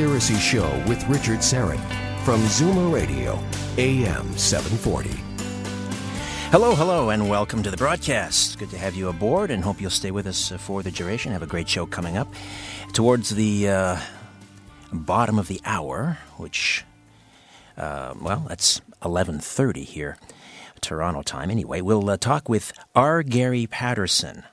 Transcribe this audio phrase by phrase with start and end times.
[0.00, 1.78] Conspiracy Show with Richard Syrett
[2.24, 3.38] from Zoomer Radio,
[3.76, 5.10] AM 740.
[6.50, 8.58] Hello, hello, and welcome to the broadcast.
[8.58, 11.32] Good to have you aboard, and hope you'll stay with us uh, for the duration.
[11.32, 12.28] Have a great show coming up
[12.94, 14.00] towards the uh,
[14.90, 16.86] bottom of the hour, which,
[17.76, 20.16] uh, well, that's eleven thirty here,
[20.80, 21.50] Toronto time.
[21.50, 23.22] Anyway, we'll uh, talk with R.
[23.22, 24.44] Gary Patterson,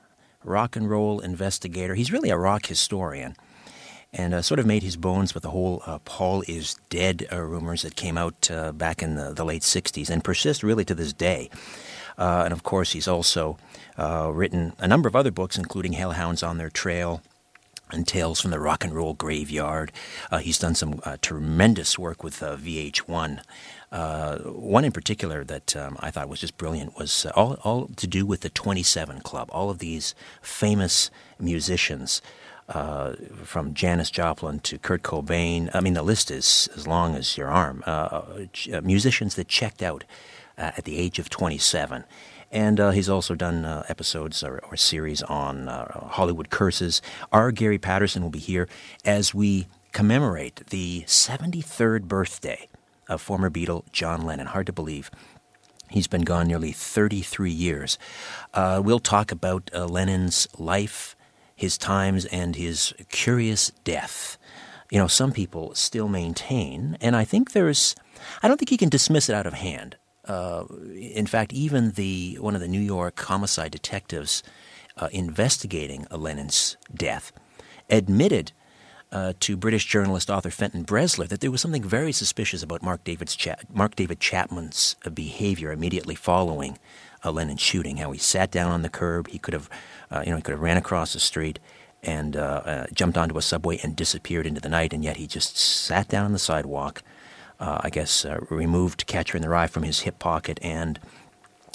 [0.44, 1.94] rock and roll investigator.
[1.94, 3.34] He's really a rock historian
[4.12, 7.40] and uh, sort of made his bones with the whole uh, Paul is dead uh,
[7.40, 10.94] rumors that came out uh, back in the, the, late 60s and persist really to
[10.94, 11.50] this day.
[12.16, 13.58] Uh, and of course, he's also
[13.96, 17.22] uh, written a number of other books, including Hellhounds on Their Trail
[17.90, 19.92] and Tales from the Rock and Roll Graveyard.
[20.40, 23.40] he's done some tremendous work with VH1.
[23.90, 28.06] Uh, one in particular that um, I thought was just brilliant was all, all to
[28.06, 29.48] do with the 27 Club.
[29.50, 32.20] All of these famous musicians,
[32.68, 35.70] uh, from Janis Joplin to Kurt Cobain.
[35.74, 37.82] I mean, the list is as long as your arm.
[37.86, 38.22] Uh,
[38.72, 40.04] uh, musicians that checked out
[40.56, 42.04] at the age of 27.
[42.50, 47.02] And uh, he's also done uh, episodes or, or, series on uh, Hollywood curses.
[47.30, 47.52] R.
[47.52, 48.68] Gary Patterson will be here
[49.04, 52.68] as we commemorate the 73rd birthday
[53.06, 54.46] of former Beatle John Lennon.
[54.46, 55.10] Hard to believe.
[55.90, 57.98] He's been gone nearly 33 years.
[58.54, 61.16] Uh, we'll talk about uh, Lennon's life,
[61.58, 64.38] his times, and his curious death.
[64.92, 67.96] You know, some people still maintain, and I think there's,
[68.44, 69.96] I don't think he can dismiss it out of hand.
[70.24, 70.64] Uh,
[70.94, 74.44] in fact, even the one of the New York homicide detectives
[74.96, 77.32] uh, investigating Lennon's death
[77.90, 78.52] admitted
[79.12, 83.04] uh, to British journalist author Fenton Bresler that there was something very suspicious about Mark,
[83.04, 86.78] David's Cha- Mark David Chapman's uh, behavior immediately following
[87.22, 87.96] a Lennon shooting.
[87.96, 89.70] How he sat down on the curb, he could have,
[90.10, 91.58] uh, you know, he could have ran across the street
[92.02, 95.26] and uh, uh, jumped onto a subway and disappeared into the night, and yet he
[95.26, 97.02] just sat down on the sidewalk.
[97.58, 100.98] Uh, I guess removed Catcher in the Rye from his hip pocket and.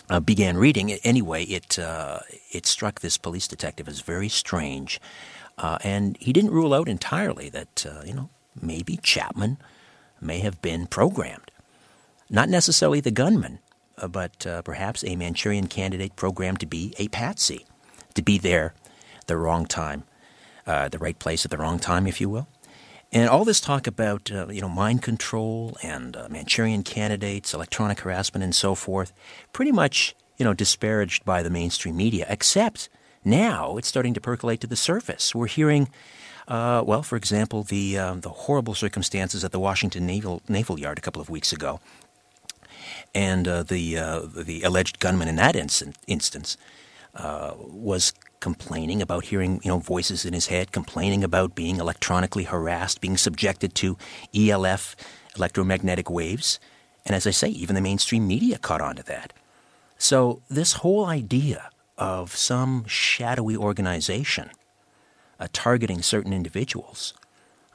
[0.09, 0.91] Uh, began reading.
[0.91, 2.19] Anyway, it uh,
[2.51, 4.99] it struck this police detective as very strange
[5.57, 9.57] uh, and he didn't rule out entirely that, uh, you know, maybe Chapman
[10.19, 11.51] may have been programmed.
[12.29, 13.59] Not necessarily the gunman,
[13.97, 17.65] uh, but uh, perhaps a Manchurian candidate programmed to be a patsy,
[18.15, 18.73] to be there
[19.27, 20.03] the wrong time,
[20.65, 22.47] uh, the right place at the wrong time, if you will.
[23.11, 28.43] And all this talk about uh, you know mind control and Manchurian candidates, electronic harassment,
[28.43, 29.13] and so forth,
[29.51, 32.89] pretty much you know disparaged by the mainstream media, except–
[33.25, 35.33] now it's starting to percolate to the surface.
[35.33, 35.89] We're hearing,
[36.47, 40.97] uh, well, for example, the uh, the horrible circumstances at the Washington Naval Naval Yard
[40.97, 41.79] a couple of weeks ago,
[43.13, 46.57] and uh, the uh, the alleged gunman in that instance
[47.15, 52.43] uh, was complaining about hearing you know voices in his head, complaining about being electronically
[52.43, 53.97] harassed, being subjected to
[54.35, 54.95] ELF
[55.35, 56.59] electromagnetic waves,
[57.05, 59.33] and as I say, even the mainstream media caught on to that.
[59.97, 64.49] So this whole idea of some shadowy organization
[65.39, 67.13] uh, targeting certain individuals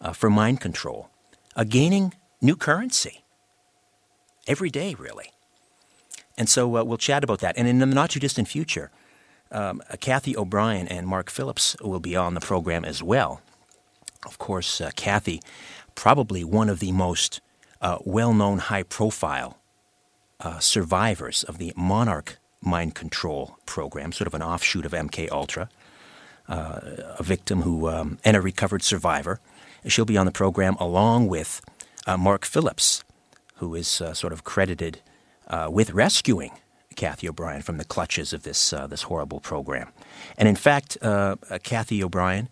[0.00, 1.10] uh, for mind control,
[1.56, 3.24] uh, gaining new currency
[4.46, 5.32] every day, really.
[6.36, 7.56] And so uh, we'll chat about that.
[7.58, 8.90] And in the not too distant future,
[9.50, 13.40] um, uh, Cathy O'Brien and Mark Phillips will be on the program as well.
[14.24, 15.42] Of course, uh, Cathy,
[15.94, 17.40] probably one of the most
[18.04, 19.58] well known high profile
[20.58, 25.68] survivors of the Monarch mind control program, sort of an offshoot of MK Ultra.
[26.48, 26.80] Uh,
[27.18, 29.38] a victim who um, and a recovered survivor.
[29.86, 31.60] She'll be on the program along with
[32.06, 33.04] uh, Mark Phillips,
[33.56, 35.02] who is uh, sort of credited
[35.48, 36.52] uh, with rescuing
[36.96, 39.92] Cathy O'Brien from the clutches of this uh, this horrible program.
[40.38, 42.48] And in fact, uh, Cathy O'Brien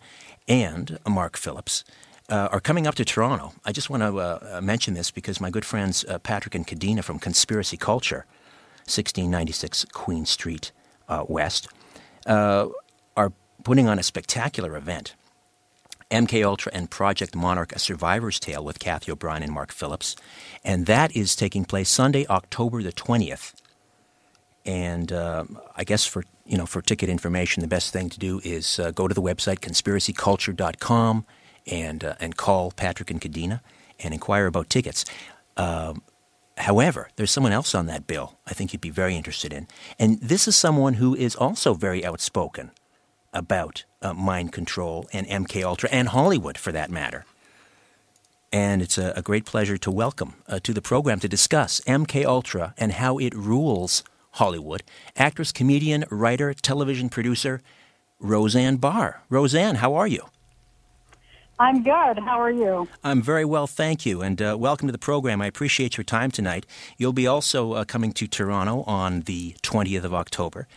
[0.47, 1.83] and Mark Phillips
[2.29, 3.53] are coming up to Toronto.
[3.65, 7.77] I just want to mention this because my good friends Patrick and Kadena from Conspiracy
[7.77, 8.25] Culture,
[8.87, 10.71] 1696 Queen Street
[11.07, 11.67] uh, West,
[12.25, 12.67] uh,
[13.15, 13.31] are
[13.63, 15.15] putting on a spectacular event.
[16.09, 20.15] MK Ultra and Project Monarch: A Survivor's Tale with Cathy O'Brien and Mark Phillips,
[20.63, 23.53] and that is taking place Sunday, October the twentieth.
[24.65, 25.45] And uh,
[25.75, 29.09] I guess for you know for ticket information, the best thing to do is go
[29.09, 31.25] to the website conspiracyculture.com
[31.69, 33.61] and uh, and call Patrick and Kadena
[33.99, 35.05] and inquire about tickets.
[36.57, 39.67] However, there's someone else on that bill I think you'd be very interested in,
[39.99, 42.71] and this is someone who is also very outspoken
[43.33, 47.25] about uh, mind control and MK Ultra and Hollywood, for that matter.
[48.51, 52.25] And it's a, a great pleasure to welcome uh, to the program to discuss MK
[52.25, 54.83] Ultra and how it rules Hollywood.
[55.15, 57.61] Actress, comedian, writer, television producer
[58.19, 59.21] Roseanne Barr.
[59.29, 60.23] Roseanne, how are you?
[61.59, 62.19] I'm good.
[62.19, 62.87] How are you?
[63.03, 65.41] I'm very well, thank you, and uh, welcome to the program.
[65.41, 66.67] I appreciate your time tonight.
[66.97, 70.67] You'll be also uh, coming to Toronto on the 20th of October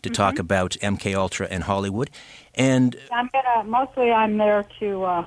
[0.00, 0.14] to mm-hmm.
[0.14, 2.10] talk about MK Ultra and Hollywood.
[2.54, 5.26] And I'm gonna mostly I'm there to uh,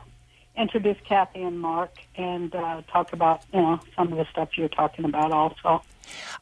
[0.58, 4.70] introduce Cathy and Mark and uh, talk about you know some of the stuff you're
[4.70, 5.84] talking about also.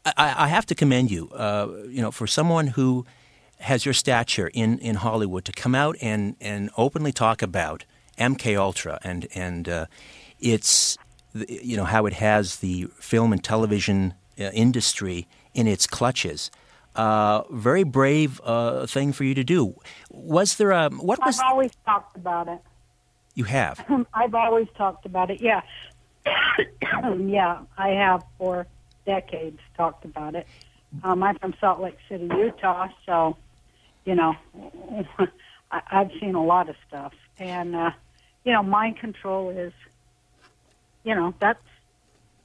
[0.05, 3.05] I, I have to commend you, uh, you know, for someone who
[3.59, 7.85] has your stature in, in Hollywood to come out and, and openly talk about
[8.17, 9.85] MK Ultra and and uh,
[10.39, 10.97] it's
[11.33, 16.51] you know how it has the film and television uh, industry in its clutches.
[16.95, 19.73] Uh, very brave uh, thing for you to do.
[20.11, 21.39] Was there a what was?
[21.39, 22.59] I've always talked about it.
[23.33, 23.83] You have.
[24.13, 25.41] I've always talked about it.
[25.41, 25.61] Yeah,
[27.17, 28.67] yeah, I have for
[29.05, 30.47] decades talked about it.
[31.03, 33.37] Um, I'm from Salt Lake City, Utah, so
[34.05, 34.35] you know
[35.71, 37.91] I, I've seen a lot of stuff, and uh,
[38.43, 39.73] you know, mind control is,
[41.03, 41.63] you know, that's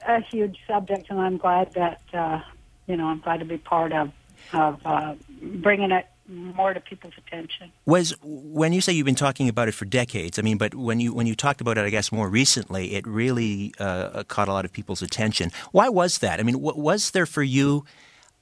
[0.07, 2.41] a huge subject, and I'm glad that, uh,
[2.87, 4.13] you know, I'm glad to be part of
[4.53, 7.73] of uh, bringing it more to people's attention.
[7.87, 11.01] Was when you say you've been talking about it for decades, I mean, but when
[11.01, 14.53] you when you talked about it, I guess more recently, it really uh, caught a
[14.53, 15.51] lot of people's attention.
[15.73, 16.39] Why was that?
[16.39, 17.85] I mean, what was there for you?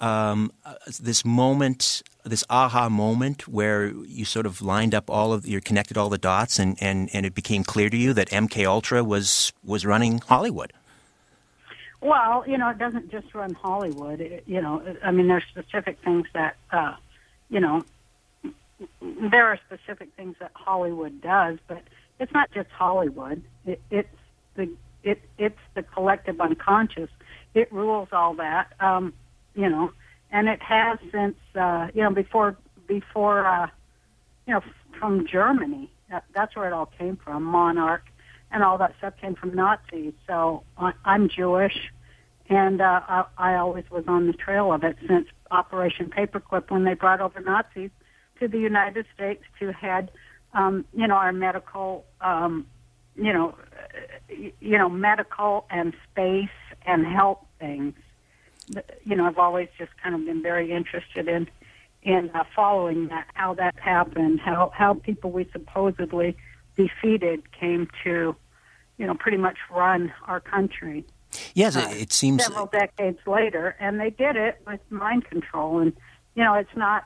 [0.00, 0.52] Um,
[1.00, 5.96] this moment this aha moment where you sort of lined up all of you connected
[5.96, 9.52] all the dots and, and, and it became clear to you that MK Ultra was
[9.64, 10.72] was running Hollywood?
[12.00, 14.20] Well, you know, it doesn't just run Hollywood.
[14.20, 16.94] It, you know, I mean, there's specific things that, uh,
[17.48, 17.84] you know,
[19.00, 21.82] there are specific things that Hollywood does, but
[22.18, 23.42] it's not just Hollywood.
[23.64, 24.08] It, it's
[24.56, 24.70] the
[25.02, 27.10] it it's the collective unconscious.
[27.54, 28.72] It rules all that.
[28.80, 29.14] Um,
[29.56, 29.92] you know,
[30.30, 32.56] and it has since uh, you know before
[32.86, 33.68] before uh,
[34.46, 34.60] you know
[34.98, 35.90] from Germany.
[36.10, 37.42] That, that's where it all came from.
[37.42, 38.04] Monarch
[38.52, 40.12] and all that stuff came from Nazis.
[40.28, 41.90] So I, I'm Jewish,
[42.48, 46.84] and uh, I, I always was on the trail of it since Operation Paperclip when
[46.84, 47.90] they brought over Nazis
[48.38, 50.10] to the United States to head
[50.54, 52.66] um, you know our medical um,
[53.14, 53.54] you know
[54.28, 56.48] you know medical and space
[56.86, 57.94] and health things
[59.04, 61.48] you know, I've always just kind of been very interested in
[62.02, 66.36] in uh, following that, how that happened, how how people we supposedly
[66.76, 68.36] defeated came to,
[68.98, 71.04] you know, pretty much run our country.
[71.54, 75.80] Yes, uh, it seems several decades later, and they did it with mind control.
[75.80, 75.92] And
[76.34, 77.04] you know, it's not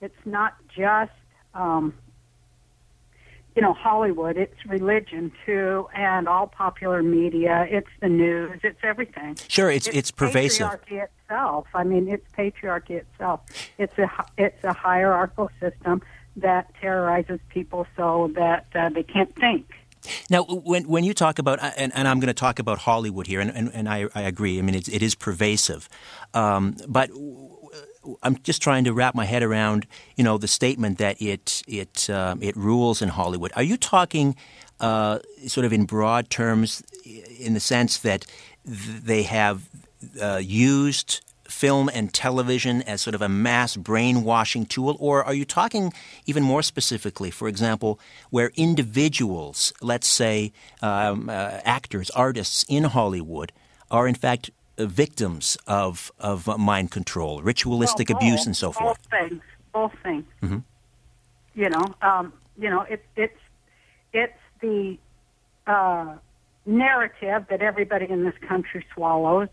[0.00, 1.12] it's not just
[1.54, 1.94] um,
[3.58, 7.66] you know, Hollywood, it's religion too, and all popular media.
[7.68, 8.60] It's the news.
[8.62, 9.36] It's everything.
[9.48, 10.68] Sure, it's it's, it's pervasive.
[10.68, 11.66] Patriarchy itself.
[11.74, 13.40] I mean, it's patriarchy itself.
[13.76, 16.02] It's a it's a hierarchical system
[16.36, 19.74] that terrorizes people so that uh, they can't think.
[20.30, 23.40] Now, when when you talk about, and, and I'm going to talk about Hollywood here,
[23.40, 24.60] and, and, and I, I agree.
[24.60, 25.88] I mean, it's, it is pervasive,
[26.32, 27.10] um, but
[28.22, 29.86] I'm just trying to wrap my head around,
[30.16, 33.52] you know, the statement that it it um, it rules in Hollywood.
[33.56, 34.36] Are you talking
[34.80, 36.82] uh, sort of in broad terms,
[37.38, 38.26] in the sense that
[38.64, 39.68] they have
[40.20, 45.44] uh, used film and television as sort of a mass brainwashing tool, or are you
[45.44, 45.92] talking
[46.26, 47.98] even more specifically, for example,
[48.30, 53.50] where individuals, let's say um, uh, actors, artists in Hollywood,
[53.90, 54.50] are in fact
[54.86, 58.98] victims of of mind control, ritualistic well, abuse, and so forth?
[59.10, 59.42] Both things.
[59.72, 60.24] Both things.
[60.42, 60.58] Mm-hmm.
[61.54, 63.38] You know, um, you know, it's it's
[64.12, 64.98] it's the
[65.66, 66.16] uh,
[66.66, 69.48] narrative that everybody in this country swallows,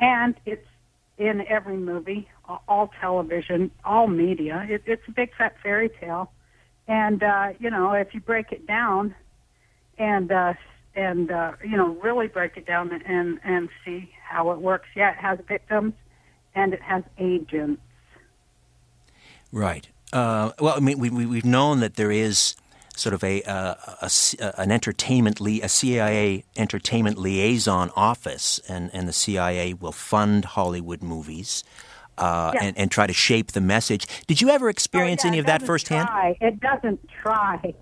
[0.00, 0.66] and it's
[1.18, 2.28] in every movie,
[2.68, 4.66] all television, all media.
[4.68, 6.32] It, it's a big fat fairy tale,
[6.88, 9.14] and uh, you know, if you break it down,
[9.98, 10.54] and uh,
[10.94, 14.88] and uh, you know, really break it down and and see how it works.
[14.94, 15.94] Yeah, it has victims,
[16.54, 17.80] and it has agents.
[19.50, 19.88] Right.
[20.12, 22.54] Uh, well, I mean, we, we, have known that there is
[22.94, 28.90] sort of a, uh, a, a, an entertainment li- a CIA entertainment liaison office, and,
[28.92, 31.64] and the CIA will fund Hollywood movies.
[32.18, 34.06] Uh, and, and try to shape the message.
[34.26, 36.08] Did you ever experience oh, yeah, any of that firsthand?
[36.08, 36.36] Try.
[36.42, 37.74] It doesn't try.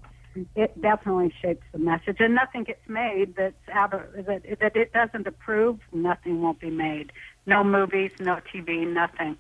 [0.55, 4.93] It definitely shapes the message, and nothing gets made that's out of that that it
[4.93, 5.81] doesn't approve.
[5.93, 7.13] Nothing won't be made.
[7.47, 9.37] No movies, no TV, nothing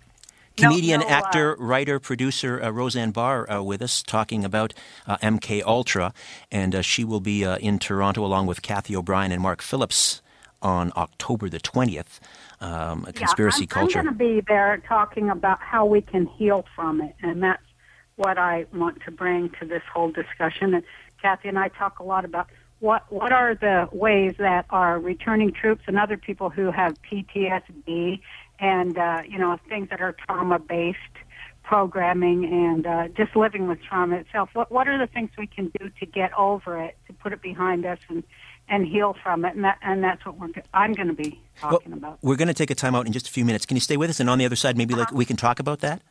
[0.61, 4.75] comedian, no, no, actor, uh, writer, producer uh, Roseanne Barr uh, with us talking about
[5.07, 6.13] uh, MK Ultra,
[6.51, 10.23] and uh, she will be uh, in Toronto along with Cathy O'Brien and Mark Phillips
[10.63, 12.21] on October the twentieth.
[12.61, 13.99] Um, conspiracy yeah, I'm, culture.
[14.01, 17.63] I'm going to be there talking about how we can heal from it, and that's
[18.21, 20.75] what I want to bring to this whole discussion.
[20.75, 20.85] And
[21.23, 22.49] Cathy and I talk a lot about
[22.81, 28.21] what what are the ways that our returning troops and other people who have PTSD
[28.59, 30.99] and uh, you know things that are trauma based
[31.63, 34.51] programming and uh, just living with trauma itself.
[34.53, 37.41] What what are the things we can do to get over it, to put it
[37.41, 38.23] behind us, and
[38.69, 39.55] and heal from it?
[39.55, 42.19] And that and that's what we're I'm going to be talking well, about.
[42.21, 43.65] We're going to take a time out in just a few minutes.
[43.65, 44.21] Can you stay with us?
[44.21, 46.03] And on the other side, maybe like we can talk about that.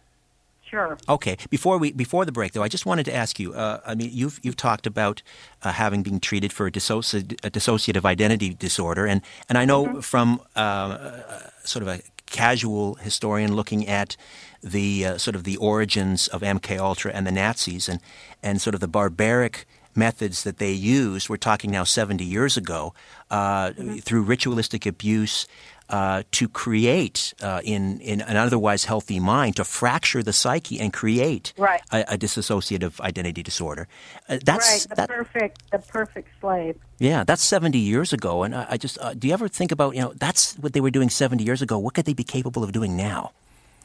[0.70, 1.00] Sure.
[1.08, 1.36] Okay.
[1.50, 3.54] Before we before the break, though, I just wanted to ask you.
[3.54, 5.24] Uh, I mean, you've you've talked about
[5.64, 9.86] uh, having been treated for a, dissoci- a, dissociative identity disorder, and and I know
[9.86, 10.00] mm-hmm.
[10.02, 11.22] from uh, uh
[11.64, 14.16] sort of a casual historian looking at
[14.62, 18.00] the uh, sort of the origins of MK Ultra and the Nazis, and
[18.44, 21.30] and sort of the barbaric methods that they used.
[21.30, 22.94] We're talking now 70 years ago
[23.32, 23.98] uh, mm-hmm.
[23.98, 25.48] through ritualistic abuse
[25.90, 30.94] uh, to create uh, in in an otherwise healthy mind to fracture the psyche and
[30.94, 31.82] create right.
[31.92, 33.88] a, a, dissociative identity disorder.
[34.28, 34.90] Uh, that's right.
[34.90, 36.78] The that, perfect the perfect slave.
[37.00, 39.96] Yeah, that's seventy years ago, and I, I just uh, do you ever think about
[39.96, 41.78] you know that's what they were doing seventy years ago.
[41.80, 43.32] What could they be capable of doing now?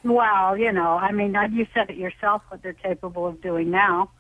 [0.02, 2.42] Well, you know, I mean, you said it yourself.
[2.48, 4.10] What they're capable of doing now.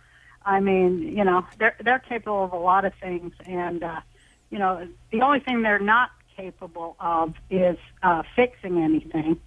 [0.46, 4.00] I mean, you know, they're they're capable of a lot of things, and uh,
[4.50, 9.40] you know, the only thing they're not capable of is uh, fixing anything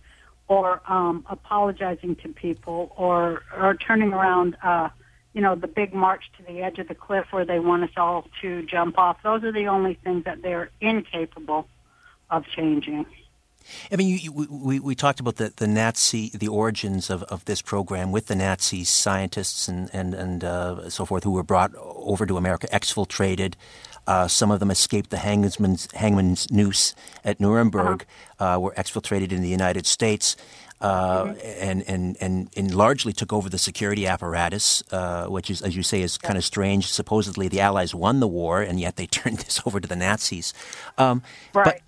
[0.47, 4.89] or um, apologizing to people or or turning around uh,
[5.33, 7.91] you know the big march to the edge of the cliff where they want us
[7.97, 9.17] all to jump off.
[9.23, 11.67] Those are the only things that they're incapable
[12.29, 13.05] of changing.
[13.91, 17.45] I mean, you, you, we, we talked about the, the Nazi, the origins of, of
[17.45, 21.75] this program with the Nazi scientists and, and, and uh, so forth who were brought
[21.75, 23.55] over to America, exfiltrated,
[24.07, 28.05] uh, some of them escaped the hangman's, hangman's noose at Nuremberg,
[28.39, 28.55] uh-huh.
[28.55, 30.35] uh, were exfiltrated in the United States.
[30.79, 35.75] Uh, and, and, and, and largely took over the security apparatus, uh, which is, as
[35.75, 36.85] you say, is kind of strange.
[36.91, 40.53] Supposedly, the Allies won the war, and yet they turned this over to the Nazis.
[40.99, 41.23] Um,
[41.55, 41.65] right.
[41.65, 41.81] But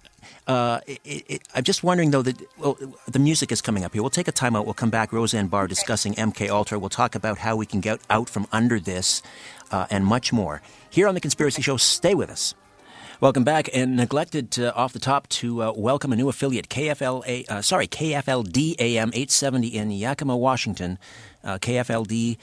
[0.50, 2.76] uh, it, it, I'm just wondering, though, that well,
[3.08, 4.02] the music is coming up here.
[4.02, 4.66] We'll take a time out.
[4.66, 5.14] We'll come back.
[5.14, 6.80] Roseanne Barr discussing MK Ultra.
[6.80, 9.22] We'll talk about how we can get out from under this
[9.72, 10.64] uh, and much more.
[10.90, 12.56] Here on The Conspiracy Show, stay with us.
[13.22, 17.48] Welcome back, and neglected uh, off the top to uh, welcome a new affiliate, KFLA,
[17.50, 20.98] uh, sorry, KFLD AM 870 in Yakima, Washington.
[21.44, 22.38] Uh, KFLD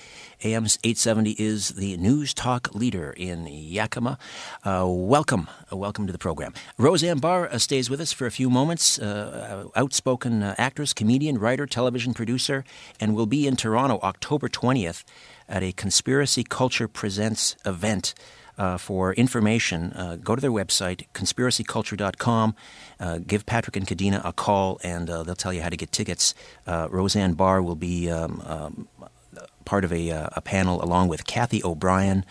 [0.44, 4.18] AM 870 is the news talk leader in Yakima.
[4.64, 6.54] Uh, welcome, uh, welcome to the program.
[6.78, 8.98] Roseanne Barr uh, stays with us for a few moments.
[8.98, 12.64] Uh, outspoken actress, comedian, writer, television producer,
[12.98, 15.04] and will be in Toronto October 20th
[15.48, 18.14] at a Conspiracy Culture Presents event.
[18.58, 22.54] Uh, for information, uh, go to their website, conspiracyculture.com.
[22.98, 25.92] Uh, give Patrick and Kadena a call, and uh, they'll tell you how to get
[25.92, 26.34] tickets.
[26.66, 28.88] Uh, Roseanne Barr will be um, um,
[29.66, 32.24] part of a, uh, a, panel along with Cathy O'Brien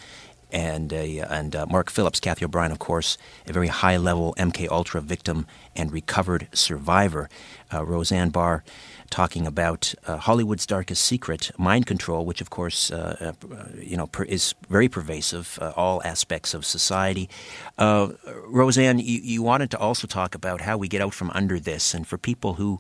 [0.52, 2.20] and and Mark Phillips.
[2.20, 7.30] Cathy O'Brien, of course, a very high-level MK Ultra victim and recovered survivor.
[7.72, 8.64] Roseanne Barr
[9.10, 14.08] talking about uh, Hollywood's darkest secret, mind control, which of course uh, uh, you know
[14.08, 17.30] per- is very pervasive, uh, all aspects of society.
[17.78, 18.10] Uh,
[18.48, 21.94] Roseanne, you, you, wanted to also talk about how we get out from under this,
[21.94, 22.80] and for people who,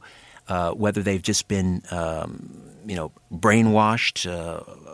[0.75, 4.25] whether they've just been um, you know brainwashed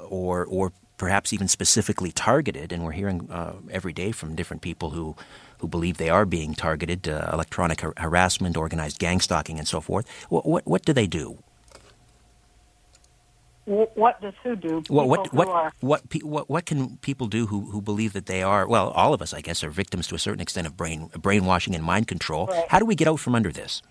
[0.09, 3.27] or or perhaps even specifically targeted, and we're hearing
[3.71, 5.15] every day from different people who,
[5.61, 9.79] who believe they are being targeted, uh, electronic har- harassment, organized gang stalking, and so
[9.79, 10.09] forth.
[10.29, 11.37] What, what, what do they do?
[13.65, 14.83] What does who do?
[14.89, 18.41] Well, what what what, what what what can people do who, who believe that they
[18.41, 18.67] are?
[18.67, 21.75] Well, all of us, I guess, are victims to a certain extent of brain brainwashing
[21.75, 22.47] and mind control.
[22.47, 22.65] Right.
[22.69, 23.83] How do we get out from under this?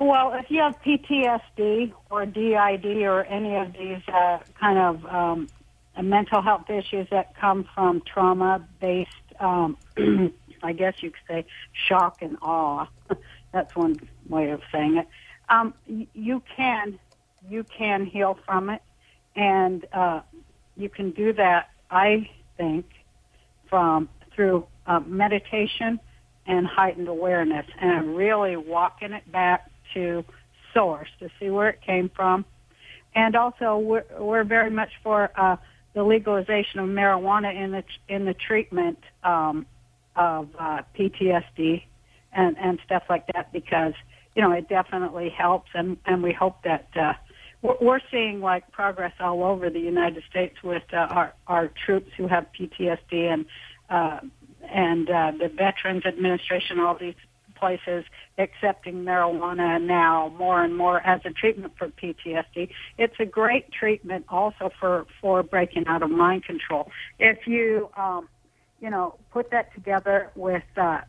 [0.00, 5.48] Well, if you have PTSD or DID or any of these uh, kind of um,
[6.02, 9.76] mental health issues that come from trauma-based, um,
[10.64, 12.86] I guess you could say, shock and awe.
[13.52, 13.96] That's one
[14.28, 15.06] way of saying it.
[15.48, 16.98] Um, you can
[17.48, 18.82] you can heal from it,
[19.36, 20.20] and uh,
[20.76, 21.68] you can do that.
[21.90, 22.86] I think
[23.68, 26.00] from through uh, meditation
[26.46, 30.24] and heightened awareness, and really walking it back to
[30.72, 32.44] source to see where it came from.
[33.14, 35.56] And also, we're, we're very much for uh,
[35.94, 39.66] the legalization of marijuana in the in the treatment um,
[40.16, 41.82] of uh, PTSD
[42.32, 43.94] and and stuff like that because
[44.34, 46.88] you know it definitely helps, and and we hope that.
[46.94, 47.14] Uh,
[47.80, 52.26] we're seeing like progress all over the United States with uh, our our troops who
[52.28, 53.46] have PTSD and
[53.88, 54.20] uh,
[54.70, 57.14] and uh, the Veterans Administration, all these
[57.54, 58.04] places
[58.38, 62.68] accepting marijuana now more and more as a treatment for PTSD.
[62.98, 66.90] It's a great treatment also for, for breaking out of mind control.
[67.18, 68.28] If you, um,
[68.84, 71.00] you know, put that together with, uh,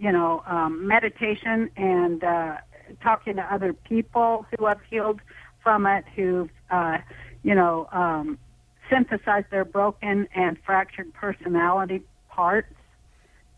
[0.00, 2.56] you know, um, meditation and uh,
[3.00, 5.20] talking to other people who have healed
[5.62, 6.98] from it, who've, uh,
[7.44, 8.36] you know, um,
[8.90, 12.74] synthesized their broken and fractured personality parts,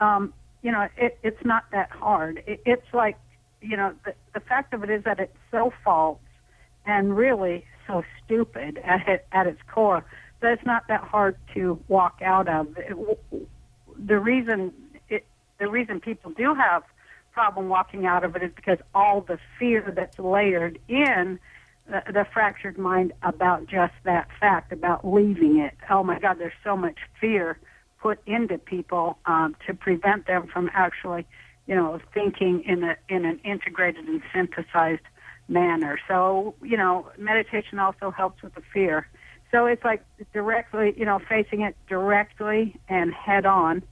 [0.01, 2.43] um, you know, it, it's not that hard.
[2.47, 3.17] It, it's like,
[3.63, 6.19] you know, the, the fact of it is that it's so false
[6.85, 10.05] and really so stupid at it, at its core
[10.41, 12.77] that it's not that hard to walk out of.
[12.77, 12.97] It,
[13.99, 14.73] the reason
[15.09, 15.27] it,
[15.59, 16.83] the reason people do have
[17.33, 21.39] problem walking out of it is because all the fear that's layered in
[21.89, 25.75] the, the fractured mind about just that fact about leaving it.
[25.89, 27.59] Oh my God, there's so much fear
[28.01, 31.27] put into people um, to prevent them from actually,
[31.67, 35.03] you know, thinking in a in an integrated and synthesized
[35.49, 35.99] manner.
[36.09, 39.09] So, you know, meditation also helps with the fear.
[39.51, 43.83] So it's like directly, you know, facing it directly and head on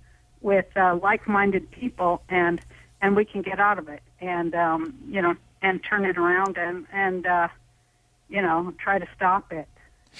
[0.40, 2.60] with uh, like-minded people, and
[3.00, 6.56] and we can get out of it, and um, you know, and turn it around,
[6.56, 7.48] and and uh,
[8.28, 9.66] you know, try to stop it,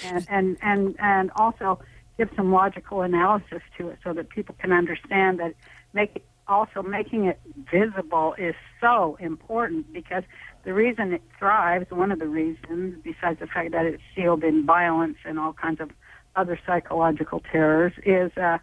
[0.04, 1.78] and and and and also
[2.16, 5.54] give some logical analysis to it so that people can understand that
[5.92, 10.24] make also making it visible is so important because
[10.64, 14.66] the reason it thrives, one of the reasons, besides the fact that it's sealed in
[14.66, 15.90] violence and all kinds of
[16.36, 18.58] other psychological terrors, is uh,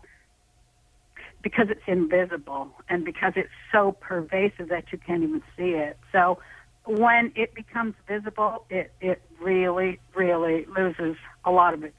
[1.41, 5.97] because it's invisible and because it's so pervasive that you can't even see it.
[6.11, 6.39] So
[6.85, 11.95] when it becomes visible, it, it really, really loses a lot of its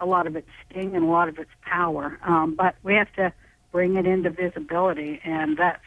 [0.00, 2.20] a lot of its sting and a lot of its power.
[2.24, 3.32] Um, but we have to
[3.72, 5.84] bring it into visibility, and that's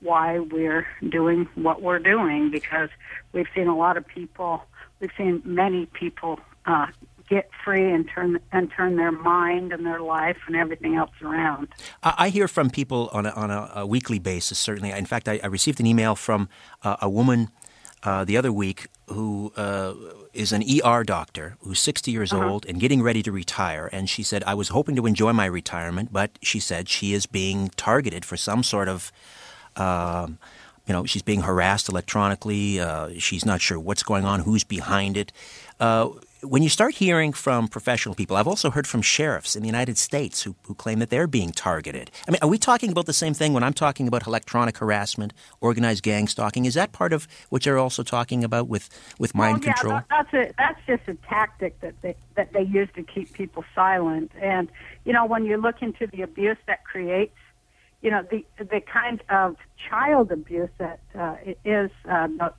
[0.00, 2.88] why we're doing what we're doing because
[3.32, 4.62] we've seen a lot of people,
[4.98, 6.86] we've seen many people uh,
[7.30, 11.68] get free and turn and turn their mind and their life and everything else around.
[12.02, 14.58] I hear from people on a, on a, a weekly basis.
[14.58, 16.48] Certainly, in fact, I, I received an email from
[16.82, 17.50] uh, a woman
[18.02, 19.94] uh, the other week who uh,
[20.32, 22.48] is an ER doctor who's 60 years uh-huh.
[22.48, 23.88] old and getting ready to retire.
[23.92, 27.26] And she said, I was hoping to enjoy my retirement, but she said she is
[27.26, 29.12] being targeted for some sort of.
[29.76, 30.38] Um,
[30.86, 32.80] you know, she's being harassed electronically.
[32.80, 35.30] Uh, she's not sure what's going on, who's behind it.
[36.42, 39.98] When you start hearing from professional people, I've also heard from sheriffs in the United
[39.98, 42.10] States who, who claim that they're being targeted.
[42.26, 45.34] I mean, are we talking about the same thing when I'm talking about electronic harassment,
[45.60, 46.64] organized gang stalking?
[46.64, 49.94] Is that part of what you're also talking about with, with mind well, yeah, control?
[49.94, 53.64] That, that's a, that's just a tactic that they that they use to keep people
[53.74, 54.32] silent.
[54.40, 54.70] And
[55.04, 57.36] you know, when you look into the abuse that creates,
[58.00, 59.56] you know, the the kind of
[59.90, 62.52] child abuse that uh, is uh, the,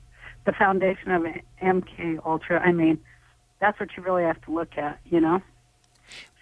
[0.46, 1.22] the foundation of
[1.60, 2.60] MK Ultra.
[2.60, 3.00] I mean
[3.62, 5.40] that's what you really have to look at, you know?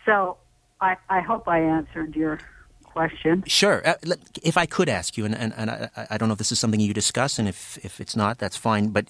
[0.06, 0.38] So
[0.80, 2.40] I, I hope I answered your
[2.82, 3.44] question.
[3.46, 3.86] Sure.
[3.86, 3.94] Uh,
[4.42, 6.58] if I could ask you, and, and, and I, I, don't know if this is
[6.58, 8.88] something you discuss, and if, if it's not, that's fine.
[8.88, 9.08] But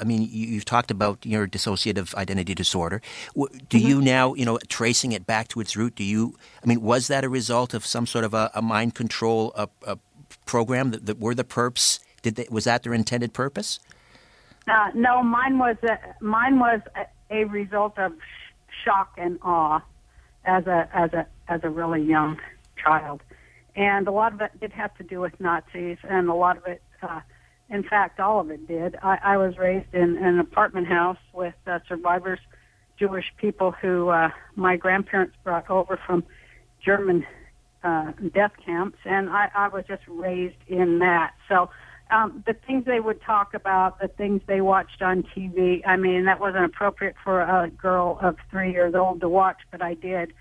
[0.00, 3.02] I mean, you, have talked about your dissociative identity disorder.
[3.36, 3.76] Do mm-hmm.
[3.76, 5.94] you now, you know, tracing it back to its root?
[5.94, 6.36] Do you?
[6.64, 9.68] I mean, was that a result of some sort of a, a mind control a,
[9.86, 9.98] a
[10.46, 12.00] program that, that, were the perps?
[12.22, 13.78] Did they, was that their intended purpose?
[14.66, 16.80] Uh, no, mine was a, mine was
[17.30, 18.12] a, result of
[18.84, 19.80] shock and awe
[20.44, 22.38] as a as a as a really young
[22.82, 23.20] child,
[23.76, 26.66] and a lot of it did have to do with Nazis, and a lot of
[26.66, 27.20] it, uh,
[27.68, 28.96] in fact, all of it did.
[29.02, 32.40] I, I was raised in, in an apartment house with uh, survivors,
[32.98, 36.24] Jewish people who uh, my grandparents brought over from
[36.84, 37.24] German
[37.82, 41.32] uh, death camps, and I, I was just raised in that.
[41.48, 41.70] So
[42.10, 45.86] um, the things they would talk about, the things they watched on TV.
[45.86, 49.82] I mean, that wasn't appropriate for a girl of three years old to watch, but
[49.82, 50.32] I did,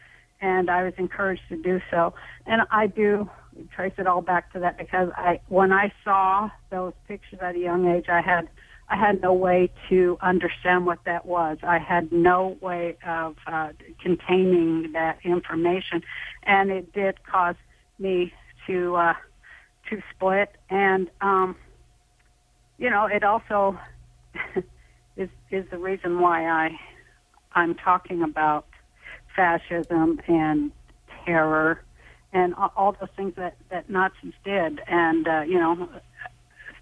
[0.41, 2.13] and I was encouraged to do so.
[2.45, 3.29] And I do
[3.75, 7.59] trace it all back to that because I, when I saw those pictures at a
[7.59, 8.49] young age, I had,
[8.89, 11.57] I had no way to understand what that was.
[11.61, 13.69] I had no way of uh,
[14.01, 16.01] containing that information,
[16.43, 17.55] and it did cause
[17.99, 18.33] me
[18.67, 18.95] to.
[18.95, 19.13] Uh,
[19.89, 21.55] to split, and um,
[22.77, 23.77] you know, it also
[25.17, 26.79] is is the reason why I
[27.53, 28.67] I'm talking about
[29.35, 30.71] fascism and
[31.25, 31.83] terror
[32.31, 34.81] and all those things that that Nazis did.
[34.87, 35.89] And uh, you know,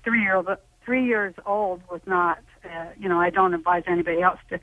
[0.04, 0.48] three year old
[0.86, 2.40] three years old was not.
[2.66, 4.60] Uh, you know, I don't advise anybody else to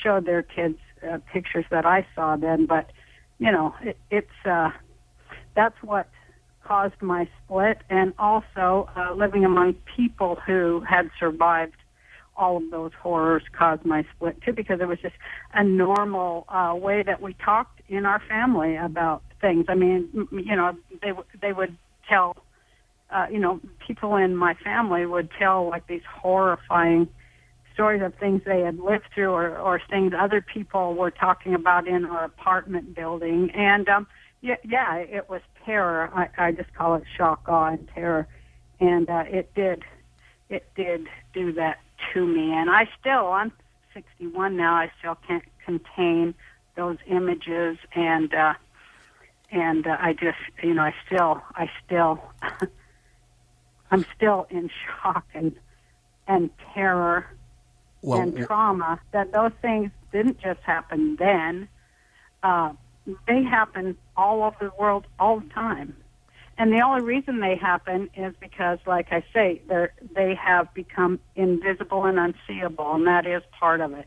[0.00, 2.90] show their kids uh, pictures that I saw then, but
[3.38, 4.70] you know, it, it's uh,
[5.56, 6.08] that's what
[6.68, 10.60] caused my split, and also uh, living among people who
[10.94, 11.80] had survived
[12.36, 15.18] all of those horrors caused my split too, because it was just
[15.54, 19.64] a normal uh, way that we talked in our family about things.
[19.68, 21.12] I mean, you know, they
[21.44, 21.74] they would
[22.10, 22.36] tell,
[23.14, 27.08] uh, you know, people in my family would tell like these horrifying
[27.74, 31.82] stories of things they had lived through or, or things other people were talking about
[31.86, 33.40] in our apartment building.
[33.54, 34.06] And um,
[34.40, 36.10] yeah, yeah, it was terror.
[36.14, 38.26] I, I just call it shock, awe, and terror,
[38.80, 39.82] and uh, it did,
[40.48, 41.78] it did do that
[42.12, 42.52] to me.
[42.52, 43.52] And I still, I'm
[43.94, 44.74] 61 now.
[44.74, 46.34] I still can't contain
[46.76, 48.54] those images, and uh,
[49.50, 52.20] and uh, I just, you know, I still, I still,
[53.90, 54.70] I'm still in
[55.02, 55.54] shock and
[56.28, 57.26] and terror
[58.02, 61.68] well, and trauma that those things didn't just happen then.
[62.42, 62.72] Uh,
[63.26, 65.96] they happen all over the world all the time.
[66.56, 71.20] And the only reason they happen is because, like I say, they they have become
[71.36, 74.06] invisible and unseeable, and that is part of it.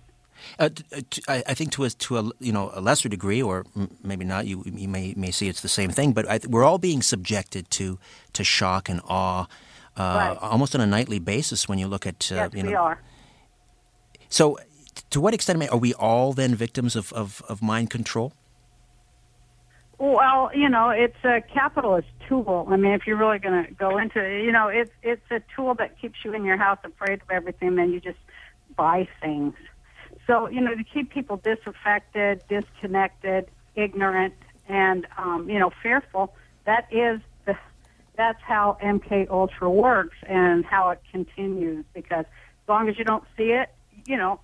[0.60, 0.70] Uh,
[1.10, 3.66] t- I think to a to a you know a lesser degree, or
[4.04, 4.48] maybe not.
[4.48, 7.70] You you may may see it's the same thing, but I, we're all being subjected
[7.72, 7.98] to
[8.34, 9.46] to shock and awe,
[9.96, 10.38] uh, right.
[10.42, 11.70] almost on a nightly basis.
[11.70, 13.02] When you look at uh, yes, you know, we are.
[14.28, 14.58] So,
[15.12, 18.34] to what extent are we all then victims of, of, of mind control?
[20.02, 22.66] Well, you know, it's a capitalist tool.
[22.72, 25.42] I mean, if you're really going to go into it, you know, it's it's a
[25.56, 27.76] tool that keeps you in your house afraid of everything.
[27.76, 28.18] Then you just
[28.76, 29.54] buy things.
[30.26, 34.34] So, you know, to keep people disaffected, disconnected, ignorant,
[34.68, 36.34] and um, you know, fearful.
[36.66, 37.56] That is the
[38.16, 41.86] that's how MK Ultra works and how it continues.
[41.94, 43.70] Because as long as you don't see it,
[44.08, 44.40] you know,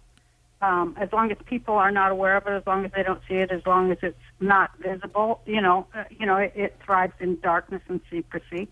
[0.62, 3.22] um, as long as people are not aware of it, as long as they don't
[3.28, 6.78] see it, as long as it's not visible, you know, uh, you know, it, it
[6.84, 8.68] thrives in darkness and secrecy,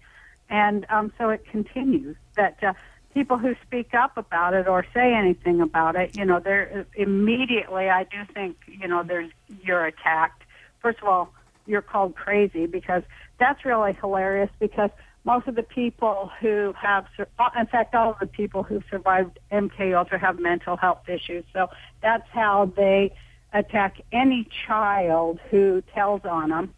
[0.49, 2.15] and um, so it continues.
[2.35, 2.73] That uh,
[3.13, 7.01] people who speak up about it or say anything about it, you know, they're uh,
[7.01, 7.89] immediately.
[7.89, 10.43] I do think, you know, there's you're attacked.
[10.81, 11.33] First of all,
[11.67, 13.03] you're called crazy because
[13.39, 14.89] that's really hilarious because
[15.25, 19.39] most of the people who have, uh, in fact, all of the people who survived
[19.51, 21.43] MK Ultra have mental health issues.
[21.51, 21.67] So
[22.01, 23.11] that's how they
[23.51, 26.73] attack any child who tells on them,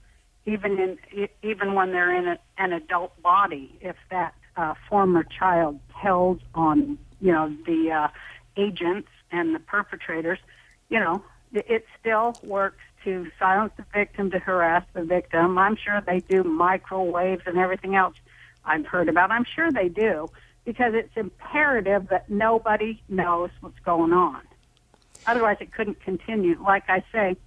[0.45, 3.77] even in even when they're in a, an adult body.
[3.81, 8.07] If that uh, former child tells on, you know, the uh,
[8.55, 10.39] agents and the perpetrators,
[10.89, 15.57] you know, it still works to silence the victim, to harass the victim.
[15.57, 18.15] I'm sure they do microwaves and everything else
[18.67, 19.31] I've heard about.
[19.31, 20.27] I'm sure they do
[20.65, 24.41] because it's imperative that nobody knows what's going on.
[25.25, 26.61] Otherwise, it couldn't continue.
[26.61, 27.37] Like I say,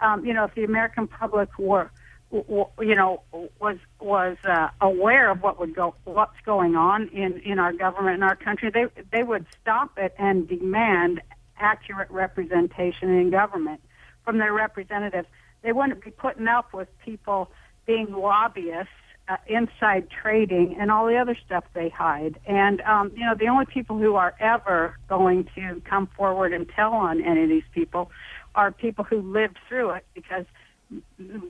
[0.00, 1.90] um, you know, if the American public were,
[2.32, 3.22] you know,
[3.60, 8.16] was was uh, aware of what would go, what's going on in in our government
[8.16, 11.20] in our country, they they would stop it and demand
[11.58, 13.80] accurate representation in government
[14.24, 15.28] from their representatives.
[15.62, 17.50] They wouldn't be putting up with people
[17.84, 18.92] being lobbyists
[19.28, 22.38] uh, inside trading and all the other stuff they hide.
[22.46, 26.68] And um, you know, the only people who are ever going to come forward and
[26.68, 28.10] tell on any of these people
[28.54, 30.46] are people who lived through it because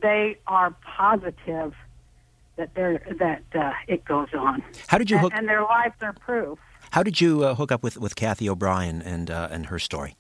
[0.03, 1.75] they are positive
[2.57, 4.63] that they're that uh, it goes on.
[4.89, 5.33] How did you hook?
[5.33, 6.59] And, and their lives are proof.
[6.91, 10.17] How did you uh, hook up with, with Cathy O'Brien and uh, and her story?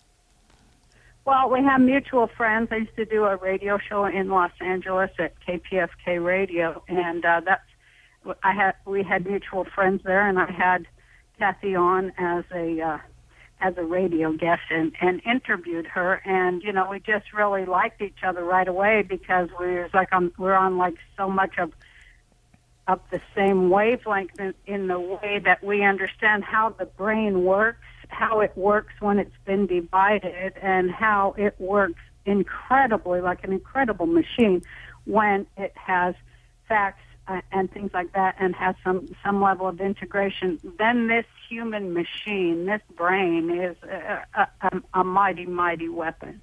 [1.30, 2.70] Well, we have mutual friends.
[2.72, 7.40] I used to do a radio show in Los Angeles at KPFK Radio, and uh,
[7.44, 7.62] that's
[8.42, 10.88] I had we had mutual friends there, and I had
[11.38, 12.98] Cathy on as a uh,
[13.60, 18.02] as a radio guest and, and interviewed her, and you know we just really liked
[18.02, 21.72] each other right away because we was like on we're on like so much of
[22.88, 27.86] of the same wavelength in, in the way that we understand how the brain works,
[28.10, 34.06] how it works when it's been divided, and how it works incredibly like an incredible
[34.06, 34.62] machine
[35.04, 36.14] when it has
[36.68, 41.26] facts uh, and things like that and has some some level of integration, then this
[41.48, 46.40] human machine, this brain, is a, a, a mighty mighty weapon.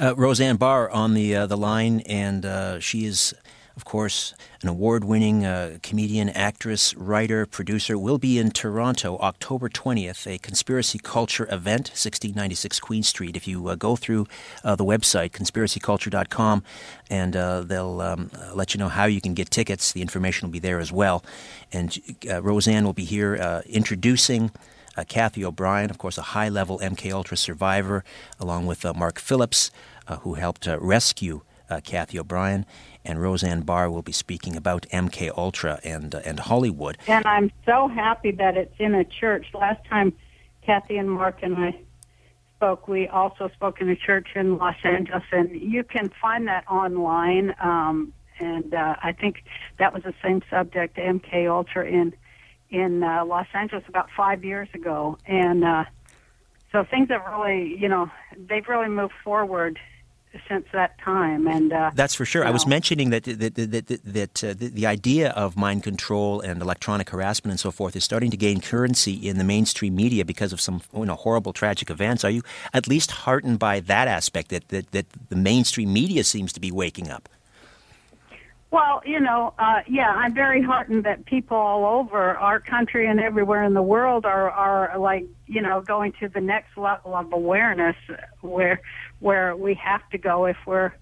[0.00, 3.34] Uh, Roseanne Barr on the uh, the line, and uh, she is
[3.76, 9.68] of course, an award winning uh, comedian, actress, writer, producer, will be in Toronto October
[9.68, 13.36] 20th, a conspiracy culture event, 1696 Queen Street.
[13.36, 14.26] If you uh, go through
[14.62, 16.62] uh, the website, conspiracyculture.com,
[17.10, 19.92] and uh, they'll um, let you know how you can get tickets.
[19.92, 21.24] The information will be there as well.
[21.72, 21.98] And
[22.30, 24.50] uh, Roseanne will be here introducing.
[24.94, 28.04] Uh, Cathy O'Brien, of course, a high-level MK Ultra survivor,
[28.38, 29.70] along with Mark Phillips,
[30.20, 31.40] who helped rescue
[31.84, 32.66] Cathy O'Brien,
[33.04, 36.98] and Roseanne Barr will be speaking about MK Ultra and uh, and Hollywood.
[37.06, 39.46] And I'm so happy that it's in a church.
[39.54, 40.12] Last time
[40.62, 41.78] Cathy and Mark and I
[42.56, 46.64] spoke, we also spoke in a church in Los Angeles, and you can find that
[46.70, 47.54] online.
[47.60, 49.44] Um, and uh, I think
[49.78, 52.14] that was the same subject, MK Ultra, in
[52.70, 55.84] in uh, Los Angeles about five years ago, and uh,
[56.72, 59.78] so things have really, you know, they've really moved forward
[60.48, 61.46] since that time.
[61.46, 62.44] And uh, that's for sure.
[62.44, 66.40] I was mentioning that that that, that, that uh, the, the, idea of mind control
[66.40, 70.24] and electronic harassment and so forth is starting to gain currency in the mainstream media
[70.24, 72.24] because of some you know horrible tragic events.
[72.24, 72.42] Are you
[72.72, 76.70] at least heartened by that aspect that that, that the mainstream media seems to be
[76.70, 77.28] waking up?
[78.72, 83.20] Well, you know, uh, yeah, I'm very heartened that people all over our country and
[83.20, 87.30] everywhere in the world are are like, you know, going to the next level of
[87.34, 87.96] awareness
[88.40, 88.80] where
[89.20, 90.92] where we have to go if we're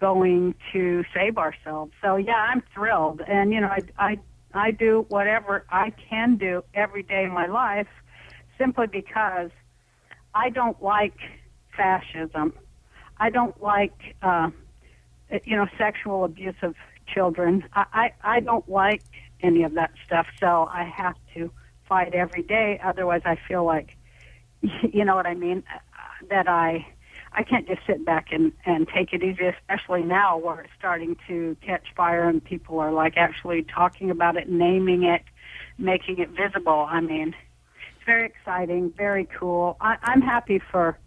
[0.00, 1.92] going to save ourselves.
[2.02, 4.18] So yeah, I'm thrilled, and you know, I I
[4.52, 7.88] I do whatever I can do every day in my life,
[8.58, 9.50] simply because
[10.34, 11.16] I don't like
[11.74, 12.52] fascism.
[13.16, 14.50] I don't like, uh,
[15.44, 16.74] you know, sexual abuse of
[17.06, 17.64] children.
[17.74, 19.02] I, I, I don't like
[19.42, 21.50] any of that stuff, so I have to
[21.88, 22.80] fight every day.
[22.82, 23.96] Otherwise, I feel like,
[24.62, 26.86] you know what I mean, uh, that I
[27.36, 31.16] I can't just sit back and and take it easy, especially now where it's starting
[31.26, 35.22] to catch fire and people are like actually talking about it, naming it,
[35.76, 36.86] making it visible.
[36.88, 37.34] I mean,
[37.96, 39.76] it's very exciting, very cool.
[39.80, 40.98] I, I'm happy for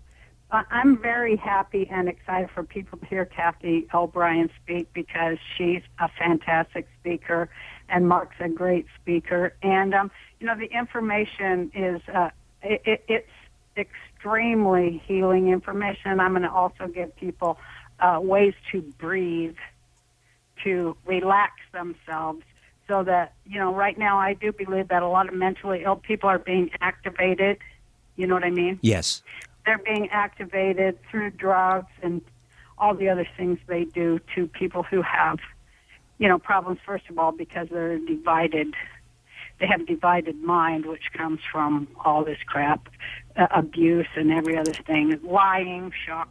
[0.50, 6.08] I'm very happy and excited for people to hear Cathy O'Brien speak because she's a
[6.08, 7.50] fantastic speaker
[7.90, 9.54] and Mark's a great speaker.
[9.62, 12.30] And, um, you know, the information is, uh,
[12.62, 13.30] it, it, it's
[13.76, 16.20] extremely healing information.
[16.22, 17.58] I'm going to also give people
[18.00, 19.56] uh, ways to breathe,
[20.64, 22.44] to relax themselves
[22.88, 25.98] so that, you know, right now I do believe that a lot of mentally ill
[25.98, 27.58] people are being activated.
[28.16, 28.80] You know what I mean?
[28.82, 29.22] Yes
[29.68, 32.22] they're being activated through drugs and
[32.78, 35.40] all the other things they do to people who have,
[36.20, 38.74] you know, problems, first of all, because they're divided.
[39.60, 42.88] They have a divided mind, which comes from all this crap,
[43.36, 46.30] uh, abuse and every other thing, lying, shock,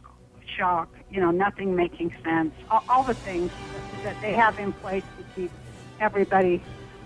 [0.57, 3.51] shock, you know, nothing making sense, all, all the things
[4.03, 5.51] that they have in place to keep
[5.99, 6.63] everybody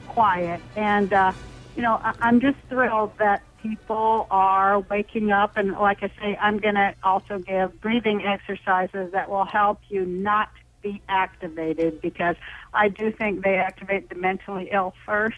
[0.08, 0.62] quiet.
[0.78, 1.34] And, uh,
[1.76, 5.58] you know, I, I'm just thrilled that people are waking up.
[5.58, 10.06] And like I say, I'm going to also give breathing exercises that will help you
[10.06, 10.50] not
[10.82, 12.36] be activated because
[12.74, 15.36] I do think they activate the mentally ill first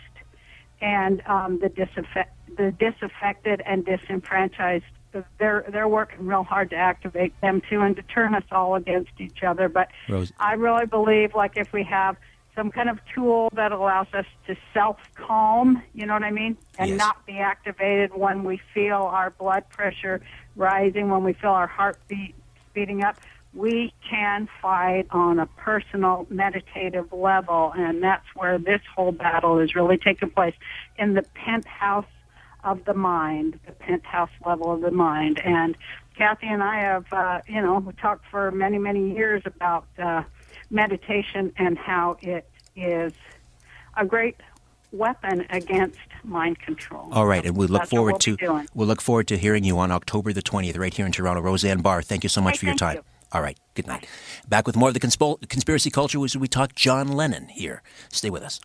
[0.82, 4.86] and um, the, disaffect, the disaffected and disenfranchised.
[5.38, 9.12] They're they're working real hard to activate them too and to turn us all against
[9.20, 9.70] each other.
[9.70, 10.34] But Rose.
[10.40, 12.18] I really believe, like if we have
[12.56, 16.58] some kind of tool that allows us to self calm, you know what I mean?
[16.78, 16.98] And yes.
[16.98, 20.22] not be activated when we feel our blood pressure
[20.56, 22.36] rising, when we feel our heartbeat
[22.70, 23.18] speeding up.
[23.54, 29.76] We can fight on a personal meditative level, and that's where this whole battle is
[29.76, 30.56] really taking place
[30.98, 32.06] in the penthouse
[32.64, 35.40] of the mind, the penthouse level of the mind.
[35.44, 35.78] And
[36.18, 40.24] Cathy and I have, uh, you know, talked for many, many years about uh,
[40.74, 43.14] meditation and how it is
[43.96, 44.36] a great
[44.92, 47.08] weapon against mind control.
[47.12, 48.68] All right, and we look That's forward to we'll doing.
[48.74, 51.42] we'll look forward to hearing you on October the twentieth, right here in Toronto.
[51.42, 52.96] Roseanne Barr, thank you so much Hey, for your time.
[52.98, 53.04] you.
[53.32, 54.08] All right, good night.
[54.48, 57.82] Back with more of the conspo- conspiracy culture as we talk John Lennon here.
[58.10, 58.60] Stay with us.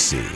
[0.00, 0.26] See?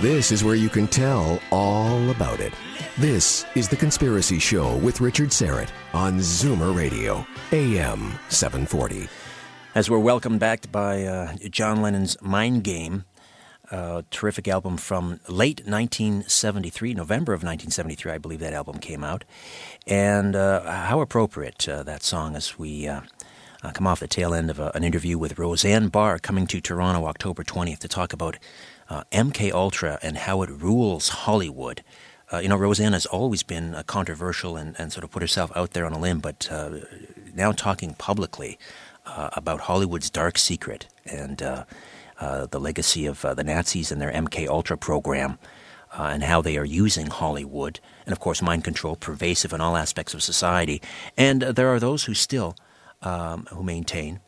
[0.00, 2.52] This is where you can tell all about it.
[2.98, 9.08] This is The Conspiracy Show with Richard Syrett on Zoomer Radio, AM 740.
[9.74, 13.06] As we're welcomed back by uh, John Lennon's Mind Game,
[13.72, 19.24] a terrific album from late 1973, November of 1973, I believe that album came out.
[19.84, 23.00] And uh, how appropriate uh, that song as we uh,
[23.64, 26.60] uh, come off the tail end of a, an interview with Roseanne Barr coming to
[26.60, 28.38] Toronto October 20th to talk about
[28.88, 31.82] uh, MK Ultra and how it rules Hollywood.
[32.32, 35.50] Uh, you know, Roseanne has always been uh, controversial and, and sort of put herself
[35.56, 36.70] out there on a limb, but uh,
[37.34, 38.58] now talking publicly
[39.06, 44.76] uh, about Hollywood's dark secret and the legacy of the Nazis and their MK Ultra
[44.76, 45.38] program,
[45.92, 49.76] uh, and how they are using Hollywood, and of course, mind control pervasive in all
[49.76, 50.82] aspects of society.
[51.16, 52.56] And uh, there are those who still
[53.02, 54.20] um, who maintain,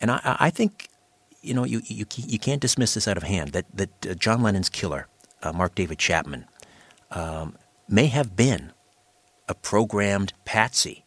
[0.00, 0.88] and I I think,
[1.46, 4.42] you know, you, you you can't dismiss this out of hand that that uh, John
[4.42, 5.06] Lennon's killer,
[5.42, 6.46] uh, Mark David Chapman,
[7.10, 7.56] um,
[7.88, 8.72] may have been
[9.48, 11.04] a programmed patsy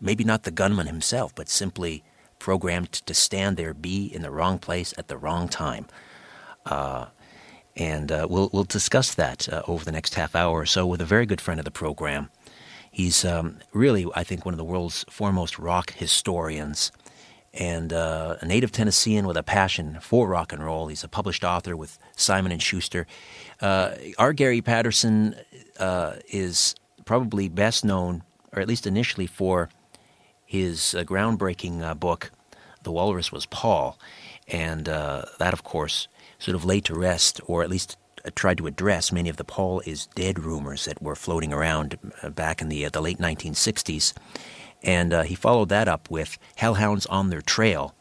[0.00, 2.02] maybe not the gunman himself, but simply
[2.38, 5.86] programmed to stand there, be in the wrong place at the wrong time.
[6.64, 7.06] Uh,
[7.76, 11.00] and uh, we'll, we'll discuss that uh, over the next half hour or so with
[11.00, 12.30] a very good friend of the program.
[12.90, 16.90] He's um, really, I think, one of the world's foremost rock historians
[17.52, 20.86] and uh, a native Tennessean with a passion for rock and roll.
[20.86, 23.06] He's a published author with Simon and Schuster.
[23.60, 24.32] Uh, R.
[24.32, 25.34] Gary Patterson
[25.78, 29.68] uh, is probably best known, or at least initially, for
[30.44, 32.30] his uh, groundbreaking uh, book,
[32.84, 33.98] The Walrus Was Paul.
[34.46, 36.08] And uh, that, of course,
[36.38, 37.96] sort of laid to rest, or at least
[38.34, 41.98] tried to address many of the Paul is dead rumors that were floating around
[42.34, 44.12] back in the, the late 1960s.
[44.82, 47.94] And uh, he followed that up with Hellhounds on Their Trail,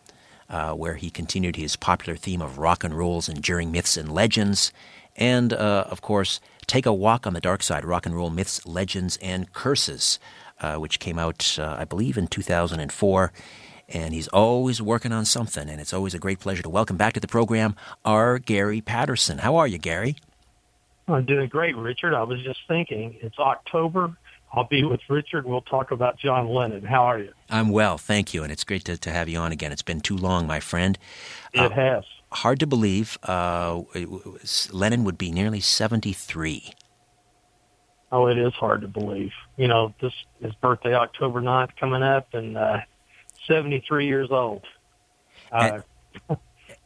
[0.50, 4.72] uh, where he continued his popular theme of rock and roll's enduring myths and legends.
[5.16, 6.40] And, uh, of course,
[6.70, 10.20] Take a Walk on the Dark Side Rock and Roll Myths, Legends, and Curses,
[10.62, 13.34] uh, which came out, uh, I believe, in 2004.
[13.88, 17.14] And he's always working on something, and it's always a great pleasure to welcome back
[17.14, 18.38] to the program R.
[18.38, 19.40] Gary Patterson.
[19.40, 20.18] How are you, Gary?
[21.08, 22.14] I'm doing great, Richard.
[22.14, 24.16] I was just thinking, it's October.
[24.54, 25.46] I'll be with Richard.
[25.46, 26.84] We'll talk about John Lennon.
[26.84, 27.34] How are you?
[27.50, 29.72] I'm well, thank you, and it's great to, to have you on again.
[29.72, 30.98] It's been too long, my friend.
[31.54, 32.04] It Uh, has.
[32.32, 36.74] Hard to believe uh, was- Lennon would be nearly 73.
[38.12, 39.32] Oh, it is hard to believe.
[39.58, 42.80] You know, this his birthday October 9th coming up, and uh,
[43.48, 44.64] 73 years old.
[45.52, 45.82] Uh,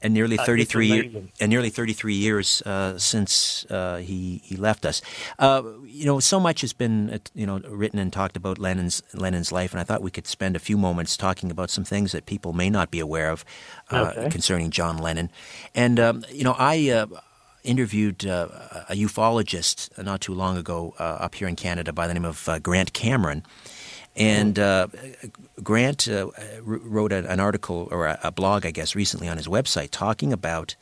[0.04, 1.04] and nearly Uh, 33 year,
[1.40, 5.02] and nearly 33 years uh, since uh, he he left us.
[5.40, 9.02] Uh, you know, so much has been uh, you know written and talked about Lennon's
[9.14, 12.12] Lennon's life, and I thought we could spend a few moments talking about some things
[12.12, 13.44] that people may not be aware of
[13.90, 14.30] uh, Okay.
[14.30, 15.30] concerning John Lennon.
[15.74, 16.90] And um, you know, I.
[16.90, 17.08] Uh,
[17.66, 18.50] Interviewed uh,
[18.90, 22.50] a ufologist not too long ago uh, up here in Canada by the name of
[22.50, 23.42] uh, Grant Cameron,
[24.16, 24.88] and uh,
[25.64, 26.30] Grant uh,
[26.62, 30.76] wrote an article or a, blog, I guess, recently on his website talking about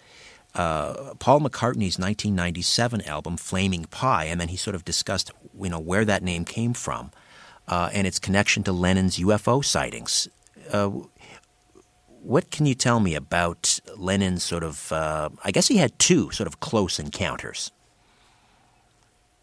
[0.54, 5.80] uh, Paul McCartney's 1997 album "Flaming Pie," and then he sort of discussed, you know,
[5.80, 7.12] where that name came from
[7.67, 10.28] uh, and its connection to Lennon's UFO sightings.
[10.72, 10.89] Uh,
[12.22, 14.91] what can you tell me about Lennon's sort of?
[14.91, 17.71] Uh, I guess he had two sort of close encounters.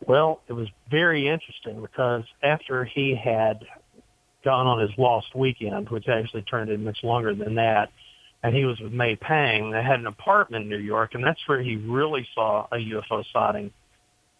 [0.06, 3.66] well, it was very interesting because after he had
[4.44, 7.90] gone on his lost weekend, which actually turned in much longer than that,
[8.42, 11.40] and he was with May Pang, they had an apartment in New York, and that's
[11.46, 13.72] where he really saw a UFO sighting.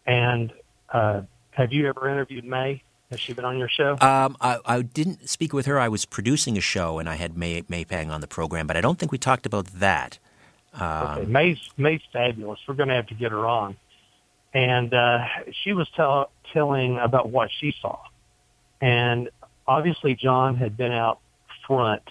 [0.06, 0.52] And
[0.92, 2.82] uh, have you ever interviewed May?
[3.10, 3.92] Has she been on your show?
[4.00, 5.78] Um, I, I didn't speak with her.
[5.80, 8.76] I was producing a show, and I had May May Pang on the program, but
[8.76, 10.18] I don't think we talked about that.
[10.78, 12.60] Okay, May's May's fabulous.
[12.68, 13.76] We're going to have to get her on.
[14.54, 15.24] And uh,
[15.64, 17.98] she was tell, telling about what she saw,
[18.80, 19.30] and
[19.68, 21.20] obviously John had been out
[21.66, 22.02] front,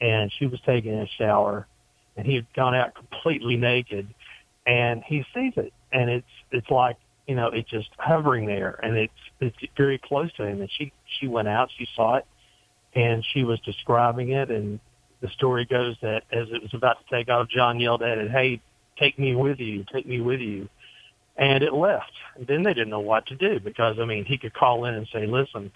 [0.00, 1.66] and she was taking a shower,
[2.16, 4.06] and he had gone out completely naked,
[4.66, 6.96] and he sees it, and it's it's like
[7.26, 10.92] you know it's just hovering there, and it's it's very close to him, and she
[11.18, 12.26] she went out, she saw it,
[12.94, 14.80] and she was describing it, and
[15.20, 18.30] the story goes that as it was about to take off, John yelled at it,
[18.30, 18.60] "Hey,
[18.98, 20.68] take me with you, take me with you,"
[21.36, 22.12] and it left.
[22.34, 24.94] And then they didn't know what to do because I mean he could call in
[24.94, 25.70] and say, "Listen,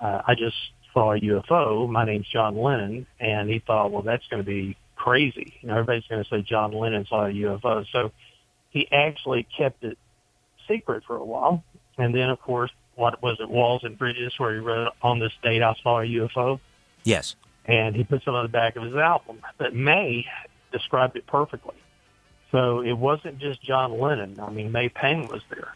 [0.00, 0.56] uh, I just
[0.92, 1.88] saw a UFO.
[1.88, 5.54] My name's John Lennon," and he thought, "Well, that's going to be crazy.
[5.60, 8.12] You know, everybody's going to say John Lennon saw a UFO." So
[8.70, 9.98] he actually kept it
[10.68, 11.64] secret for a while,
[11.98, 15.32] and then of course, what was it, Walls and Bridges, where he wrote, "On this
[15.42, 16.60] date, I saw a UFO."
[17.04, 17.36] Yes.
[17.64, 19.40] and he puts it on the back of his album.
[19.58, 20.26] But May
[20.72, 21.76] described it perfectly.
[22.50, 24.38] So it wasn't just John Lennon.
[24.40, 25.74] I mean, May Pang was there.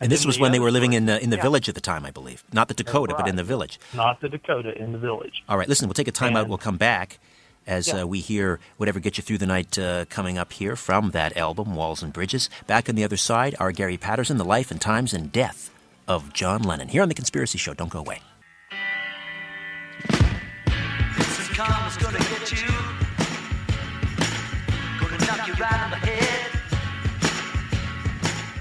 [0.00, 1.42] And this was when they were living in the, in the Yeah.
[1.42, 2.44] village at the time, I believe.
[2.52, 3.80] Not the Dakota, but in the village.
[3.94, 5.42] Not the Dakota in the village.
[5.48, 6.40] All right, listen, we'll take a timeout.
[6.40, 7.18] And- We'll come back
[7.66, 8.02] as Yeah.
[8.02, 11.36] uh, we hear whatever gets you through the night uh, coming up here from that
[11.36, 12.48] album, Walls and Bridges.
[12.66, 13.72] Back on the other side, R.
[13.72, 15.70] Gary Patterson, The Life and Times and Death
[16.06, 16.88] of John Lennon.
[16.88, 17.74] Here on The Conspiracy Show.
[17.74, 18.20] Don't go away.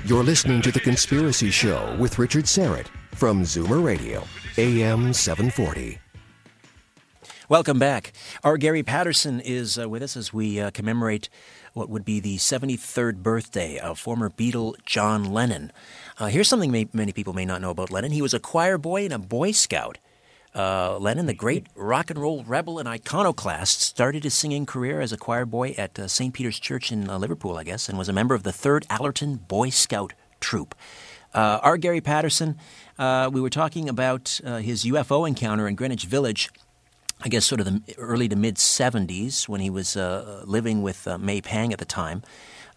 [0.07, 4.23] You're listening to The Conspiracy Show with Richard Syrett from Zoomer Radio,
[4.57, 5.99] AM 740.
[7.49, 8.13] Welcome back.
[8.41, 8.55] R.
[8.55, 11.27] Gary Patterson is uh, with us as we uh, commemorate
[11.73, 15.73] what would be the 73rd birthday of former Beatle John Lennon.
[16.17, 18.13] Uh, here's something may, many people may not know about Lennon.
[18.13, 19.97] He was a choir boy and a Boy Scout.
[20.55, 25.11] Uh, Lennon, the great rock and roll rebel and iconoclast, started his singing career as
[25.11, 26.33] a choir boy at uh, St.
[26.33, 29.35] Peter's Church in uh, Liverpool, I guess, and was a member of the 3rd Allerton
[29.35, 30.73] Boy Scout Troop.
[31.33, 31.77] Uh, R.
[31.77, 32.57] Gary Patterson,
[32.97, 36.49] uh, we were talking about uh, his UFO encounter in Greenwich Village
[37.19, 41.41] I guess sort of the early to mid 70s when he was living with May
[41.41, 42.21] Pang at the time.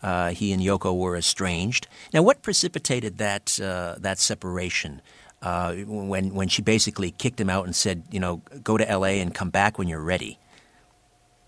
[0.03, 1.87] Uh, he and Yoko were estranged.
[2.13, 5.03] Now, what precipitated that uh, that separation?
[5.43, 9.21] Uh, when when she basically kicked him out and said, you know, go to L.A.
[9.21, 10.39] and come back when you're ready.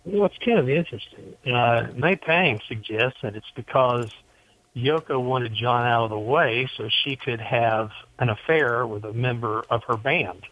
[0.05, 1.35] Well, it's kind of interesting.
[1.47, 4.11] Uh, May Pang suggests that it's because
[4.75, 9.13] Yoko wanted John out of the way so she could have an affair with a
[9.13, 10.47] member of her band.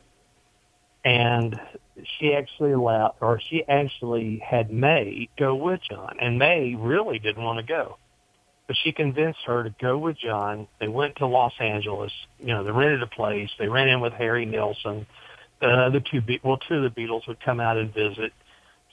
[1.05, 1.59] And
[2.18, 6.16] she actually allowed, or she actually had May go with John.
[6.20, 7.97] And May really didn't want to go.
[8.71, 10.68] But she convinced her to go with John.
[10.79, 12.12] They went to Los Angeles.
[12.39, 13.51] You know, they rented a place.
[13.59, 15.09] They ran in with Harry Nilsson.
[15.61, 18.33] Uh, the two, Be- well, two of the Beatles would come out and visit.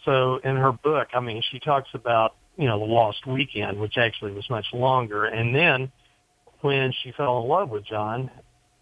[0.03, 3.99] So in her book, I mean, she talks about, you know, the lost weekend, which
[3.99, 5.25] actually was much longer.
[5.25, 5.91] And then
[6.61, 8.31] when she fell in love with John,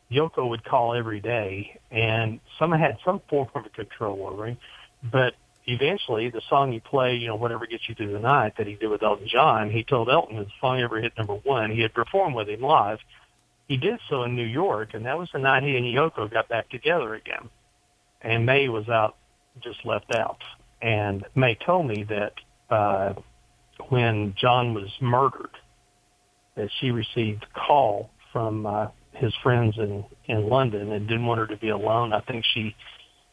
[0.10, 4.58] Yoko would call every day and someone had some form of control over him.
[5.12, 5.34] But
[5.68, 8.76] eventually the song you play, you know, whatever gets you through the night that he
[8.76, 11.82] did with Elton John, he told Elton if the song ever hit number one, he
[11.82, 13.00] had performed with him live.
[13.68, 16.48] He did so in New York and that was the night he and Yoko got
[16.50, 17.50] back together again.
[18.22, 19.16] And May was out,
[19.62, 20.42] just left out.
[20.82, 22.34] And May told me that
[22.70, 23.14] uh,
[23.90, 25.58] when John was murdered,
[26.56, 31.40] that she received a call from uh, his friends in in London and didn't want
[31.40, 32.14] her to be alone.
[32.14, 32.76] I think she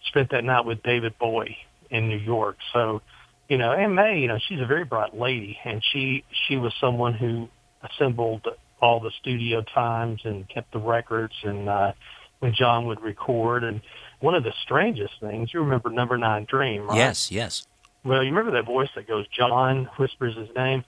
[0.06, 1.56] spent that night with David Bowie
[1.92, 2.56] in New York.
[2.72, 3.02] So,
[3.48, 6.72] you know, and May, you know, she's a very bright lady, and she she was
[6.80, 7.48] someone who
[7.82, 8.48] assembled
[8.80, 11.92] all the studio times and kept the records and uh
[12.40, 13.80] when John would record and
[14.18, 16.96] one of the strangest things, you remember number nine dream, right?
[16.96, 17.66] Yes, yes,
[18.04, 20.84] Well, you remember that voice that goes, John whispers his name?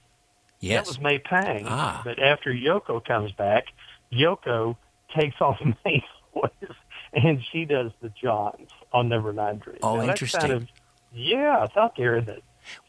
[0.59, 0.85] Yes.
[0.85, 1.65] That was May Pang.
[1.69, 2.01] Ah.
[2.05, 3.67] But after Yoko comes back,
[4.13, 4.77] Yoko
[5.17, 6.03] takes off May's
[6.33, 6.51] voice
[7.13, 9.79] and she does the Johns on Number Nine Dream.
[9.83, 10.41] Oh, Now, interesting.
[10.41, 10.69] Kind of,
[11.15, 12.41] yeah, I thought there that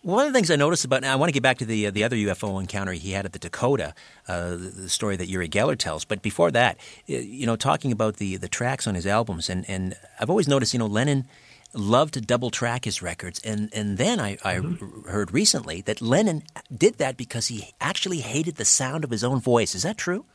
[0.01, 1.87] One of the things I noticed about now, I want to get back to the
[1.87, 3.93] uh, the other UFO encounter he had at the Dakota,
[4.27, 6.05] uh, the, the story that Uri Geller tells.
[6.05, 6.77] But before that,
[7.09, 10.47] uh, you know, talking about the the tracks on his albums, and and I've always
[10.47, 11.25] noticed, you know, Lennon
[11.73, 15.09] loved to double track his records, and and then I, I Mm-hmm.
[15.09, 16.43] heard recently that Lennon
[16.75, 19.75] did that because he actually hated the sound of his own voice.
[19.75, 20.25] Is that true?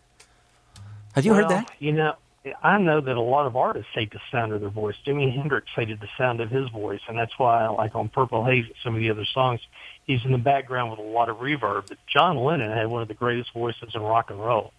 [1.14, 1.70] Have you heard that?
[1.78, 2.14] You know,
[2.62, 4.94] I know that a lot of artists hate the sound of their voice.
[5.06, 8.64] Jimi Hendrix hated the sound of his voice, and that's why, like on Purple Haze
[8.64, 9.60] and some of the other songs,
[10.06, 11.88] he's in the background with a lot of reverb.
[11.88, 14.72] But John Lennon had one of the greatest voices in rock and roll.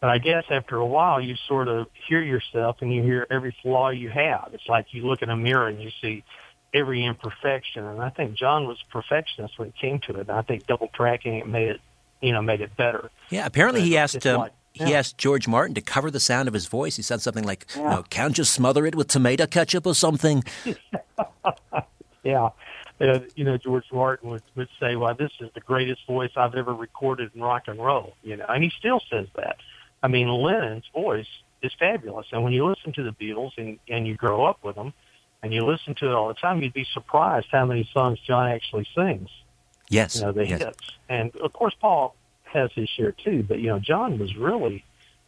[0.00, 3.56] But I guess after a while, you sort of hear yourself and you hear every
[3.62, 4.50] flaw you have.
[4.52, 6.22] It's like you look in a mirror and you see
[6.72, 7.84] every imperfection.
[7.84, 10.28] And I think John was a perfectionist when it came to it.
[10.28, 11.80] And I think double tracking it made it,
[12.20, 13.10] you know, made it better.
[13.30, 14.98] Yeah, apparently he But asked it's um, like- he yeah.
[14.98, 16.96] asked George Martin to cover the sound of his voice.
[16.96, 17.90] He said something like, you Yeah.
[17.90, 20.44] know, "Can't you smother it with tomato ketchup or something?"
[22.22, 22.50] Yeah.
[23.00, 26.54] Uh, you know, George Martin would, would say, well, this is the greatest voice I've
[26.54, 29.56] ever recorded in rock and roll, you know, and he still says that.
[30.02, 31.26] I mean, Lennon's voice
[31.62, 32.26] is fabulous.
[32.32, 34.94] And when you listen to the Beatles and, and you grow up with them
[35.42, 38.48] and you listen to it all the time, you'd be surprised how many songs John
[38.50, 39.28] actually sings,
[39.90, 40.62] Yes, you know, the yes.
[40.62, 40.78] hits.
[41.10, 42.14] And of course, Paul
[42.54, 44.84] has his share too, but you know, John was really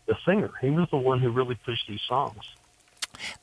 [0.07, 0.51] the singer.
[0.61, 2.43] He was the one who really pushed these songs.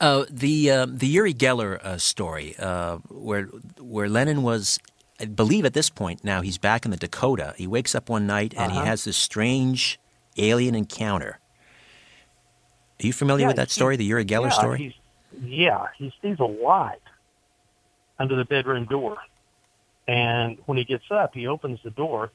[0.00, 3.44] Uh, the uh, the Uri Geller uh, story, uh, where
[3.78, 4.78] where Lennon was,
[5.20, 7.54] I believe at this point now he's back in the Dakota.
[7.56, 8.82] He wakes up one night and Uh-huh.
[8.82, 9.98] he has this strange
[10.36, 11.38] alien encounter.
[13.02, 14.78] Are you familiar Yeah, with that story, the Uri Geller yeah, story?
[14.78, 14.94] He's,
[15.44, 17.00] yeah, he sees a light
[18.18, 19.16] under the bedroom door.
[20.06, 22.30] And when he gets up, he opens the door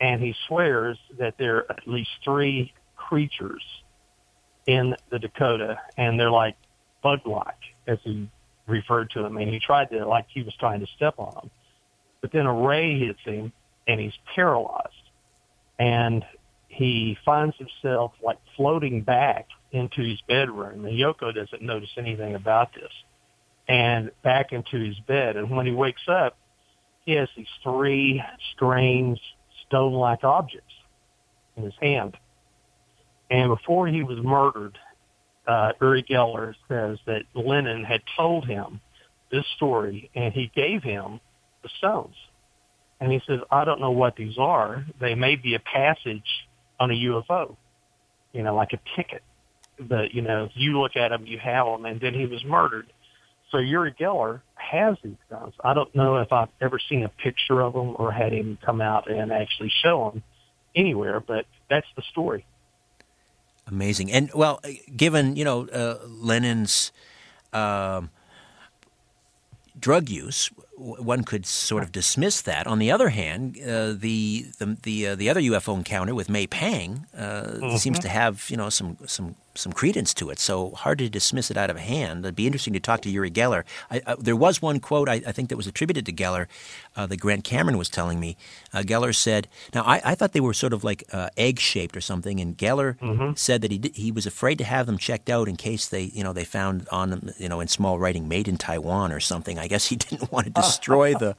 [0.00, 3.62] and he swears that there are at least three creatures
[4.66, 6.56] in the Dakota and they're like
[7.02, 7.54] bug-like,
[7.86, 8.28] as he
[8.66, 9.36] referred to them.
[9.36, 11.50] And he tried to, like he was trying to step on them.
[12.20, 13.52] But then a ray hits him
[13.86, 14.92] and he's paralyzed.
[15.78, 16.24] And
[16.68, 20.84] he finds himself like floating back into his bedroom.
[20.84, 22.92] And Yoko doesn't notice anything about this.
[23.68, 25.36] And back into his bed.
[25.36, 26.36] And when he wakes up,
[27.04, 28.22] he has these three
[28.54, 29.20] strange
[29.68, 30.74] stone-like objects
[31.56, 32.16] in his hand.
[33.30, 34.78] And before he was murdered,
[35.46, 38.80] uh, Uri Geller says that Lennon had told him
[39.30, 41.20] this story and he gave him
[41.62, 42.14] the stones.
[43.00, 44.84] And he says, I don't know what these are.
[45.00, 46.46] They may be a passage
[46.80, 47.56] on a UFO,
[48.32, 49.22] you know, like a ticket.
[49.78, 51.84] But, you know, if you look at them, you have them.
[51.84, 52.86] And then he was murdered.
[53.50, 55.54] So Uri Geller has these guns.
[55.62, 58.80] I don't know if I've ever seen a picture of them or had him come
[58.80, 60.22] out and actually show them
[60.74, 62.44] anywhere, but that's the story.
[63.68, 64.12] Amazing.
[64.12, 64.60] And well,
[64.96, 66.92] given you know uh, Lennon's
[67.52, 68.10] um,
[69.78, 72.66] drug use, one could sort of dismiss that.
[72.66, 76.46] On the other hand, uh, the the the, uh, the other UFO encounter with May
[76.46, 80.38] Pang uh, seems to have you know some some some credence to it.
[80.38, 82.24] So hard to dismiss it out of hand.
[82.24, 83.64] It'd be interesting to talk to Uri Geller.
[83.90, 86.46] I, I, there was one quote I, I think that was attributed to Geller
[86.96, 88.36] uh, that Grant Cameron was telling me.
[88.72, 91.96] Uh, Geller said, "Now I, I thought they were sort of like uh, egg shaped
[91.96, 92.96] or something," and Geller
[93.38, 96.02] said that he did, he was afraid to have them checked out in case they
[96.02, 99.20] you know they found on them you know in small writing "Made in Taiwan" or
[99.20, 99.58] something.
[99.58, 101.36] I guess he didn't want to destroy the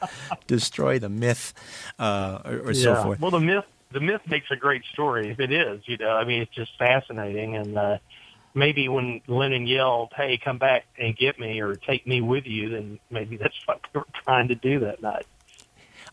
[0.48, 1.54] destroy the myth
[2.00, 3.20] uh, or, or so forth.
[3.20, 5.82] Well, the myth the myth makes a great story if it is.
[5.86, 7.98] You know, I mean, it's just fascinating, and uh,
[8.54, 12.70] maybe when Lennon yelled, "Hey, come back and get me," or "Take me with you,"
[12.70, 15.26] then maybe that's what they were trying to do that night.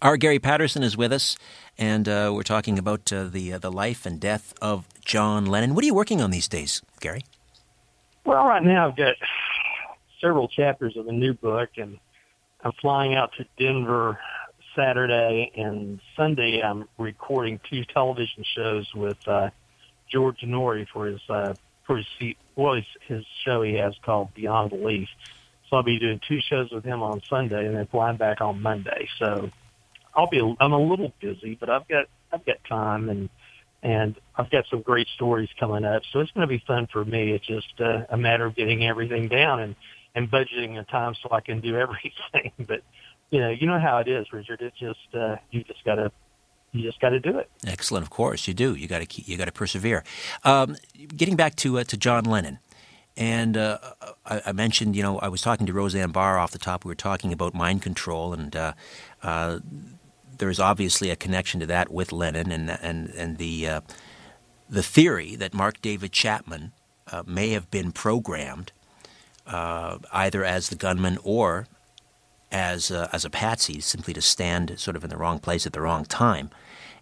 [0.03, 0.17] R.
[0.17, 1.37] Gary Patterson is with us,
[1.79, 5.75] and uh, we're talking about uh, the uh, the life and death of John Lennon.
[5.75, 7.23] What are you working on these days, Gary?
[8.25, 9.17] Well, right now I've got
[10.21, 11.99] several chapters of a new book, and
[12.63, 14.19] I'm flying out to Denver
[14.77, 16.61] Saturday and Sunday.
[16.63, 19.51] I'm recording two television shows with uh,
[20.11, 21.55] George Noory for his uh,
[21.87, 25.09] for his well his, his show he has called Beyond Belief.
[25.69, 28.61] So I'll be doing two shows with him on Sunday, and then flying back on
[28.61, 29.09] Monday.
[29.19, 29.51] So
[30.15, 33.29] I'll be I'm a little busy, but I've got I've got time and
[33.83, 36.03] and I've got some great stories coming up.
[36.13, 37.33] So it's going to be fun for me.
[37.33, 39.77] It's just uh, a matter of getting everything down and
[40.15, 42.53] and budgeting the time so I can do everything.
[42.67, 42.83] but
[43.31, 44.61] you know, you know how it is, Richard.
[44.61, 46.11] It's just uh, you just got to
[46.75, 47.49] you just got to do it.
[47.67, 48.75] Excellent, of course you do.
[48.75, 50.03] You got to keep, you got to persevere.
[50.43, 50.77] Um,
[51.17, 52.59] getting back to uh, to John Lennon,
[53.17, 53.79] and uh,
[54.27, 56.85] I, I mentioned you know I was talking to Roseanne Barr off the top.
[56.85, 58.73] We were talking about mind control, and uh,
[59.23, 59.61] uh,
[60.37, 63.81] there is obviously a connection to that with Lennon, and and and the uh,
[64.69, 66.73] the theory that Mark David Chapman
[67.13, 68.73] uh, may have been programmed
[69.47, 71.69] either as the gunman or
[72.55, 75.73] as uh, as a patsy, simply to stand sort of in the wrong place at
[75.73, 76.49] the wrong time.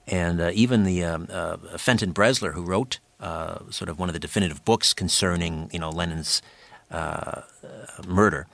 [0.06, 4.14] And uh, even the um, uh, Fenton Bresler, who wrote uh, sort of one of
[4.14, 6.42] the definitive books concerning you know Lennon's
[6.90, 7.42] uh,
[8.06, 8.46] murder,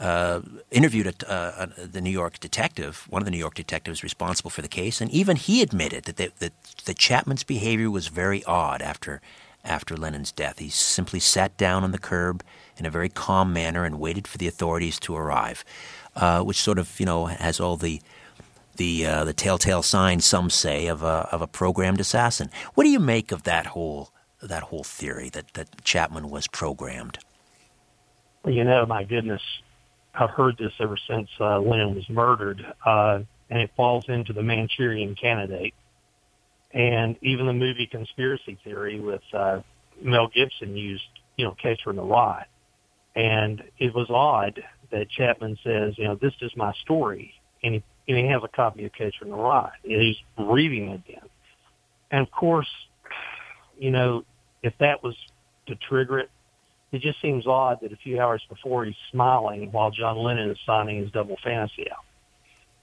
[0.00, 0.40] uh,
[0.72, 4.60] interviewed a, uh, the New York detective, one of the New York detectives responsible for
[4.60, 6.52] the case, and even he admitted that they, that,
[6.84, 9.20] that Chapman's behavior was very odd after
[9.62, 10.58] after Lennon's death.
[10.58, 12.42] He simply sat down on the curb
[12.80, 15.64] in a very calm manner and waited for the authorities to arrive,
[16.16, 18.00] uh, which sort of you know has all the
[18.76, 22.50] the the telltale signs, some say, of a of a programmed assassin.
[22.74, 24.10] What do you make of that whole
[24.42, 27.18] that whole theory that, that Chapman was programmed?
[28.44, 29.42] Well, you know, my goodness,
[30.14, 33.20] I've heard this ever since uh, Lennon was murdered, uh,
[33.50, 35.74] and it falls into the Manchurian Candidate,
[36.72, 39.60] and even the movie Conspiracy Theory with uh,
[40.00, 41.04] Mel Gibson used,
[41.36, 42.46] you know, Catcher in the Rye,
[43.14, 47.32] and it was odd that Chapman says, you know, this is my story,
[47.62, 50.88] and he, and he has a copy of Catcher in the Rye, and he's reading
[50.88, 51.28] it again,
[52.10, 52.68] and of course,
[53.78, 54.24] you know,
[54.62, 55.16] if that was
[55.66, 56.30] to trigger it,
[56.92, 60.58] it just seems odd that a few hours before he's smiling while John Lennon is
[60.66, 62.04] signing his double fantasy out.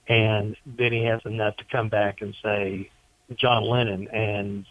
[0.08, 2.90] And then he has enough to come back and say
[3.36, 4.64] John Lennon and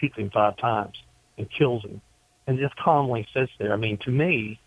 [0.00, 0.96] shoots him five times
[1.38, 2.00] and kills him
[2.46, 3.72] and just calmly sits there.
[3.72, 4.58] I mean, to me,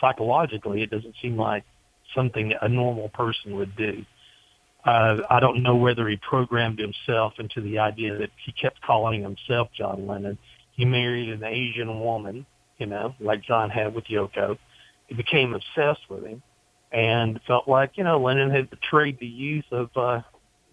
[0.00, 1.64] psychologically, it doesn't seem like
[2.14, 4.04] something a normal person would do.
[4.84, 9.22] Uh, I don't know whether he programmed himself into the idea that he kept calling
[9.22, 10.38] himself John Lennon.
[10.72, 12.46] He married an Asian woman
[12.78, 14.56] you know, like John had with Yoko.
[15.08, 16.42] He became obsessed with him
[16.92, 20.22] and felt like, you know, Lennon had betrayed the youth of, uh,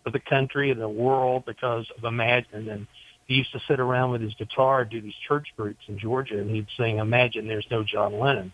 [0.05, 2.69] of the country and the world because of Imagine.
[2.69, 2.87] And
[3.25, 6.49] he used to sit around with his guitar, do these church groups in Georgia, and
[6.49, 8.53] he'd sing Imagine There's No John Lennon.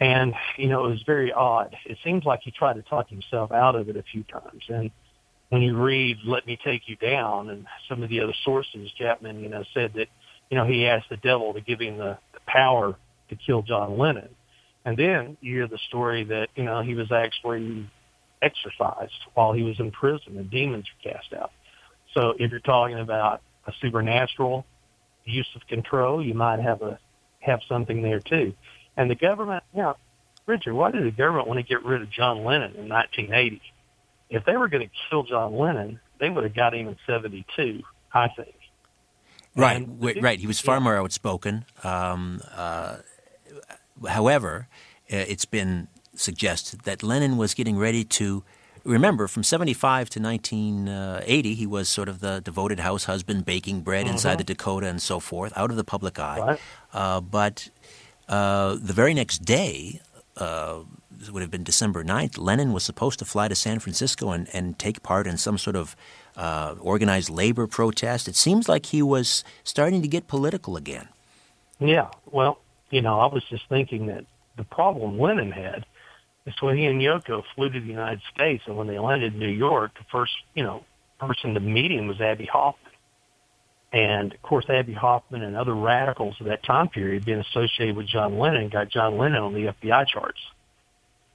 [0.00, 1.76] And, you know, it was very odd.
[1.84, 4.64] It seems like he tried to talk himself out of it a few times.
[4.68, 4.90] And
[5.50, 9.40] when you read Let Me Take You Down and some of the other sources, Chapman,
[9.40, 10.08] you know, said that,
[10.48, 12.96] you know, he asked the devil to give him the, power
[13.28, 14.28] to kill John Lennon.
[14.84, 17.88] And then you hear the story that, you know, he was actually
[18.42, 21.52] exorcised while he was in prison and demons were cast out.
[22.14, 24.66] So if you're talking about a supernatural
[25.24, 26.98] use of control, you might have a
[27.40, 28.52] have something there too.
[28.96, 29.96] And the government, you know,
[30.46, 33.62] Richard, why did the government want to get rid of John Lennon in 1980?
[34.28, 37.82] If they were going to kill John Lennon, they would have got him in 72,
[38.12, 38.54] I think.
[39.56, 39.86] Right,
[40.20, 40.38] right.
[40.38, 40.80] He was far yeah.
[40.80, 41.64] more outspoken.
[41.82, 42.98] Um, uh,
[44.08, 44.68] however,
[45.08, 48.44] it's been suggested that Lennon was getting ready to.
[48.82, 54.06] Remember, from 75 to 1980, he was sort of the devoted house husband, baking bread
[54.06, 54.14] mm-hmm.
[54.14, 56.38] inside the Dakota and so forth, out of the public eye.
[56.38, 56.60] Right.
[56.94, 57.68] Uh, but
[58.30, 60.00] uh, the very next day,
[60.36, 60.80] uh,
[61.30, 64.78] would have been December 9th, Lennon was supposed to fly to San Francisco and, and
[64.78, 65.94] take part in some sort of
[66.36, 68.26] uh, organized labor protest.
[68.26, 71.08] It seems like he was starting to get political again.
[71.78, 72.58] Yeah, well,
[72.90, 74.24] you know, I was just thinking that
[74.56, 75.84] the problem Lennon had
[76.46, 79.38] is when he and Yoko flew to the United States, and when they landed in
[79.38, 80.84] New York, the first, you know,
[81.18, 82.89] person to meet him was Abbie Hoffman.
[83.92, 88.06] And of course, Abbie Hoffman and other radicals of that time period being associated with
[88.06, 90.38] John Lennon got John Lennon on the FBI charts.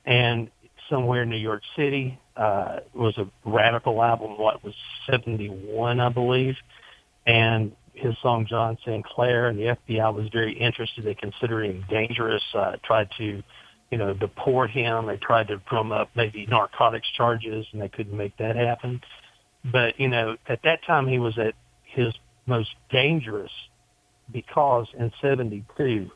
[0.06, 0.50] And
[0.90, 4.74] somewhere in New York City, uh, was a radical album, what was
[5.10, 6.56] 71, I believe.
[7.26, 11.06] And his song John Sinclair and the FBI was very interested.
[11.06, 13.42] They considered him dangerous, uh, tried to,
[13.90, 15.08] you know, deport him.
[15.08, 19.02] They tried to drum up maybe narcotics charges and they couldn't make that happen.
[19.64, 22.14] But, you know, at that time he was at his
[22.46, 23.52] most dangerous
[24.32, 26.10] because in 72,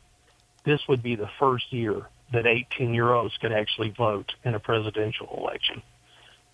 [0.64, 4.60] this would be the first year that 18 year olds could actually vote in a
[4.60, 5.82] presidential election.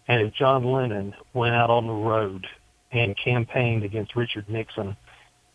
[0.09, 2.47] And if John Lennon went out on the road
[2.93, 4.97] and campaigned against Richard Nixon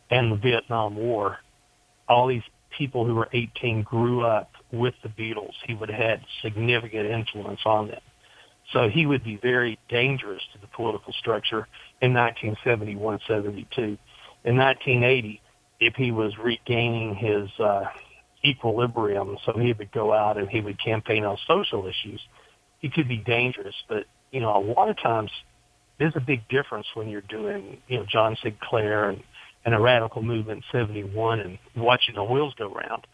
[0.10, 1.38] and the Vietnam War,
[2.08, 2.44] all these
[2.78, 5.54] people who were 18 grew up with the Beatles.
[5.66, 8.02] He would have had significant influence on them.
[8.72, 11.68] So he would be very dangerous to the political structure
[12.02, 13.98] in 1971-72.
[14.44, 15.42] In 1980,
[15.80, 17.86] if he was regaining his uh,
[18.44, 22.22] equilibrium, so he would go out and he would campaign on social issues,
[22.80, 23.76] he could be dangerous.
[23.88, 25.30] But you know, a lot of times
[26.00, 29.22] there's a big difference when you're doing, you know, John Sinclair and,
[29.66, 33.06] and a radical movement in 71 and watching the wheels go round.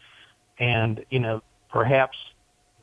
[0.58, 2.16] And, you know, perhaps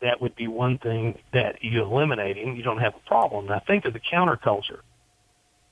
[0.02, 3.48] that would be one thing that you eliminate him, you don't have a problem.
[3.48, 4.82] Now think of the counterculture.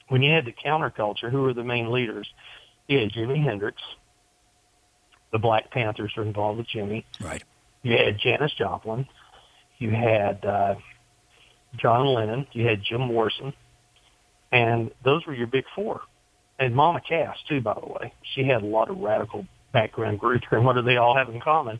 [0.09, 2.27] When you had the counterculture, who were the main leaders?
[2.87, 3.81] You had Jimi Hendrix.
[5.31, 7.03] The Black Panthers were involved with Jimi.
[7.21, 7.43] Right.
[7.81, 9.07] You had Janis Joplin.
[9.79, 10.75] You had uh,
[11.75, 13.53] John Lennon, you had Jim Morrison,
[14.51, 16.01] and those were your big four.
[16.59, 18.13] And Mama Cass too, by the way.
[18.35, 21.41] She had a lot of radical background groups, and what do they all have in
[21.41, 21.79] common?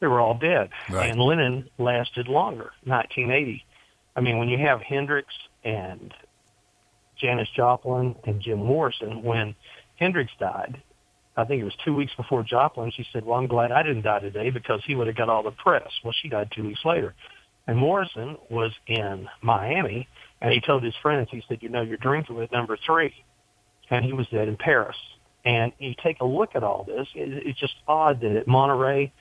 [0.00, 0.70] They were all dead.
[0.90, 1.10] Right.
[1.10, 3.64] And Lennon lasted longer, 1980.
[4.14, 5.32] I mean, when you have Hendrix
[5.64, 6.12] and
[7.16, 9.54] Janis Joplin and Jim Morrison, when
[10.02, 10.82] Hendrix died,
[11.36, 14.02] I think it was two weeks before Joplin, she said, well, I'm glad I didn't
[14.02, 15.88] die today because he would have got all the press.
[16.02, 17.14] Well, she died two weeks later.
[17.68, 20.08] And Morrison was in Miami,
[20.40, 23.14] and he told his friends, he said, you know, you're drinking with number three.
[23.90, 24.96] And he was dead in Paris.
[25.44, 29.12] And you take a look at all this, it, it's just odd that at Monterey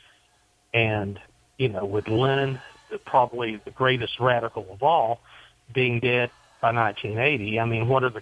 [0.74, 1.20] and,
[1.60, 2.60] you know, with Lennon,
[3.06, 5.20] probably the greatest radical of all,
[5.74, 8.22] being dead by 1980, I mean, what are the,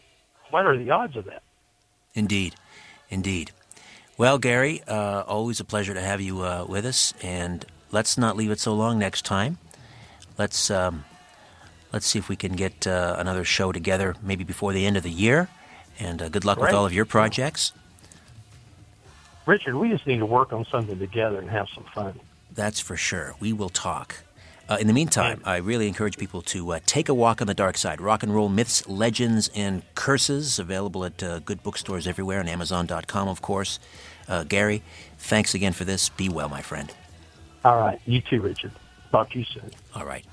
[0.49, 1.43] what are the odds of that?
[2.14, 2.55] Indeed.
[3.10, 3.51] Indeed.
[4.18, 8.36] Well, Gary, uh, always a pleasure to have you uh, with us, and let's not
[8.36, 9.57] leave it so long next time.
[10.38, 11.05] Let's um,
[11.93, 15.03] let's see if we can get uh, another show together, maybe before the end of
[15.03, 15.47] the year.
[15.99, 17.74] And uh, good luck with all of your projects.
[19.45, 22.20] Richard, we just need to work on something together and have some fun.
[22.53, 23.36] That's for sure.
[23.39, 24.24] We will talk.
[24.70, 27.55] Uh, in the meantime, I really encourage people to uh, take a walk on the
[27.55, 27.99] dark side.
[27.99, 33.28] Rock and roll myths, legends, and curses available at uh, good bookstores everywhere and Amazon.com,
[33.28, 33.80] of course.
[34.28, 34.84] Uh, Gary,
[35.17, 36.09] thanks again for this.
[36.09, 36.93] Be well, my friend.
[37.65, 37.99] All right.
[38.05, 38.72] You too, Richard.
[39.11, 39.72] Talk to you soon.
[39.95, 40.24] All right.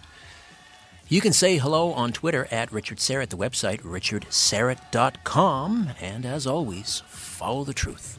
[1.09, 5.91] You can say hello on Twitter at Richard Syrett, the website richardsyrett.com.
[5.99, 8.19] And as always, follow the truth.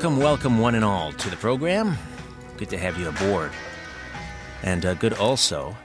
[0.00, 1.98] Welcome, welcome, one and all, to the program.
[2.56, 3.52] Good to have you aboard.
[4.62, 5.76] And uh, good also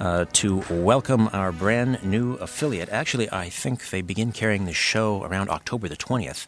[0.00, 2.88] uh, to welcome our brand new affiliate.
[2.88, 6.46] Actually, I think they begin carrying the show around October the 20th.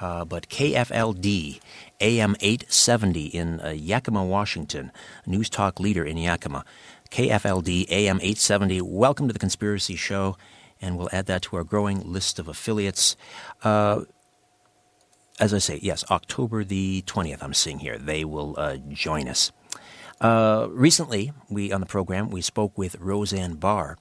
[0.00, 1.60] Uh, but KFLD
[2.00, 4.92] AM 870 in uh, Yakima, Washington,
[5.26, 6.64] news talk leader in Yakima.
[7.10, 10.38] KFLD AM 870, welcome to the Conspiracy Show,
[10.80, 13.14] and we'll add that to our growing list of affiliates.
[13.62, 14.04] Uh,
[15.38, 17.98] as I say, yes, October the 20th, I'm seeing here.
[17.98, 19.52] They will uh, join us.
[20.20, 23.98] Uh, recently, we on the program, we spoke with Roseanne Barr.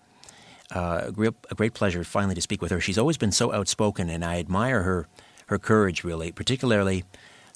[0.74, 1.12] Uh, a,
[1.56, 2.80] great, pleasure finally to speak with her.
[2.80, 5.08] She's always been so outspoken, and I admire her,
[5.48, 7.04] her courage, really, particularly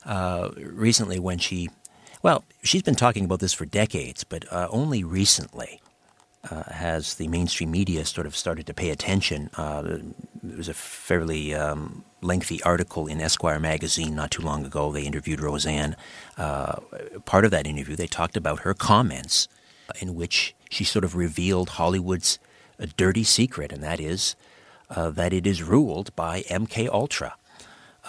[0.06, 1.70] uh, recently when she,
[2.22, 5.82] well, she's been talking about this for decades, but uh, only recently
[6.52, 9.50] uh, has the mainstream media sort of started to pay attention.
[9.56, 14.92] There was a fairly um, lengthy article in Esquire magazine not too long ago.
[14.92, 15.96] They interviewed Roseanne.
[16.38, 16.80] Uh,
[17.26, 19.48] part of that interview, they talked about her comments
[20.02, 22.40] in which she sort of revealed Hollywood's
[22.80, 24.36] uh, dirty secret, and that is
[24.90, 27.36] uh, that it is ruled by MK Ultra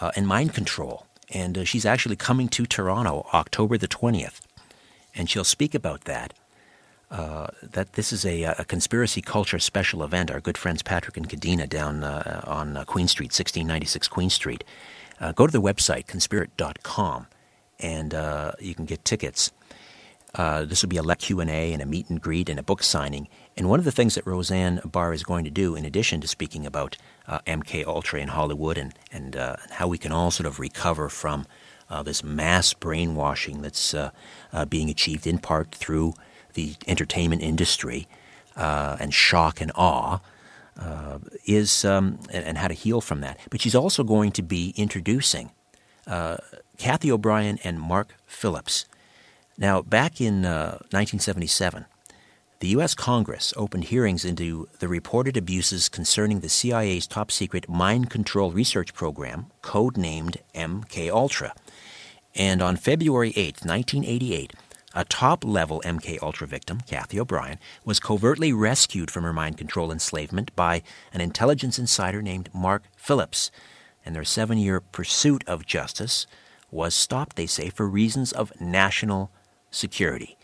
[0.01, 1.07] uh, and mind control.
[1.33, 4.41] And uh, she's actually coming to Toronto October the 20th,
[5.15, 6.35] and she'll speak about that.
[7.11, 10.31] Uh, that this is a, a, conspiracy culture special event.
[10.31, 14.63] Our good friends Patrick and Kadena down uh, on uh, Queen Street, 1696 Queen Street.
[15.19, 17.27] Uh, go to the website, conspirit.com,
[17.81, 19.51] and uh, you can get tickets.
[20.37, 23.27] Uh, this will be a Q&A and a meet and greet and a book signing.
[23.57, 26.29] And one of the things that Roseanne Barr is going to do, in addition to
[26.29, 26.97] speaking about
[27.29, 29.35] MK Ultra in Hollywood and, and
[29.71, 31.45] how we can all sort of recover from
[32.05, 33.97] this mass brainwashing that's
[34.69, 36.15] being achieved in part through
[36.55, 38.07] the entertainment industry
[38.57, 40.19] uh, and shock and awe
[40.79, 43.39] uh, is um, and, and, how to heal from that.
[43.51, 45.51] But she's also going to be introducing
[46.07, 46.39] uh,
[46.79, 48.87] Cathy O'Brien and Mark Phillips.
[49.59, 51.85] Now, back in 1977,
[52.61, 52.95] the U.S.
[52.95, 58.93] Congress opened hearings into the reported abuses concerning the CIA's top secret mind control research
[58.93, 61.55] program, codenamed MK Ultra.
[62.35, 64.53] And on February 8, 1988,
[64.95, 69.93] a top level MK Ultra victim, Cathy O'Brien, was covertly rescued from her mind control
[69.93, 70.83] enslavement by
[71.13, 73.51] an intelligence insider named Mark Phillips,
[74.05, 76.27] and their seven year pursuit of justice
[76.71, 79.31] was stopped, they say, for reasons of national
[79.71, 80.37] security.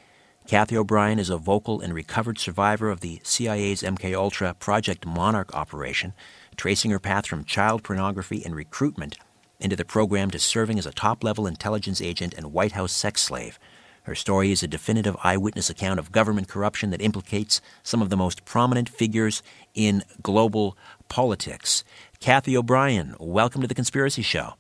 [0.47, 5.53] Cathy O'Brien is a vocal and recovered survivor of the CIA's MK Ultra Project Monarch
[5.55, 6.13] operation,
[6.57, 9.19] tracing her path from child pornography and recruitment
[9.59, 13.23] into the program to serving as a top level intelligence agent and White House sex
[13.23, 13.59] slave.
[14.07, 18.17] Her story is a definitive eyewitness account of government corruption that implicates some of the
[18.17, 19.43] most prominent figures
[19.75, 20.79] in global
[21.09, 21.83] politics.
[22.21, 24.55] Cathy O'Brien, welcome to the Conspiracy Show.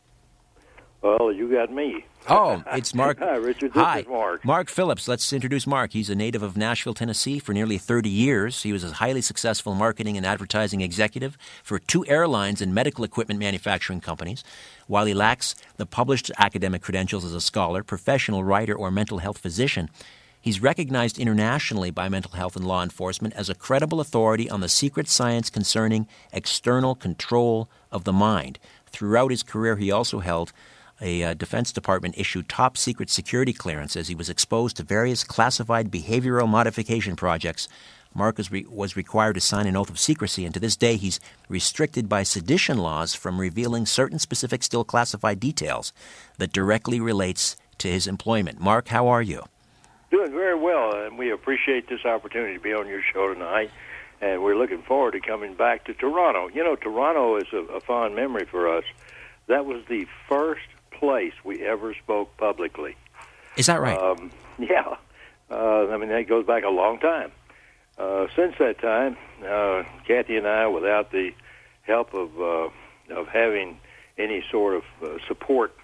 [1.02, 2.04] Well, you got me.
[2.28, 3.20] Oh, it's Mark.
[3.20, 3.72] Hi, Richard.
[3.72, 4.00] This Hi.
[4.00, 4.44] is Mark.
[4.44, 5.06] Mark Phillips.
[5.06, 5.92] Let's introduce Mark.
[5.92, 8.64] He's a native of Nashville, Tennessee for nearly 30 years.
[8.64, 13.38] He was a highly successful marketing and advertising executive for two airlines and medical equipment
[13.38, 14.42] manufacturing companies.
[14.88, 19.38] While he lacks the published academic credentials as a scholar, professional writer, or mental health
[19.38, 19.88] physician,
[20.40, 24.68] He's recognized internationally by mental health and law enforcement as a credible authority on the
[24.68, 28.60] secret science concerning external control of the mind.
[28.86, 30.52] Throughout his career, he also held
[31.00, 35.24] a uh, Defense Department issued top secret security clearance as he was exposed to various
[35.24, 37.68] classified behavioral modification projects.
[38.14, 41.20] Marcus re- was required to sign an oath of secrecy, and to this day he's
[41.48, 45.92] restricted by sedition laws from revealing certain specific, still classified details
[46.38, 48.58] that directly relates to his employment.
[48.58, 49.42] Mark, how are you?
[50.10, 53.70] Doing very well, and we appreciate this opportunity to be on your show tonight.
[54.22, 56.48] And we're looking forward to coming back to Toronto.
[56.48, 58.84] You know, Toronto is a, a fond memory for us.
[59.46, 60.62] That was the first
[60.98, 62.96] place we ever spoke publicly.
[63.56, 63.98] Is that right?
[63.98, 64.96] Um, yeah,
[65.50, 67.32] uh, I mean that goes back a long time.
[67.98, 71.32] Uh, since that time, uh, Cathy and I, without the
[71.82, 72.68] help of uh,
[73.14, 73.78] of having
[74.18, 75.74] any sort of uh, support,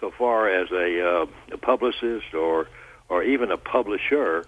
[0.00, 2.68] so far as a, uh, a publicist or
[3.08, 4.46] or even a publisher,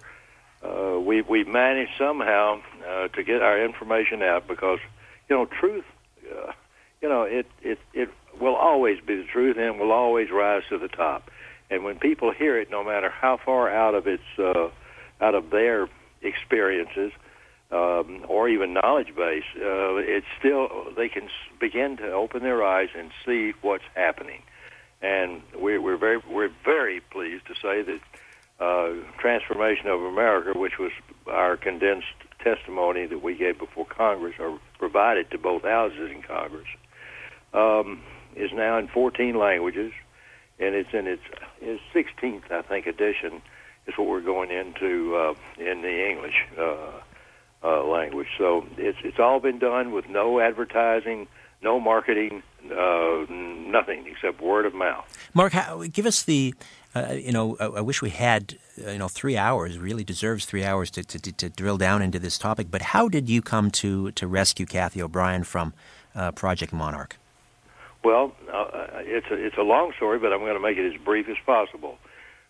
[0.63, 4.79] uh, we we managed somehow uh, to get our information out because
[5.29, 5.85] you know truth,
[6.31, 6.51] uh,
[7.01, 10.77] you know it it it will always be the truth and will always rise to
[10.77, 11.29] the top.
[11.69, 14.69] And when people hear it, no matter how far out of its uh,
[15.21, 15.87] out of their
[16.21, 17.11] experiences
[17.71, 21.29] um, or even knowledge base, uh, it's still they can
[21.59, 24.43] begin to open their eyes and see what's happening.
[25.01, 27.99] And we're, we're very we're very pleased to say that
[28.59, 30.91] uh, Trance-Formation of America, which was
[31.27, 32.07] our condensed
[32.39, 36.67] testimony that we gave before Congress or provided to both houses in Congress,
[37.53, 38.01] um,
[38.35, 39.91] is now in 14 languages,
[40.59, 41.23] and it's in its,
[41.61, 43.41] its 16th, I think, edition.
[43.85, 47.01] Is what we're going into uh, in the English uh,
[47.63, 48.29] uh, language.
[48.37, 51.27] So it's it's all been done with no advertising,
[51.61, 55.05] no marketing, uh, nothing except word of mouth.
[55.33, 56.53] Mark, how, give us the.
[56.95, 59.77] Uh, you know, I, I wish we had uh, you know three hours.
[59.77, 62.67] Really deserves three hours to, to, to, drill down into this topic.
[62.71, 65.73] But how did you come to to rescue Cathy O'Brien from
[66.35, 67.17] Project Monarch?
[68.03, 71.01] Well, uh, it's a, it's a long story, but I'm going to make it as
[71.01, 71.97] brief as possible.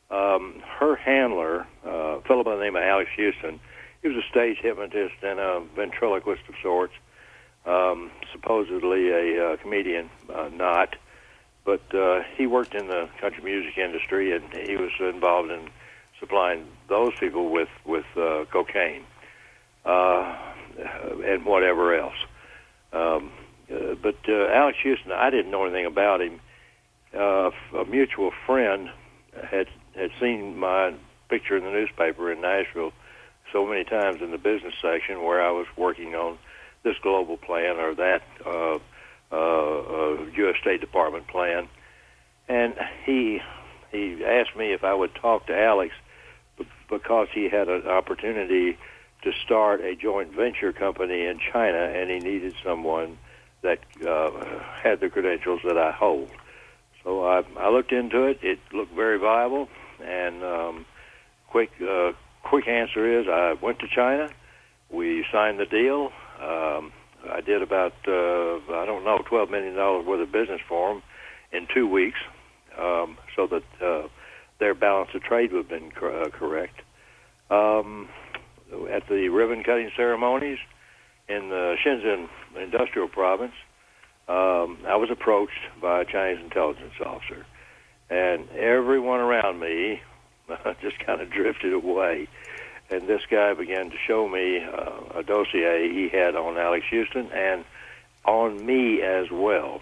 [0.09, 3.59] Um, her handler, uh, a fellow by the name of Alex Houston,
[4.01, 6.93] he was a stage hypnotist and a ventriloquist of sorts,
[7.65, 10.95] um, supposedly a uh, comedian, uh, not.
[11.65, 15.69] But uh, he worked in the country music industry, and he was involved in
[16.19, 19.03] supplying those people with with uh, cocaine
[19.85, 20.35] uh,
[21.25, 22.17] and whatever else.
[22.91, 23.31] Um,
[23.71, 26.39] uh, but uh, Alex Houston, I didn't know anything about him.
[27.13, 28.89] Uh, a mutual friend
[29.49, 30.93] had had seen my
[31.29, 32.91] picture in the newspaper in Nashville
[33.51, 36.37] so many times in the business section where I was working on
[36.83, 38.79] this global plan or that uh,
[39.31, 40.55] uh, uh, U.S.
[40.61, 41.67] State Department plan,
[42.47, 43.41] and he
[43.91, 45.93] he asked me if I would talk to Alex
[46.57, 48.77] b- because he had an opportunity
[49.23, 53.17] to start a joint venture company in China, and he needed someone
[53.63, 54.31] that uh,
[54.83, 56.29] had the credentials that I hold.
[57.03, 58.39] So I, I looked into it.
[58.41, 59.67] It looked very viable,
[60.05, 60.85] and um,
[61.49, 62.11] quick uh,
[62.43, 64.29] quick answer is I went to China.
[64.91, 66.11] We signed the deal.
[66.41, 66.91] Um,
[67.31, 71.03] I did about uh, I don't know twelve million dollars worth of business for them
[71.51, 72.19] in two weeks,
[72.79, 74.07] um, so that uh,
[74.59, 76.81] their balance of trade would have been cor- uh, correct.
[77.49, 78.09] Um,
[78.91, 80.57] at the ribbon cutting ceremonies
[81.27, 83.53] in the Shenzhen industrial province,
[84.27, 87.45] um, I was approached by a Chinese intelligence officer,
[88.09, 90.01] and everyone around me
[90.81, 92.27] just kind of drifted away.
[92.89, 97.31] And this guy began to show me uh, a dossier he had on Alex Houston
[97.31, 97.65] and
[98.25, 99.81] on me as well.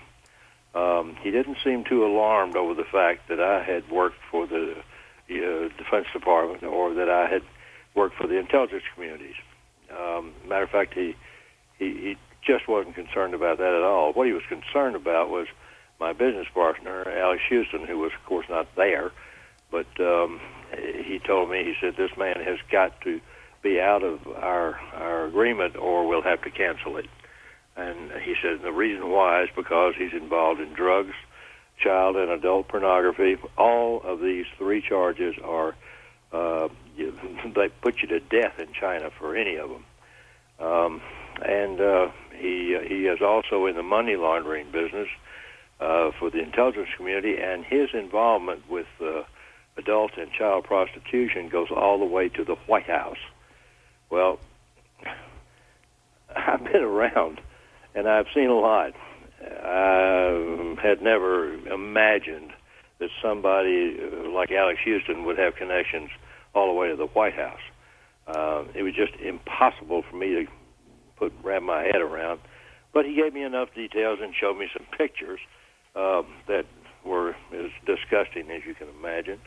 [0.74, 4.76] Um, he didn't seem too alarmed over the fact that I had worked for the
[5.30, 7.42] uh, Defense Department or that I had
[7.94, 9.36] worked for the intelligence communities.
[9.92, 11.16] Um, matter of fact, he,
[11.82, 14.14] he he just wasn't concerned about that at all.
[14.14, 15.48] What he was concerned about was
[16.00, 19.12] my business partner, Alex Houston, who was, of course, not there.
[19.70, 20.42] But um,
[21.06, 23.22] he told me, he said, this man has got to
[23.62, 27.06] be out of our our agreement, or we'll have to cancel it.
[27.78, 31.14] And he said the reason why is because he's involved in drugs,
[31.78, 33.38] child and adult pornography.
[33.58, 35.76] All of these three charges are
[36.34, 36.68] uh,
[37.56, 39.86] they put you to death in China for any of them.
[40.60, 41.02] Um,
[41.42, 45.08] and uh, he he is also in the money laundering business
[45.80, 49.24] uh, for the intelligence community, and his involvement with uh,
[49.78, 53.18] adult and child prostitution goes all the way to the White House.
[54.10, 54.40] Well,
[56.36, 57.42] I've been around,
[57.96, 58.94] and I've seen a lot.
[59.44, 62.54] I had never imagined
[63.00, 66.12] that somebody uh, like Alex Houston would have connections
[66.54, 67.62] all the way to the White House.
[68.28, 70.48] Uh, it was just impossible for me to
[71.22, 72.40] put wrap my head around.
[72.94, 75.40] But he gave me enough details and showed me some pictures
[75.96, 76.66] uh, that
[77.06, 79.40] were as disgusting as you can imagine.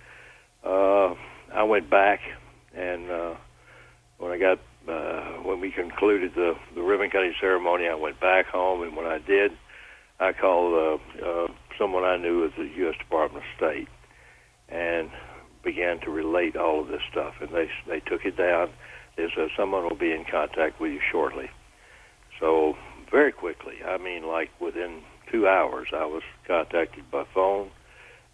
[0.65, 1.15] Uh,
[1.53, 2.21] I went back,
[2.75, 3.35] and uh,
[4.19, 4.59] when I got
[4.89, 9.07] uh, when we concluded the the ribbon cutting ceremony, I went back home, and when
[9.07, 9.53] I did,
[10.21, 11.49] I called uh, uh,
[11.79, 12.95] someone I knew at the U.S.
[12.99, 13.89] Department of State,
[14.69, 15.11] and
[15.63, 18.71] began to relate all of this stuff, and they they took it down.
[19.17, 21.51] They said someone will be in contact with you shortly.
[22.45, 22.77] So
[23.11, 25.01] very quickly, I mean, like within
[25.33, 27.71] two hours, I was contacted by phone,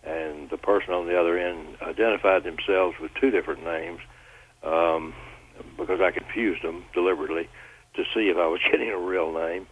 [0.03, 4.01] and the person on the other end identified themselves with two different names
[4.65, 5.15] um,
[5.79, 7.49] because I confused them deliberately
[7.95, 9.69] to see if I was getting a real name.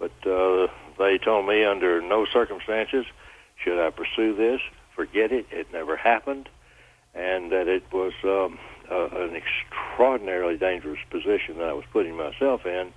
[0.00, 0.66] But uh,
[0.98, 3.06] they told me under no circumstances
[3.62, 4.60] should I pursue this.
[4.96, 5.46] Forget it.
[5.52, 6.48] It never happened,
[7.14, 8.58] and that it was um,
[8.90, 12.92] uh, an extraordinarily dangerous position that I was putting myself in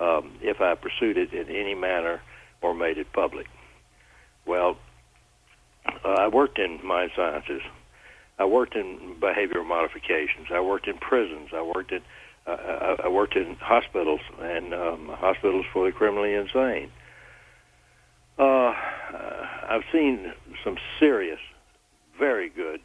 [0.00, 2.20] um, if I pursued it in any manner
[2.62, 3.46] or made it public.
[4.46, 4.76] Well,
[6.04, 7.62] uh, I worked in mind sciences.
[8.38, 10.48] I worked in behavioral modifications.
[10.52, 11.50] I worked in prisons.
[11.54, 12.00] I worked in
[12.46, 16.90] uh, I worked in hospitals and um, hospitals for the criminally insane.
[18.38, 18.72] Uh,
[19.68, 20.32] I've seen
[20.64, 21.40] some serious,
[22.18, 22.80] very good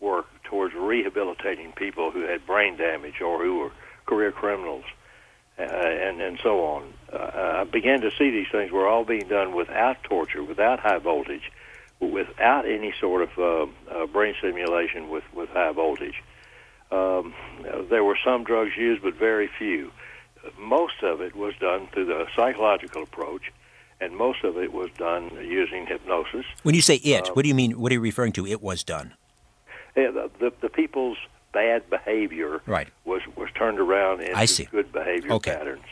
[0.00, 3.72] work towards rehabilitating people who had brain damage or who were
[4.06, 4.84] career criminals
[5.58, 6.92] uh, and and so on.
[7.12, 10.98] Uh, I began to see these things were all being done without torture, without high
[10.98, 11.50] voltage,
[12.00, 16.22] without any sort of uh, uh, brain stimulation with with high voltage.
[16.90, 17.34] Um,
[17.90, 19.90] there were some drugs used, but very few.
[20.58, 23.52] Most of it was done through the psychological approach,
[24.00, 26.46] and most of it was done using hypnosis.
[26.62, 27.78] When you say it, what do you mean?
[27.80, 28.46] What are you referring to?
[28.46, 29.14] It was done.
[29.96, 31.18] Yeah, the, the, the people's
[31.58, 32.88] bad behavior Right.
[33.04, 34.64] was was turned around into I see.
[34.76, 35.52] good behavior Okay.
[35.56, 35.86] patterns,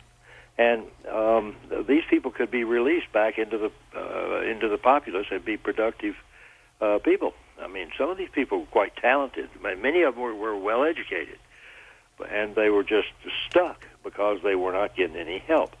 [0.57, 0.79] and
[1.21, 1.55] um,
[1.91, 6.15] these people could be released back into the uh, into the populace and be productive
[6.79, 7.33] uh, people.
[7.65, 9.49] I mean, some of these people were quite talented.
[9.87, 11.39] Many of them were, were well educated,
[12.39, 13.09] and they were just
[13.47, 15.71] stuck because they were not getting any help.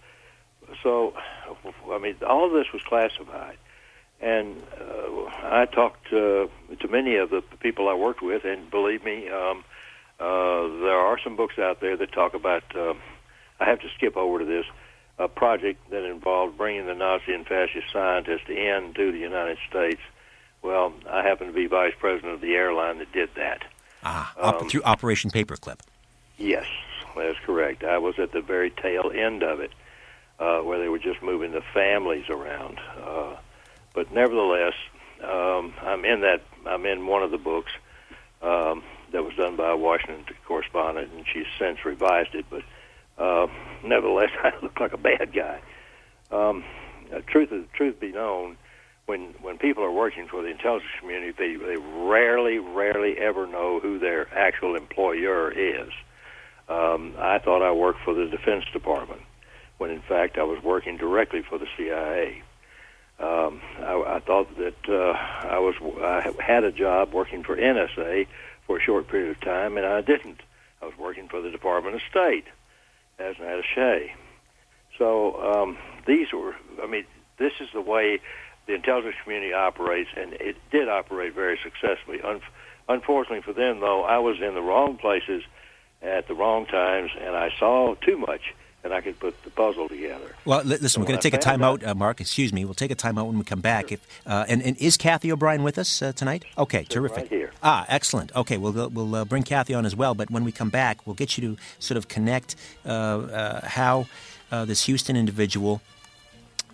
[0.83, 1.13] So,
[1.95, 3.57] I mean, all of this was classified.
[4.19, 4.47] And
[4.81, 5.29] uh,
[5.61, 6.47] I talked uh,
[6.81, 9.63] to many of the people I worked with, and believe me, um,
[10.19, 12.63] uh, there are some books out there that talk about.
[12.75, 12.97] Um,
[13.59, 14.65] I have to skip over to this
[15.19, 20.01] a project that involved bringing the Nazi and fascist scientists in to the United States.
[20.61, 23.63] Well, I happen to be vice president of the airline that did that.
[24.03, 25.79] Ah, Um, through Operation Paperclip.
[26.37, 26.65] Yes,
[27.15, 27.83] that's correct.
[27.83, 29.71] I was at the very tail end of it,
[30.39, 32.79] uh, where they were just moving the families around.
[33.03, 33.35] Uh,
[33.93, 34.73] but nevertheless,
[35.23, 36.43] um, I'm in that.
[36.65, 37.71] I'm in one of the books
[38.43, 42.45] um, that was done by a Washington correspondent, and she's since revised it.
[42.49, 42.63] But
[43.17, 43.47] uh,
[43.83, 45.61] nevertheless, I look like a bad guy.
[46.31, 46.63] Um,
[47.13, 48.57] uh, truth, truth be known,
[49.05, 53.79] when when people are working for the intelligence community, they they rarely, rarely ever know
[53.79, 55.89] who their actual employer is.
[56.69, 59.21] Um, I thought I worked for the Defense Department,
[59.77, 62.43] when in fact I was working directly for the CIA.
[63.19, 65.13] Um, I, I thought that uh,
[65.47, 68.27] I was I had a job working for NSA
[68.67, 70.41] for a short period of time, and I didn't.
[70.81, 72.45] I was working for the Department of State
[73.17, 74.11] as an attaché.
[74.97, 77.05] So um, these were, I mean,
[77.39, 78.19] this is the way
[78.67, 82.21] the intelligence community operates, and it did operate very successfully.
[82.21, 82.41] Un-
[82.89, 85.43] unfortunately for them, though, I was in the wrong places
[86.01, 88.53] at the wrong times, and I saw too much,
[88.87, 90.33] and I could put the puzzle together.
[90.45, 92.21] Well, li- listen, we're going to take a time out, uh, Mark.
[92.21, 92.63] Excuse me.
[92.63, 93.91] We'll take a time out when we come back.
[93.91, 96.45] If uh, and, and is Cathy O'Brien with us uh, tonight?
[96.57, 97.17] Okay, terrific.
[97.17, 97.51] right here.
[97.61, 98.33] Ah, excellent.
[98.33, 100.15] Okay, we'll we'll uh, bring Cathy on as well.
[100.15, 104.07] But when we come back, we'll get you to sort of connect uh, uh, how
[104.51, 105.81] uh, this Houston individual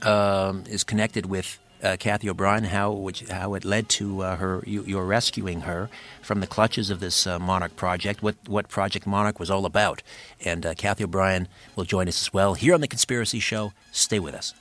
[0.03, 4.63] um, is connected with uh, Cathy O'Brien, how which, how it led to uh, her
[4.65, 5.89] you, your rescuing her
[6.21, 10.01] from the clutches of this uh, Monarch project, what what Project Monarch was all about,
[10.43, 13.73] and uh, Cathy O'Brien will join us as well here on the Conspiracy Show.
[13.91, 14.53] Stay with us.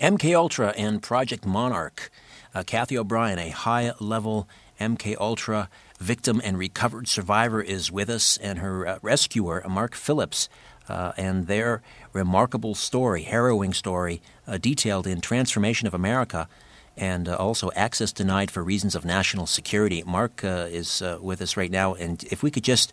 [0.00, 2.10] MK Ultra and Project Monarch.
[2.54, 4.48] Uh, Cathy O'Brien, a high-level
[4.80, 5.68] MK Ultra
[6.00, 10.48] victim and recovered survivor, is with us, and her uh, rescuer, Mark Phillips,
[10.90, 11.82] uh, and their
[12.12, 16.48] remarkable story, harrowing story, uh, detailed in Trance-Formation of America,
[16.96, 20.02] and uh, also access denied for reasons of national security.
[20.06, 22.92] Mark uh, is uh, with us right now, and if we could just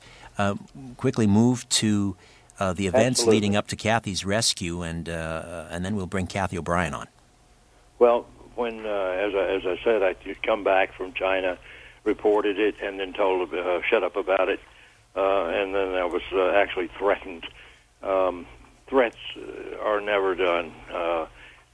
[0.98, 2.16] quickly move to
[2.60, 3.36] the events Absolutely.
[3.36, 7.08] leading up to Cathy's rescue, and and then we'll bring Cathy O'Brien on.
[8.00, 8.28] Well,
[8.58, 11.58] when uh, as I, as I said, I would come back from China,
[12.04, 14.60] reported it, and then told uh, shut up about it,
[15.16, 17.46] uh, and then I was uh, actually threatened.
[18.04, 18.46] Um,
[18.88, 21.26] threats uh, are never done uh,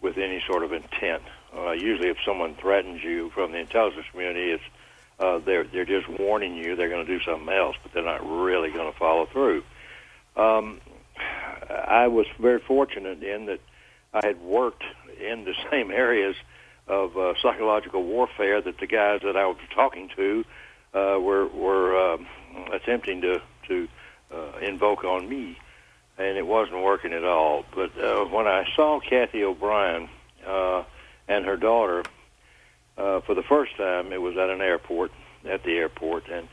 [0.02, 1.24] with any sort of intent.
[1.56, 4.64] Uh, usually, if someone threatens you from the intelligence community, it's
[5.20, 8.26] uh, they're they're just warning you they're going to do something else, but they're not
[8.28, 9.64] really going to follow through.
[10.36, 10.82] Um,
[11.70, 13.60] I was very fortunate in that
[14.14, 14.84] I had worked
[15.20, 16.36] in the same areas
[16.88, 20.44] of uh, psychological warfare that the guys that I was talking to
[20.94, 22.28] uh, were were um,
[22.72, 23.88] attempting to to
[24.34, 25.58] uh, invoke on me,
[26.18, 27.66] and it wasn't working at all.
[27.74, 30.10] But uh, when I saw Cathy O'Brien
[30.46, 30.84] uh,
[31.28, 32.04] and her daughter
[32.98, 35.12] uh, for the first time, it was at an airport
[35.46, 36.48] at the airport, and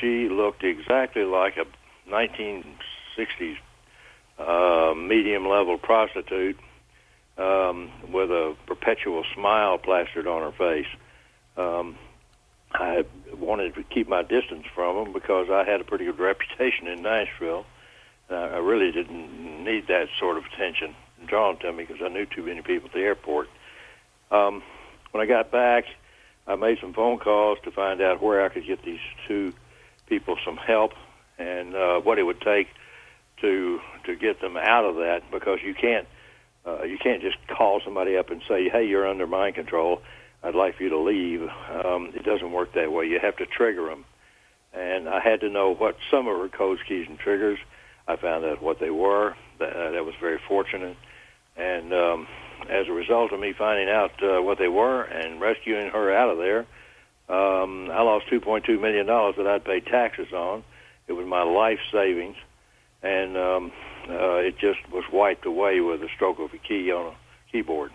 [0.00, 1.66] she looked exactly like a
[2.10, 3.56] 1960s
[4.38, 6.58] uh, medium level prostitute
[7.36, 10.86] um, with a perpetual smile plastered on her face.
[11.56, 11.96] Um,
[12.72, 13.04] I
[13.36, 17.02] wanted to keep my distance from them because I had a pretty good reputation in
[17.02, 17.64] Nashville.
[18.30, 20.94] I really didn't need that sort of attention
[21.26, 23.48] drawn to me because I knew too many people at the airport.
[24.30, 24.62] Um,
[25.12, 25.84] when I got back,
[26.46, 29.52] I made some phone calls to find out where I could get these two
[30.06, 30.92] people some help
[31.38, 32.68] and uh, what it would take
[33.40, 36.08] to to get them out of that because you can't
[36.66, 40.02] uh, you can't just call somebody up and say, "Hey, you're under mind control.
[40.42, 43.06] I'd like for you to leave." Um, it doesn't work that way.
[43.06, 44.04] You have to trigger them,
[44.72, 47.58] and I had to know what some of her codes, keys, and triggers.
[48.08, 49.36] I found out what they were.
[49.58, 50.96] That, uh, that was very fortunate,
[51.56, 52.26] and um,
[52.70, 56.30] as a result of me finding out uh, what they were and rescuing her out
[56.30, 56.60] of there,
[57.28, 60.64] um, I lost 2.2 million dollars that I'd paid taxes on.
[61.06, 62.36] It was my life savings,
[63.02, 63.72] and um,
[64.08, 67.16] uh, it just was wiped away with a stroke of a key on a
[67.52, 67.92] keyboard.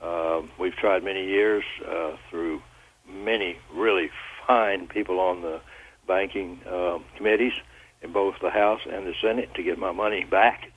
[0.00, 2.60] Uh, we've tried many years uh, through
[3.08, 4.10] many really
[4.46, 5.60] fine people on the
[6.06, 7.52] banking uh, committees
[8.02, 10.70] in both the House and the Senate to get my money back,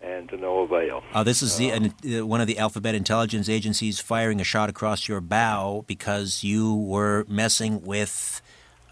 [0.00, 1.02] and to no avail.
[1.12, 5.08] Uh, this is the, uh, one of the alphabet intelligence agencies firing a shot across
[5.08, 8.42] your bow because you were messing with,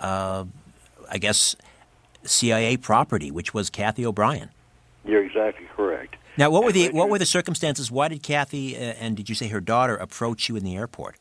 [0.00, 0.44] uh,
[1.10, 1.54] I guess,
[2.24, 4.50] CIA property, which was Cathy O'Brien.
[5.04, 6.16] You're exactly correct.
[6.38, 7.90] Now, what were the what were the circumstances?
[7.90, 11.16] Why did Cathy uh, and did you say her daughter approach you in the airport?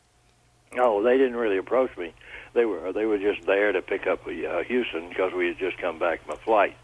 [0.73, 2.13] No, they didn't really approach me.
[2.53, 5.77] They were they were just there to pick up uh, Houston because we had just
[5.77, 6.75] come back from a flight,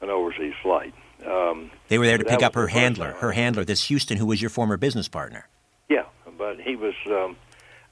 [0.00, 0.94] an overseas flight.
[1.26, 4.40] Um, They were there to pick up her handler, her handler, this Houston, who was
[4.40, 5.48] your former business partner.
[5.88, 6.04] yeah,
[6.38, 6.94] but he was.
[7.06, 7.36] Um,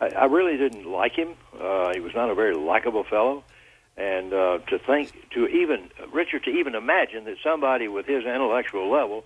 [0.01, 1.31] I, I really didn't like him.
[1.59, 3.43] Uh, he was not a very likable fellow,
[3.97, 8.91] and uh, to think to even Richard to even imagine that somebody with his intellectual
[8.91, 9.25] level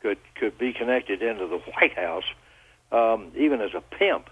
[0.00, 2.24] could could be connected into the White House,
[2.92, 4.30] um, even as a pimp,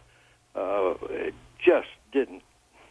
[0.55, 1.35] uh, it
[1.65, 2.43] just didn't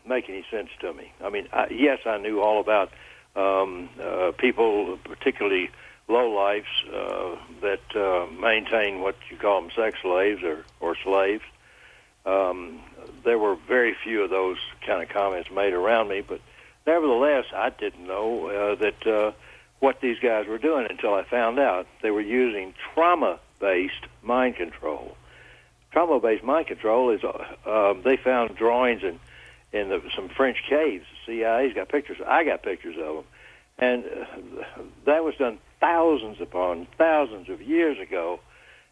[0.06, 1.12] make any sense to me.
[1.24, 2.92] I mean, I, yes, I knew all about
[3.36, 5.70] um, uh, people, particularly
[6.10, 11.44] lowlifes, uh, that uh, maintain what you call them sex slaves or, or slaves.
[12.26, 12.82] Um,
[13.24, 16.42] there were very few of those kind of comments made around me, but
[16.86, 19.32] nevertheless, I didn't know uh, that uh,
[19.80, 25.16] what these guys were doing until I found out they were using trauma-based mind control.
[25.92, 29.20] Trauma-based mind control is uh, um, they found drawings in
[29.74, 31.06] in the, some French caves.
[31.26, 32.18] CIA's got pictures.
[32.26, 33.26] I got pictures of them,
[33.78, 38.40] and uh, that was done thousands upon thousands of years ago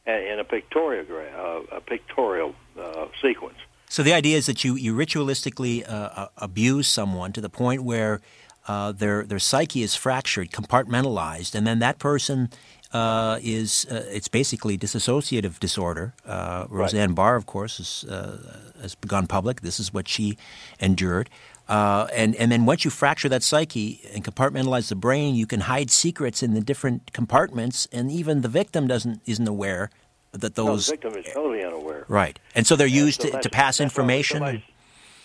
[0.06, 3.58] in a pictoreogram, uh, a pictorial uh, sequence.
[3.90, 7.84] So the idea is that you, you ritualistically uh, uh, abuse someone to the point
[7.84, 8.22] where
[8.68, 12.50] uh, their their psyche is fractured, compartmentalized, and then that person
[12.92, 16.14] uh, is uh, it's basically dissociative disorder.
[16.26, 18.38] Uh, Roseanne Barr, of course, is, uh,
[18.82, 19.62] has gone public.
[19.62, 20.38] This is what she
[20.80, 21.30] endured.
[21.68, 25.60] Uh, and and then once you fracture that psyche and compartmentalize the brain, you can
[25.62, 29.92] hide secrets in the different compartments, and even the victim doesn't isn't aware
[30.32, 32.06] that No, those the victim is totally unaware.
[32.08, 32.40] right.
[32.56, 34.64] And so they're used So to, to pass information.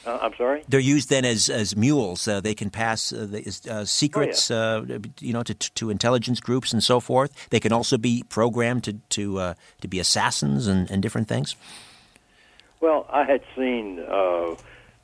[0.06, 0.64] Uh, I'm sorry.
[0.68, 2.28] They're used then as as mules.
[2.28, 6.40] Uh, they can pass uh, the, uh, secrets, Oh, uh, you know, to, to intelligence
[6.40, 7.48] groups and so forth.
[7.50, 11.56] They can also be programmed to to uh, to be assassins and, and different things.
[12.80, 14.56] Well, I had seen uh,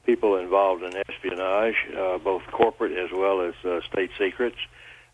[0.04, 4.58] people involved in espionage, uh, both corporate as well as uh, state secrets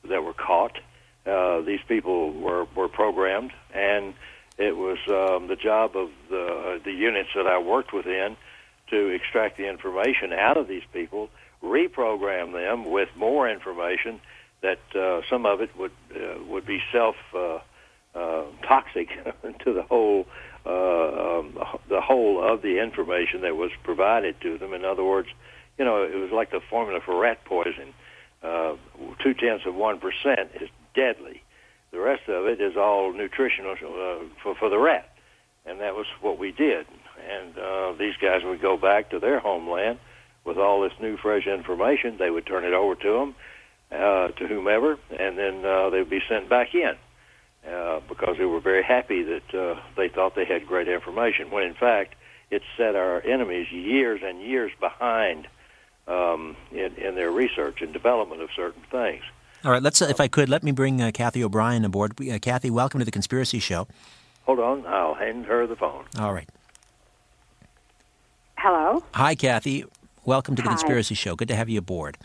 [0.09, 0.79] that were caught.
[1.25, 4.15] Uh, these people were, were programmed, and
[4.59, 8.37] it was um, the job of the, the units that I worked within
[8.89, 11.29] to extract the information out of these people,
[11.63, 14.21] reprogram them with more information
[14.63, 17.59] that uh, some of it would uh, would be self uh,
[18.15, 19.09] uh, toxic
[19.65, 20.27] to the whole
[20.65, 21.59] uh, um,
[21.89, 24.73] the whole of the information that was provided to them.
[24.73, 25.29] In other words,
[25.79, 27.93] you know, it was like the formula for rat poison.
[28.43, 28.77] Uh,
[29.23, 31.43] two tenths of one percent is deadly.
[31.93, 35.09] The rest of it is all nutritional uh, for for the rat,
[35.65, 36.87] and that was what we did.
[37.31, 39.99] And uh, these guys would go back to their homeland
[40.45, 42.17] with all this new, fresh information.
[42.19, 43.35] They would turn it over to them,
[43.91, 46.97] uh, to whomever, and then uh, they'd be sent back in
[47.69, 51.51] uh, because they were very happy that uh, they thought they had great information.
[51.51, 52.15] When in fact,
[52.51, 55.49] it set our enemies years and years behind
[56.07, 59.23] um, in, in their research and development of certain things.
[59.65, 60.01] All right, let's.
[60.01, 62.21] Uh, if I could, let me bring uh, Cathy O'Brien aboard.
[62.21, 63.89] Uh, Cathy, welcome to the Conspiracy Show.
[64.45, 66.05] Hold on, I'll hand her the phone.
[66.21, 66.49] All right.
[68.59, 69.03] Hello.
[69.15, 69.85] Hi, Cathy.
[70.25, 70.75] Welcome to the Hi.
[70.77, 71.37] Conspiracy Show.
[71.37, 72.19] Good to have you aboard.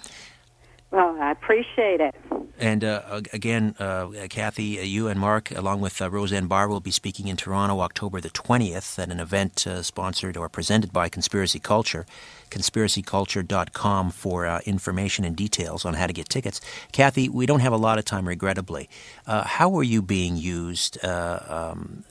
[0.91, 2.13] Well, I appreciate it.
[2.59, 6.81] And uh, again, uh, Cathy, uh, you and Mark, along with uh, Roseanne Barr, will
[6.81, 11.07] be speaking in Toronto October the 20th at an event uh, sponsored or presented by
[11.07, 12.05] Conspiracy Culture.
[12.49, 16.59] ConspiracyCulture.com for uh, information and details on how to get tickets.
[16.91, 18.89] Cathy, we don't have a lot of time, regrettably.
[19.25, 22.03] Uh, how are you being used uh, um,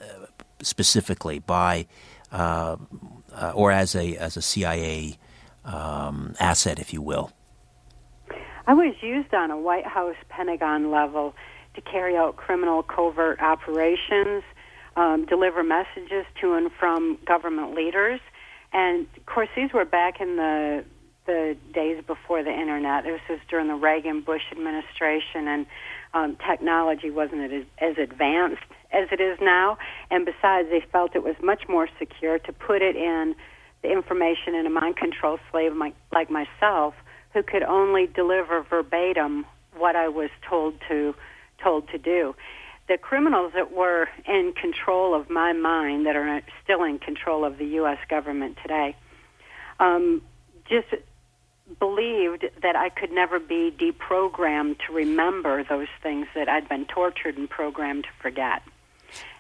[0.63, 1.87] specifically by
[3.35, 5.19] uh, or as a as a CIA
[5.65, 7.33] um, asset, if you will?
[8.67, 11.35] I was used on a White House Pentagon level
[11.75, 14.43] to carry out criminal covert operations,
[14.97, 18.21] um, deliver messages to and from government leaders,
[18.73, 20.85] and of course these were back in the
[21.27, 23.05] the days before the internet.
[23.05, 25.67] This was during the Reagan Bush administration, and
[26.15, 28.63] um, technology wasn't as, as advanced
[28.93, 29.79] as it is now.
[30.11, 33.35] And besides, they felt it was much more secure to put it in
[33.83, 36.95] the information in a mind control slave my, like myself,
[37.33, 39.47] who could only deliver verbatim
[39.77, 41.15] what I was told to
[41.63, 42.35] told to do.
[42.89, 47.59] The criminals that were in control of my mind, that are still in control of
[47.59, 47.99] the U.S.
[48.09, 48.97] government today,
[49.79, 50.23] um,
[50.69, 50.89] just
[51.79, 57.37] believed that I could never be deprogrammed to remember those things that I'd been tortured
[57.37, 58.63] and programmed to forget.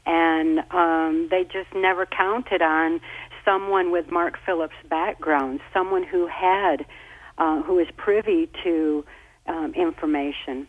[0.07, 3.01] And um, they just never counted on
[3.45, 6.87] someone with Mark Phillips' background, someone who had,
[7.39, 9.05] uh, who was privy to
[9.47, 10.67] um, information,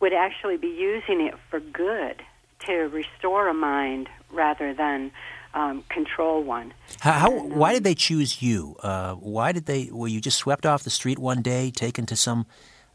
[0.00, 2.22] would actually be using it for good
[2.66, 5.12] to restore a mind rather than
[5.54, 6.72] um, control one.
[7.00, 8.76] How, how, why did they choose you?
[8.82, 9.90] Uh, why did they?
[9.90, 12.46] Were you just swept off the street one day, taken to some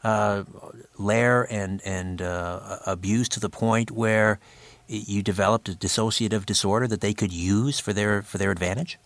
[0.03, 0.43] uh,
[0.97, 4.39] lair and and uh, abused to the point where
[4.88, 8.97] you developed a dissociative disorder that they could use for their for their advantage?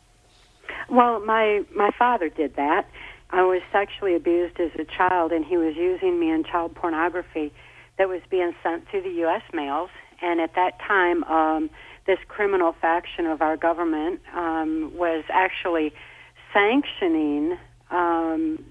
[0.90, 2.88] Well, my my father did that.
[3.32, 7.53] I was sexually abused as a child, and he was using me in child pornography
[7.98, 9.44] that was being sent through the U.S.
[9.53, 9.90] mails.
[10.22, 11.69] And at that time, um,
[12.06, 15.94] this criminal faction of our government um, was actually
[16.53, 17.57] sanctioning
[17.90, 18.64] um,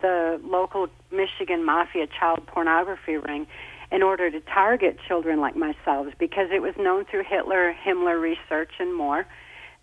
[0.00, 3.46] the local Michigan mafia child pornography ring
[3.90, 8.72] in order to target children like myself because it was known through Hitler, Himmler research,
[8.78, 9.26] and more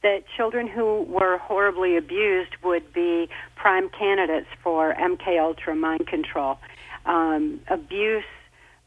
[0.04, 6.58] that children who were horribly abused would be prime candidates for MK Ultra mind control.
[7.06, 8.26] Um, abuse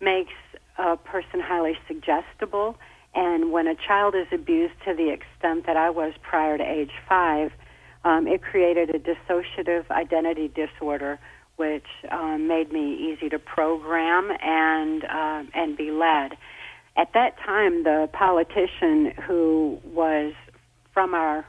[0.00, 0.34] makes
[0.78, 2.76] a person highly suggestible,
[3.16, 6.92] and when a child is abused to the extent that I was prior to age
[7.08, 7.50] five,
[8.04, 11.18] um, it created a dissociative identity disorder,
[11.56, 16.36] which um, made me easy to program and uh, and be led.
[16.96, 20.34] At that time, the politician who was
[20.92, 21.46] from our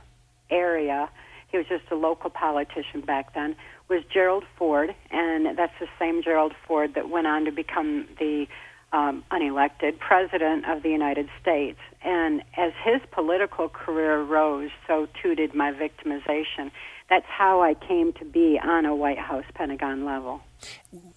[0.50, 1.10] area,
[1.52, 3.56] he was just a local politician back then,
[3.90, 8.48] was Gerald Ford, and that's the same Gerald Ford that went on to become the
[8.94, 11.80] um, unelected president of the United States.
[12.02, 16.72] And as his political career rose, so too did my victimization.
[17.10, 20.42] That's how I came to be on a White House Pentagon level.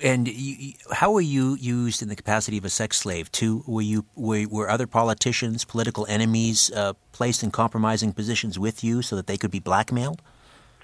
[0.01, 3.33] And you, how were you used in the capacity of a sex slave?
[3.33, 8.85] Too were you were, were other politicians, political enemies, uh, placed in compromising positions with
[8.85, 10.23] you so that they could be blackmailed?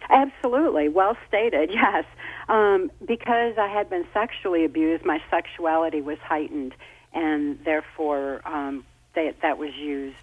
[0.09, 1.71] Absolutely, well stated.
[1.77, 2.05] Yes,
[2.49, 6.75] um, because I had been sexually abused, my sexuality was heightened,
[7.13, 8.85] and therefore um,
[9.15, 10.17] they, that was used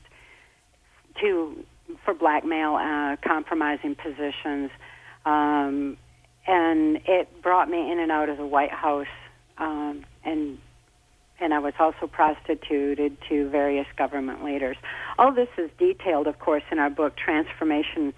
[1.22, 1.64] to
[2.06, 4.72] for blackmail, uh, compromising positions,
[5.26, 5.98] um,
[6.48, 9.06] and it brought me in and out of the White House,
[9.58, 10.58] um, and
[11.40, 14.78] and I was also prostituted to various government leaders.
[15.18, 18.14] All this is detailed, of course, in our book Trance-Formation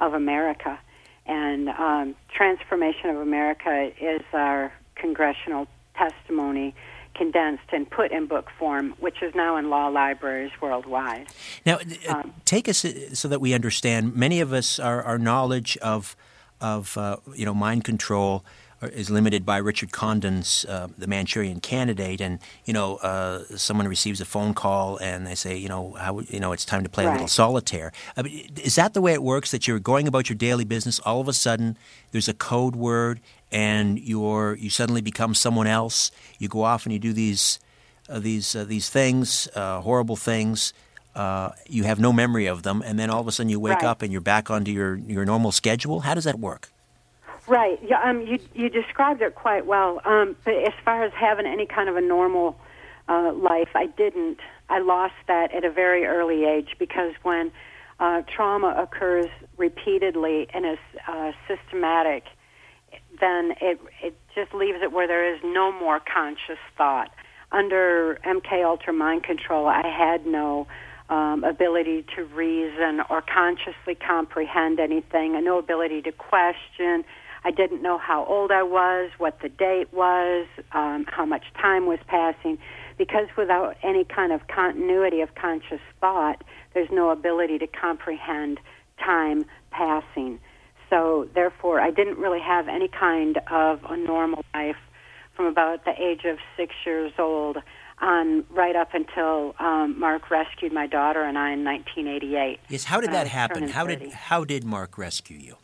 [0.00, 0.78] of America,
[1.26, 5.66] and um, Trance-Formation of America is our congressional
[5.96, 6.74] testimony
[7.14, 11.26] condensed and put in book form, which is now in law libraries worldwide.
[11.66, 11.78] Now,
[12.08, 14.16] uh, take us uh, so that we understand.
[14.16, 16.16] Many of us, our, our knowledge of
[16.60, 18.44] of uh, you know mind control
[18.82, 24.20] is limited by Richard Condon's uh, The Manchurian Candidate, and you know uh, someone receives
[24.20, 27.04] a phone call and they say, you know, how you know it's time to play
[27.04, 27.10] Right.
[27.10, 27.92] a little solitaire.
[28.16, 29.50] I mean, is that the way it works?
[29.50, 31.76] That you're going about your daily business, all of a sudden
[32.12, 33.20] there's a code word,
[33.52, 36.10] and you're you suddenly become someone else.
[36.38, 37.58] You go off and you do these
[38.08, 40.72] uh, these uh, these things, uh, horrible things.
[41.14, 43.74] Uh, you have no memory of them, and then all of a sudden you wake
[43.82, 43.84] Right.
[43.84, 46.00] up and you're back onto your your normal schedule.
[46.00, 46.70] How does that work?
[47.50, 47.80] Right.
[47.82, 48.00] Yeah.
[48.04, 48.22] Um.
[48.22, 50.00] You you described it quite well.
[50.06, 50.36] Um.
[50.44, 52.56] But as far as having any kind of a normal
[53.08, 54.38] uh, life, I didn't.
[54.68, 57.50] I lost that at a very early age because when
[57.98, 60.78] uh, trauma occurs repeatedly and is
[61.08, 62.24] uh, systematic,
[63.20, 67.10] then it it just leaves it where there is no more conscious thought.
[67.52, 70.68] Under MK Ultra mind control, I had no
[71.10, 77.04] um, ability to reason or consciously comprehend anything, no ability to question.
[77.44, 81.86] I didn't know how old I was, what the date was, um, how much time
[81.86, 82.58] was passing,
[82.98, 86.44] because without any kind of continuity of conscious thought,
[86.74, 88.60] there's no ability to comprehend
[89.02, 90.38] time passing.
[90.90, 94.76] So, therefore, I didn't really have any kind of a normal life
[95.34, 97.58] from about the age of six years old
[98.00, 102.60] on right up until um, Mark rescued my daughter and I in 1988.
[102.68, 102.84] Yes.
[102.84, 103.60] How did that happen?
[103.60, 105.56] turning How did how did Mark rescue you?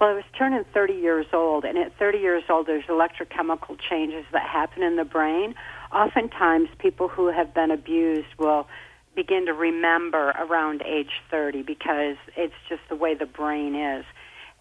[0.00, 4.24] Well, I was turning 30 years old, and at 30 years old, there's electrochemical changes
[4.32, 5.54] that happen in the brain.
[5.92, 8.66] Oftentimes, people who have been abused will
[9.14, 14.06] begin to remember around age 30 because it's just the way the brain is,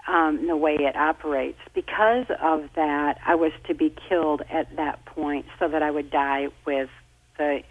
[0.09, 1.59] um, the way it operates.
[1.73, 6.11] Because of that, I was to be killed at that point so that I would
[6.11, 6.89] die with
[7.37, 7.61] the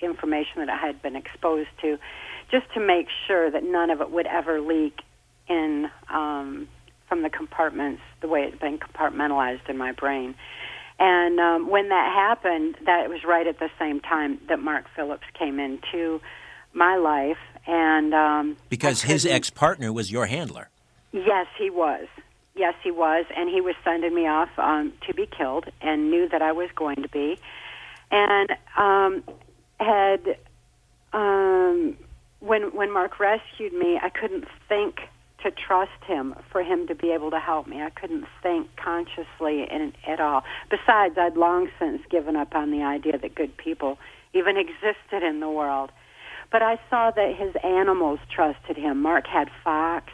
[0.00, 1.98] information that I had been exposed to,
[2.50, 5.00] just to make sure that none of it would ever leak
[5.46, 6.68] in um,
[7.08, 10.34] from the compartments the way it had been compartmentalized in my brain.
[10.98, 15.26] And um, when that happened, that was right at the same time that Mark Phillips
[15.34, 16.20] came into
[16.72, 20.68] my life, and um, Because his ex partner was your handler.
[21.12, 22.06] Yes, he was.
[22.54, 26.28] Yes, he was, and he was sending me off um, to be killed, and knew
[26.28, 27.38] that I was going to be,
[28.10, 29.22] and um,
[29.78, 30.38] had
[31.12, 31.96] um,
[32.40, 35.00] when when Mark rescued me, I couldn't think
[35.46, 37.80] to trust him for him to be able to help me.
[37.80, 40.42] I couldn't think consciously in, at all.
[40.70, 43.96] Besides, I'd long since given up on the idea that good people
[44.34, 45.92] even existed in the world.
[46.50, 49.02] But I saw that his animals trusted him.
[49.02, 50.12] Mark had fox,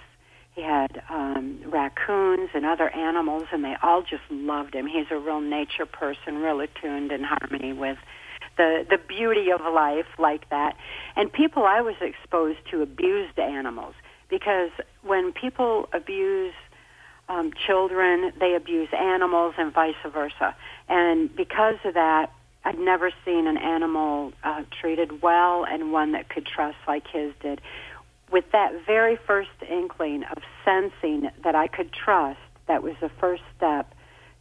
[0.54, 4.86] he had um, raccoons and other animals, and they all just loved him.
[4.86, 7.96] He's a real nature person, real attuned in harmony with
[8.59, 10.76] the the beauty of life like that.
[11.16, 13.94] And people I was exposed to abused animals
[14.28, 14.70] because
[15.02, 16.54] when people abuse
[17.28, 20.54] um, children, they abuse animals, and vice versa.
[20.88, 22.32] And because of that,
[22.64, 27.32] I'd never seen an animal uh, treated well and one that could trust like his
[27.40, 27.60] did.
[28.30, 32.38] With that very first inkling of sensing that I could trust,
[32.68, 33.94] that was the first step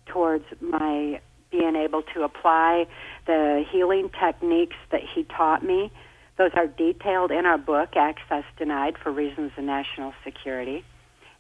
[0.05, 1.19] towards my
[1.51, 2.88] being able to apply
[3.25, 5.91] the healing techniques that he taught me.
[6.38, 10.84] Those are detailed in our book, Access Denied for Reasons of National Security.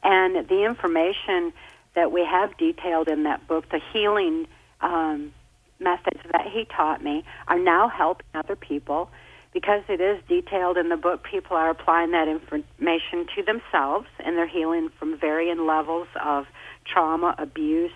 [0.03, 1.53] And the information
[1.95, 4.47] that we have detailed in that book, the healing
[4.81, 5.33] um,
[5.79, 9.09] methods that he taught me, are now helping other people.
[9.53, 14.37] Because it is detailed in the book, people are applying that information to themselves, and
[14.37, 16.45] they're healing from varying levels of
[16.85, 17.91] trauma, abuse,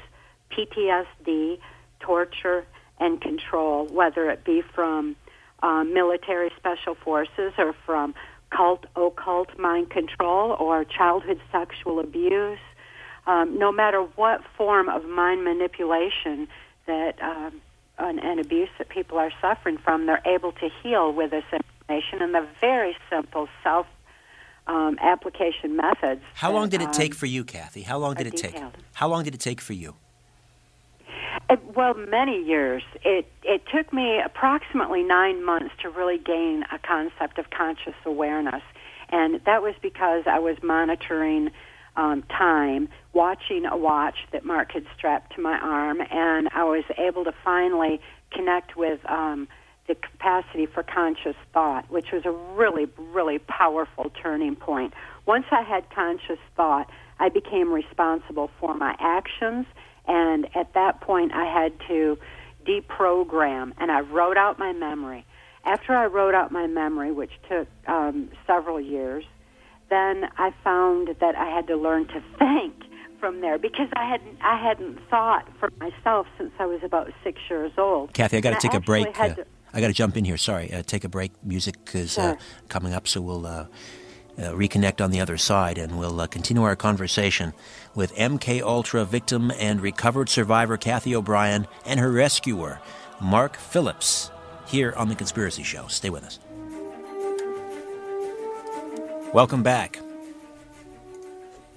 [0.51, 1.59] PTSD,
[2.01, 2.65] torture,
[2.99, 5.15] and control, whether it be from
[5.65, 8.13] um, military special forces or from
[8.55, 12.59] cult, occult mind control or childhood sexual abuse.
[13.25, 16.47] Um, no matter what form of mind manipulation
[16.85, 17.59] that um,
[17.97, 22.21] and, and abuse that people are suffering from, they're able to heal with this information
[22.21, 23.87] and the very simple self
[24.67, 26.21] um, application methods.
[26.35, 27.81] How long did it take um, for you, Cathy?
[27.81, 28.53] How long did it take?
[28.53, 28.77] detailed.
[28.93, 29.95] How long did it take for you?
[31.75, 32.83] Well, many years.
[33.03, 38.63] It it took me approximately nine months to really gain a concept of conscious awareness,
[39.09, 41.51] and that was because I was monitoring
[41.95, 46.83] um, time watching a watch that Mark had strapped to my arm, and I was
[46.97, 48.01] able to finally
[48.31, 49.47] connect with um,
[49.87, 54.93] the capacity for conscious thought, which was a really, really powerful turning point.
[55.25, 56.89] Once I had conscious thought,
[57.19, 59.65] I became responsible for my actions,
[60.07, 62.17] and at that point, I had to
[62.65, 65.25] deprogram, and I wrote out my memory.
[65.63, 69.25] After I wrote out my memory, which took um, several years,
[69.89, 72.73] then I found that I had to learn to think
[73.19, 77.39] from there because I hadn't I hadn't thought for myself since I was about six
[77.49, 78.13] years old.
[78.13, 79.07] Cathy, I got to take a break.
[79.19, 80.37] uh, to- I got to jump in here.
[80.37, 81.31] Sorry, uh, take a break.
[81.43, 82.35] Music is uh,
[82.69, 83.45] coming up, so we'll
[84.37, 87.53] uh, reconnect on the other side, and we'll uh, continue our conversation
[87.93, 92.81] with MK Ultra victim and recovered survivor Cathy O'Brien and her rescuer
[93.21, 94.31] Mark Phillips
[94.65, 95.87] here on the Conspiracy Show.
[95.87, 96.39] Stay with us.
[99.33, 99.99] Welcome back.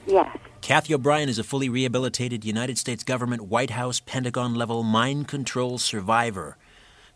[0.07, 0.37] Yes.
[0.61, 5.79] Cathy O'Brien is a fully rehabilitated United States government White House Pentagon level mind control
[5.79, 6.57] survivor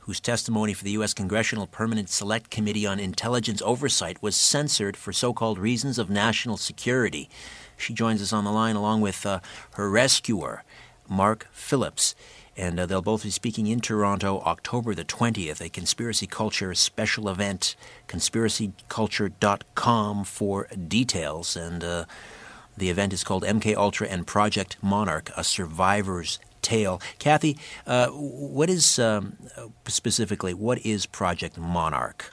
[0.03, 1.13] whose testimony for the U.S.
[1.15, 6.57] Congressional Permanent Select Committee on Intelligence Oversight was censored for so called reasons of national
[6.57, 7.31] security.
[7.77, 9.39] She joins us on the line along with uh,
[9.73, 10.65] her rescuer,
[11.09, 12.17] Mark Phillips.
[12.57, 17.29] And uh, they'll both be speaking in Toronto October the 20th, a conspiracy culture special
[17.29, 17.77] event,
[18.09, 21.57] conspiracyculture.com for details.
[21.57, 22.05] And uh,
[22.77, 27.01] the event is called MK Ultra and Project Monarch: A Survivor's Tale.
[27.19, 29.37] Cathy, uh, what is um,
[29.87, 32.33] specifically what is Project Monarch?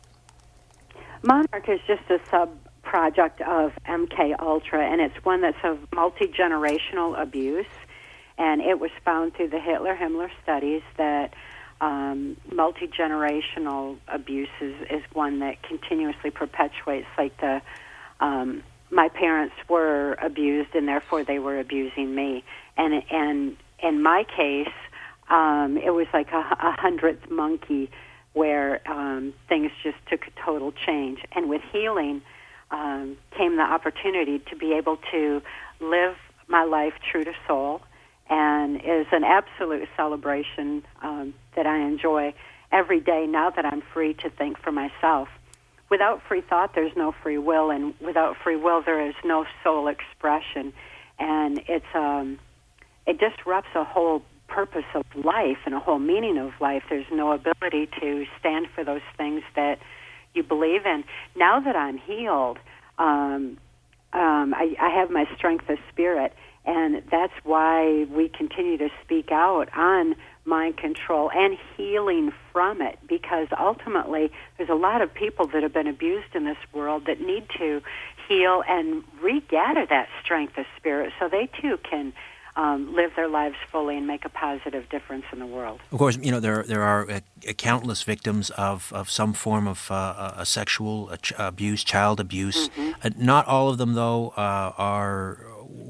[1.22, 2.49] Monarch is just a sub
[2.84, 7.68] project of MK Ultra, and it's one that's of multi generational abuse.
[8.38, 11.34] And it was found through the Hitler Himmler studies that
[11.81, 17.61] um, multi generational abuse is, is one that continuously perpetuates, like the
[18.19, 22.43] um, my parents were abused, and therefore they were abusing me.
[22.77, 24.73] And and in my case,
[25.30, 27.89] um, it was like a, a hundredth monkey
[28.34, 31.19] where um, things just took a total change.
[31.35, 32.22] And with healing
[32.72, 35.41] um, came the opportunity to be able to
[35.80, 36.15] live
[36.47, 37.81] my life true to soul,
[38.30, 42.34] and is an absolute celebration um, that I enjoy
[42.72, 45.30] every day now that I'm free to think for myself.
[45.89, 49.88] Without free thought, there's no free will, and without free will, there is no soul
[49.88, 50.72] expression.
[51.18, 52.38] And it's um,
[53.10, 56.84] it disrupts a whole purpose of life and a whole meaning of life.
[56.90, 59.80] There's no ability to stand for those things that
[60.36, 61.03] you believe in.
[61.36, 62.60] Now that I'm healed,
[62.99, 63.57] um,
[64.14, 69.31] um, I, I have my strength of spirit, and that's why we continue to speak
[69.31, 70.15] out on
[70.45, 75.73] mind control and healing from it because ultimately there's a lot of people that have
[75.73, 77.81] been abused in this world that need to
[78.27, 82.14] heal and regather that strength of spirit so they too can
[82.60, 85.80] um, live their lives fully and make a positive difference in the world.
[85.94, 87.19] Of course, you know there there are uh,
[87.69, 90.95] countless victims of, of some form of uh, a sexual
[91.38, 92.69] abuse, child abuse.
[93.03, 95.23] Uh, not all of them, though, uh, are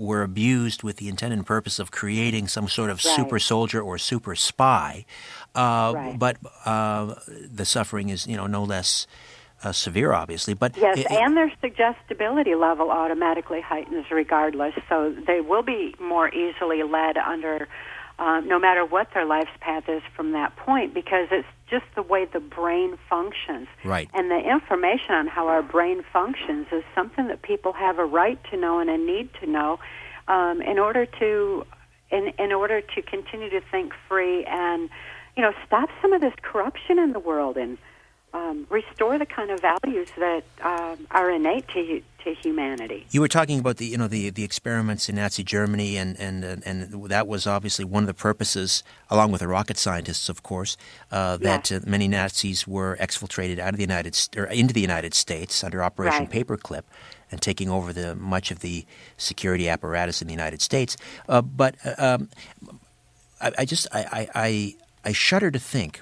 [0.10, 3.16] were abused with the intent and purpose of creating some sort of Right.
[3.16, 5.06] super soldier or super spy.
[5.56, 6.20] Uh, Right.
[6.20, 7.16] But uh,
[7.60, 9.08] the suffering is, you know, no less
[9.64, 10.54] uh, severe, obviously.
[10.54, 16.30] But Yes, it- and their suggestibility level automatically heightens regardless, so they will be more
[16.34, 17.68] easily led under,
[18.18, 22.02] uh, no matter what their life's path is from that point, because it's just the
[22.02, 23.68] way the brain functions.
[23.84, 24.10] Right.
[24.14, 28.40] And the information on how our brain functions is something that people have a right
[28.52, 29.80] to know and a need to know
[30.28, 31.66] um, in order to
[32.12, 34.90] in in order to continue to think free and
[35.36, 37.78] you know stop some of this corruption in the world and
[38.34, 43.06] um, restore the kind of values that um, are innate to to humanity.
[43.12, 46.44] You were talking about the you know the the experiments in Nazi Germany, and and
[46.44, 50.44] and and that was obviously one of the purposes, along with the rocket scientists, of
[50.44, 50.78] course,
[51.12, 54.82] uh, that uh, many Nazis were exfiltrated out of the United St- or into the
[54.82, 56.32] United States under Operation Right.
[56.32, 56.84] Paperclip,
[57.32, 58.86] and taking over the much of the
[59.18, 60.98] security apparatus in the United States.
[61.28, 62.30] Uh, but uh, um,
[63.42, 64.76] I, I just I I
[65.06, 66.02] I shudder to think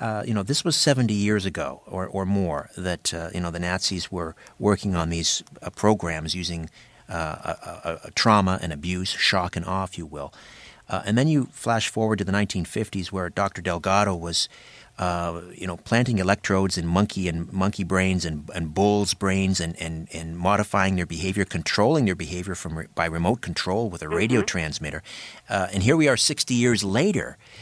[0.00, 3.50] uh, you know, this was 70 years ago or, or more that, uh, you know,
[3.50, 6.70] the Nazis were working on these uh, programs using
[7.08, 10.32] uh, a, a, trauma and abuse, shock and awe, if you will.
[10.88, 13.62] Uh, and then you flash forward to the 1950s where Dr.
[13.62, 14.48] Delgado was,
[14.98, 19.80] uh, you know, planting electrodes in monkey and monkey brains and, and bulls' brains and,
[19.80, 24.08] and, and modifying their behavior, controlling their behavior from re- by remote control with a
[24.08, 25.02] radio transmitter.
[25.48, 27.57] Uh, and here we are 60 years later you know, I,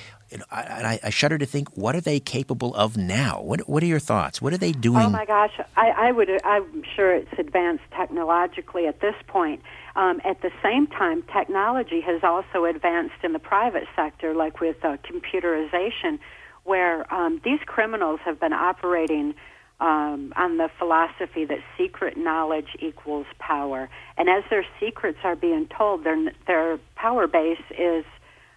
[0.50, 3.40] and I, I shudder to think, what are they capable of now?
[3.42, 4.40] What What are your thoughts?
[4.42, 5.02] What are they doing?
[5.02, 6.28] Oh my gosh, I, I would.
[6.44, 9.62] I'm sure it's advanced technologically at this point.
[9.94, 14.76] Um, at the same time, technology has also advanced in the private sector, like with
[14.84, 16.18] uh, computerization,
[16.64, 19.34] where um, these criminals have been operating
[19.80, 23.88] um, on the philosophy that secret knowledge equals power.
[24.16, 28.04] And as their secrets are being told, their their power base is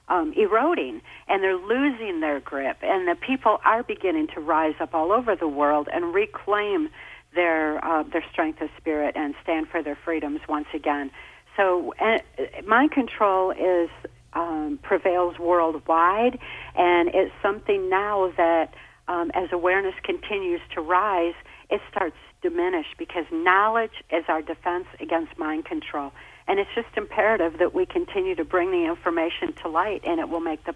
[0.09, 2.77] um, eroding, and they're losing their grip.
[2.81, 6.89] And the people are beginning to rise up all over the world and reclaim
[7.35, 11.11] their uh, their strength of spirit and stand for their freedoms once again.
[11.55, 12.17] So, uh,
[12.65, 13.89] mind control is
[14.33, 16.39] um, prevails worldwide,
[16.75, 18.73] and it's something now that
[19.07, 21.33] um, as awareness continues to rise,
[21.69, 26.11] it starts diminish because knowledge is our defense against mind control.
[26.49, 30.27] And it's just imperative that we continue to bring the information to light, and it
[30.27, 30.75] will make the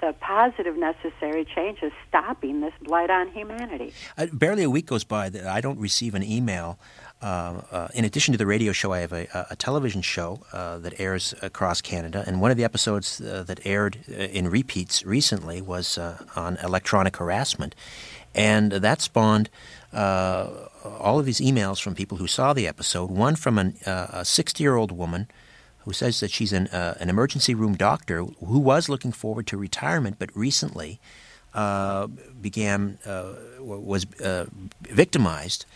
[0.00, 3.92] the positive necessary changes stopping this blight on humanity.
[4.18, 6.78] Uh, barely a week goes by that I don't receive an email.
[7.22, 10.78] Uh, uh, in addition to the radio show, I have a, a television show uh,
[10.78, 15.06] that airs across Canada, and one of the episodes uh, that aired uh, in repeats
[15.06, 15.96] recently was
[16.36, 17.74] on electronic harassment,
[18.34, 19.48] and that spawned
[19.94, 23.10] all of these emails from people who saw the episode.
[23.10, 25.28] One from an, a 60 year old woman
[25.84, 29.56] who says that she's an, uh, an emergency room doctor who was looking forward to
[29.56, 30.98] retirement, but recently
[31.52, 32.06] uh,
[32.40, 34.46] began uh, was uh,
[34.80, 35.66] victimized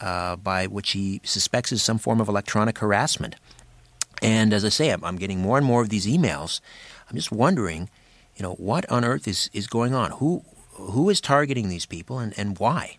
[0.00, 3.36] uh, by what she suspects is some form of electronic harassment.
[4.22, 6.60] And as I say, I'm, I'm, getting more and more of these emails.
[7.08, 7.88] I'm just wondering,
[8.36, 10.12] you know, what on earth is, is going on?
[10.12, 12.98] Who who is targeting these people and, and why?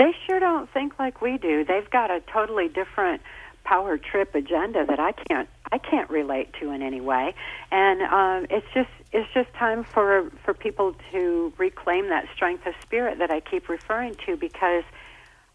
[0.00, 1.62] They sure don't think like we do.
[1.62, 3.20] They've got a totally different
[3.64, 7.34] power trip agenda that I can't I can't relate to in any way,
[7.70, 12.72] and um, it's just it's just time for for people to reclaim that strength of
[12.80, 14.84] spirit that I keep referring to because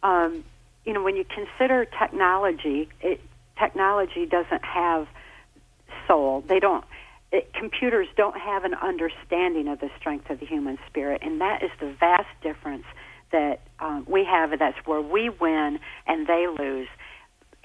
[0.04, 0.44] um,
[0.86, 3.22] you know when you consider technology, it,
[3.58, 5.08] technology doesn't have
[6.08, 6.44] soul.
[6.48, 6.86] They don't.
[7.32, 11.64] It, computers don't have an understanding of the strength of the human spirit, and that
[11.64, 12.86] is the vast difference
[13.32, 14.58] that um, we have.
[14.58, 16.88] That's where we win and they lose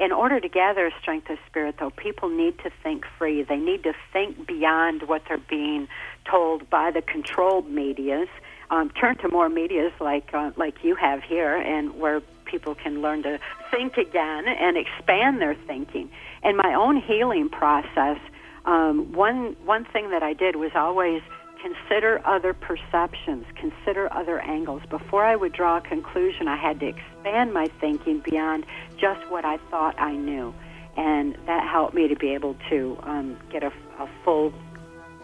[0.00, 3.42] in order to gather a strength of spirit, though, people need to think free.
[3.42, 5.88] They need to think beyond what they're being
[6.24, 8.28] told by the controlled medias.
[8.70, 13.02] Um, turn to more medias like uh, like you have here, and where people can
[13.02, 13.38] learn to
[13.70, 16.08] think again and expand their thinking.
[16.42, 18.18] In my own healing process,
[18.64, 21.20] um, one one thing that I did was always
[21.60, 24.82] consider other perceptions, consider other angles.
[24.88, 28.66] Before I would draw a conclusion, I had to expand my thinking beyond
[28.98, 30.54] just what I thought I knew.
[30.96, 34.52] And that helped me to be able to um, get a, a full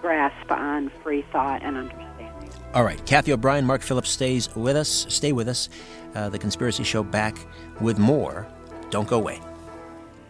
[0.00, 2.06] grasp on free thought and understanding.
[2.74, 5.06] All right, Cathy O'Brien, Mark Phillips stays with us.
[5.08, 5.68] Stay with us.
[6.14, 7.36] Uh, the Conspiracy Show back
[7.80, 8.46] with more.
[8.90, 9.40] Don't go away.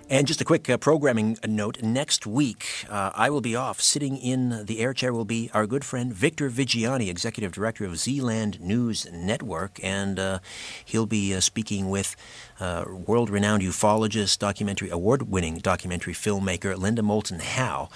[0.08, 1.82] And just a quick uh, programming note.
[1.82, 3.80] Next week, uh, I will be off.
[3.80, 7.98] Sitting in the air chair will be our good friend Victor Viggiani, Executive Director of
[7.98, 9.80] Zealand News Network.
[9.82, 10.38] And uh,
[10.84, 12.14] he'll be uh, speaking with
[12.60, 17.88] uh, world renowned ufologist, documentary award winning documentary filmmaker Linda Moulton Howe.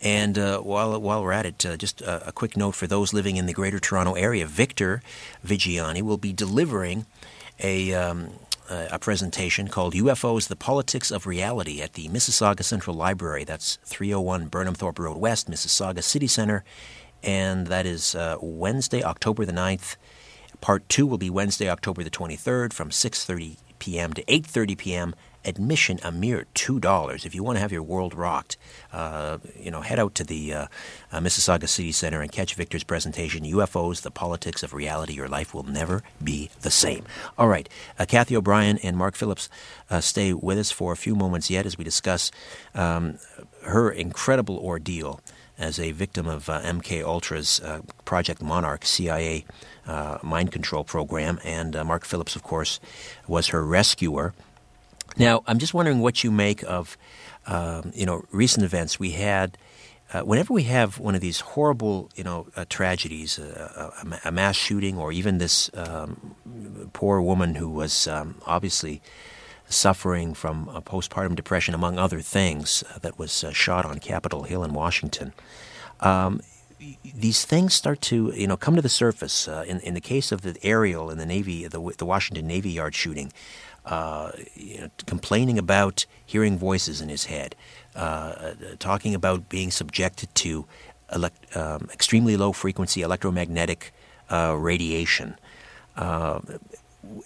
[0.00, 3.36] And uh, while, while we're at it, just a, a quick note for those living
[3.36, 5.02] in the Greater Toronto Area Victor
[5.46, 7.04] Viggiani will be delivering
[7.62, 7.92] a.
[7.92, 13.44] Um, uh, a presentation called UFOs The Politics of Reality at the Mississauga Central Library.
[13.44, 16.64] That's 301 Burnhamthorpe Road West, Mississauga City Center.
[17.22, 19.96] And that is uh, Wednesday, October the 9th.
[20.60, 24.12] Part 2 will be Wednesday, October the 23rd from 6.30 p.m.
[24.12, 27.24] to 8.30 p.m admission a mere two dollars.
[27.24, 28.56] If you want to have your world rocked,
[28.92, 30.66] uh, you know, head out to the uh,
[31.12, 35.54] uh, Mississauga City Center and catch Victor's presentation, "UFOs: The Politics of Reality." Your life
[35.54, 37.04] will never be the same.
[37.36, 39.48] All right, uh, Cathy O'Brien and Mark Phillips
[39.90, 42.30] uh, stay with us for a few moments yet as we discuss
[42.74, 43.18] um,
[43.64, 45.20] her incredible ordeal
[45.58, 49.44] as a victim of uh, MK Ultra's uh, Project Monarch CIA
[49.86, 52.78] uh, mind control program, and uh, Mark Phillips, of course,
[53.26, 54.34] was her rescuer.
[55.18, 56.96] Now, I'm just wondering what you make of,
[57.46, 59.00] um, you know, recent events.
[59.00, 59.58] We had,
[60.12, 63.90] uh, whenever we have one of these horrible, you know, uh, tragedies, uh,
[64.24, 66.36] a, a, mass shooting, or even this um,
[66.92, 69.02] poor woman who was um, obviously
[69.68, 74.62] suffering from postpartum depression, among other things, uh, that was uh, shot on Capitol Hill
[74.62, 75.32] in Washington.
[76.00, 76.40] Um,
[77.14, 79.48] these things start to, you know, come to the surface.
[79.48, 82.70] Uh, in, in the case of the aerial in the Navy, the, the Washington Navy
[82.70, 83.32] Yard shooting,
[83.88, 87.56] uh, you know, complaining about hearing voices in his head,
[87.96, 90.66] uh, talking about being subjected to
[91.14, 93.92] elect, um, extremely low frequency electromagnetic
[94.30, 95.36] uh, radiation.
[95.96, 96.40] Uh,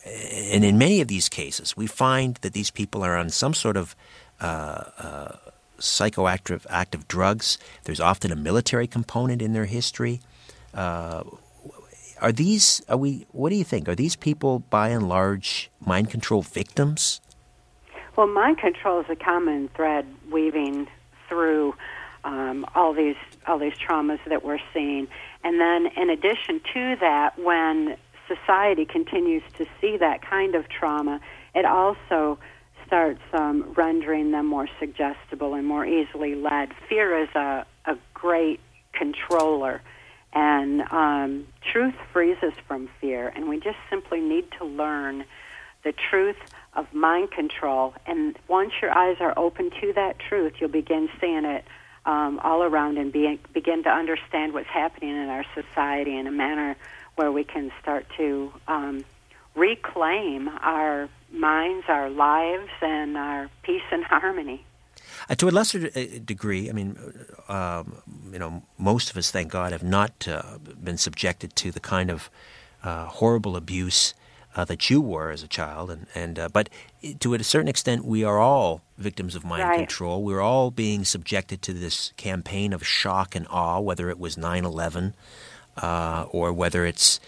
[0.06, 3.76] and in many of these cases, we find that these people are on some sort
[3.76, 3.97] of
[4.40, 5.36] uh, uh,
[5.78, 7.59] psychoactive active drugs.
[7.84, 10.20] There's often a military component in their history.
[10.72, 11.24] Uh,
[12.23, 12.82] are these?
[12.89, 13.27] Are we?
[13.32, 13.89] What do you think?
[13.89, 17.20] Are these people, by and large, mind control victims?
[18.16, 20.86] Well, mind control is a common thread weaving
[21.28, 21.74] through
[22.24, 23.16] um, all these
[23.47, 25.09] all these traumas that we're seeing,
[25.44, 27.97] and then in addition to that, when
[28.28, 31.20] society continues to see that kind of trauma,
[31.55, 32.39] it also
[32.86, 36.73] starts um, rendering them more suggestible and more easily led.
[36.89, 38.61] Fear is a, a great
[38.93, 39.81] controller,
[40.33, 45.25] and um, truth frees us from fear, and we just simply need to learn
[45.85, 46.37] the truth
[46.75, 47.95] of mind control.
[48.07, 51.65] And once your eyes are open to that truth, you'll begin seeing it
[52.07, 56.33] um, all around and be, begin to understand what's happening in our society in a
[56.33, 56.77] manner
[57.17, 59.05] where we can start to um,
[59.55, 64.65] reclaim our minds, our lives, and our peace and harmony.
[65.33, 66.95] Uh, to a lesser uh, degree, I mean,
[67.49, 71.81] um, you know, most of us, thank God, have not uh, been subjected to the
[71.81, 72.29] kind of
[72.85, 74.13] uh, horrible abuse
[74.55, 76.69] uh, that you were as a child, and and uh, but
[77.21, 79.79] to a certain extent, we are all victims of mind right.
[79.79, 80.23] control.
[80.23, 85.15] We're all being subjected to this campaign of shock and awe, whether it was 9/11
[85.79, 87.21] uh, or whether it's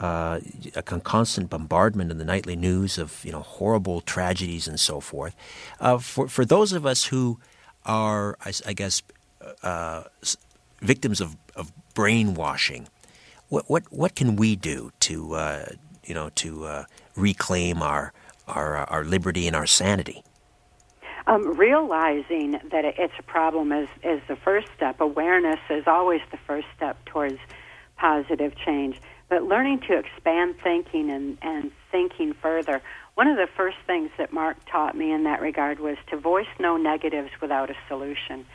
[0.00, 0.40] uh,
[0.74, 5.36] a constant bombardment in the nightly news of you know horrible tragedies and so forth.
[5.78, 7.38] Uh, for for those of us who
[7.84, 9.02] are, I, I guess,
[9.62, 10.04] uh,
[10.80, 12.88] victims of, of brainwashing,
[13.48, 15.66] what what what can we do to uh,
[16.04, 16.84] you know to uh,
[17.16, 18.12] reclaim our
[18.48, 20.22] our our liberty and our sanity?
[21.26, 25.00] Um, realizing that it's a problem is, is the first step.
[25.00, 27.38] Awareness is always the first step towards
[27.96, 29.00] positive change.
[29.28, 32.82] But learning to expand thinking and, and thinking further.
[33.14, 36.46] One of the first things that Mark taught me in that regard was to voice
[36.58, 38.46] no negatives without a solution.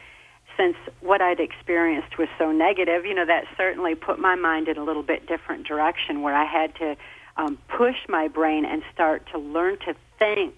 [0.58, 4.78] Since what I'd experienced was so negative, you know, that certainly put my mind in
[4.78, 6.98] a little bit different direction where I had to
[7.38, 10.56] um, push my brain and start to learn to think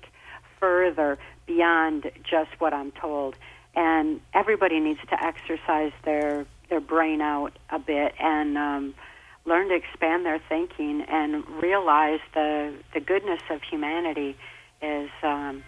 [0.60, 3.36] further beyond just what I'm told.
[3.76, 8.94] And everybody needs to exercise their their brain out a bit and um,
[9.50, 14.38] learn to expand their thinking and realize the the goodness of humanity
[14.82, 15.64] is um,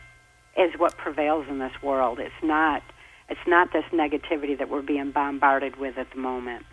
[0.56, 2.20] is what prevails in this world.
[2.20, 2.84] It's not
[3.28, 6.66] it's not this negativity that we're being bombarded with at the moment.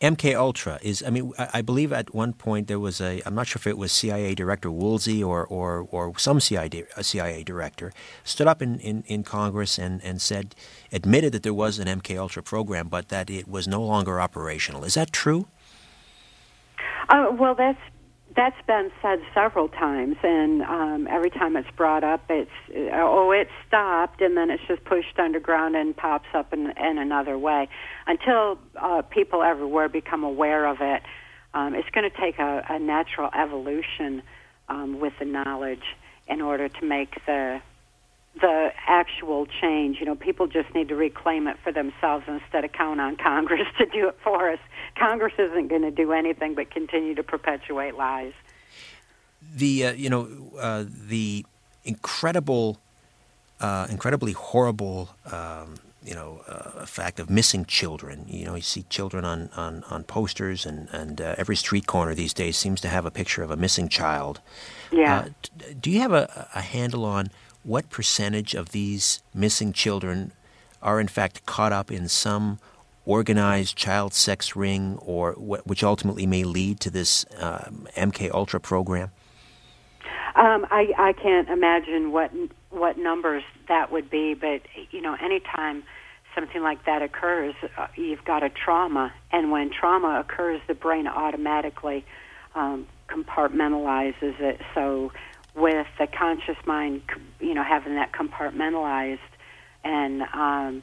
[0.00, 1.04] MK Ultra is.
[1.06, 3.22] I mean, I, believe at one point there was a.
[3.24, 7.44] I'm not sure if it was CIA Director Woolsey or or, or some CIA CIA
[7.44, 7.92] director
[8.24, 10.56] stood up in, in, in Congress and, and said,
[10.90, 14.82] admitted that there was an MK Ultra program, but that it was no longer operational.
[14.82, 15.46] Is that true?
[17.08, 17.78] Uh, well, that's
[18.34, 22.50] that's been said several times, and um, every time it's brought up, it's
[22.94, 27.36] oh, it stopped, and then it's just pushed underground and pops up in, in another
[27.36, 27.68] way.
[28.06, 31.02] Until uh, people everywhere become aware of it,
[31.54, 34.22] um, it's going to take a, a natural evolution
[34.68, 35.84] um, with the knowledge
[36.26, 37.60] in order to make the
[38.40, 39.98] the actual change.
[40.00, 43.66] You know, people just need to reclaim it for themselves instead of count on Congress
[43.78, 44.58] to do it for us.
[44.96, 48.32] Congress isn't going to do anything but continue to perpetuate lies.
[49.54, 51.44] The uh, you know uh, the
[51.84, 52.78] incredible,
[53.60, 55.10] uh, incredibly horrible.
[55.30, 58.24] Um, you know, uh, fact of missing children.
[58.26, 62.12] You know, you see children on, on, on posters, and, and uh, every street corner
[62.12, 64.40] these days seems to have a picture of a missing child.
[64.90, 65.26] Yeah.
[65.26, 67.30] Uh, do you have a, a handle on
[67.64, 70.32] what percentage of these missing children
[70.82, 72.58] are in fact caught up in some
[73.04, 79.10] organized child sex ring, or which ultimately may lead to this um, MK Ultra program?
[80.34, 82.30] Um, I, I can't imagine what
[82.70, 85.82] what numbers that would be, but you know, anytime
[86.34, 91.06] something like that occurs, uh, you've got a trauma, and when trauma occurs, the brain
[91.06, 92.04] automatically
[92.54, 94.60] um, compartmentalizes it.
[94.74, 95.12] So
[95.54, 97.02] with the conscious mind,
[97.40, 99.18] you know, having that compartmentalized
[99.84, 100.82] and um,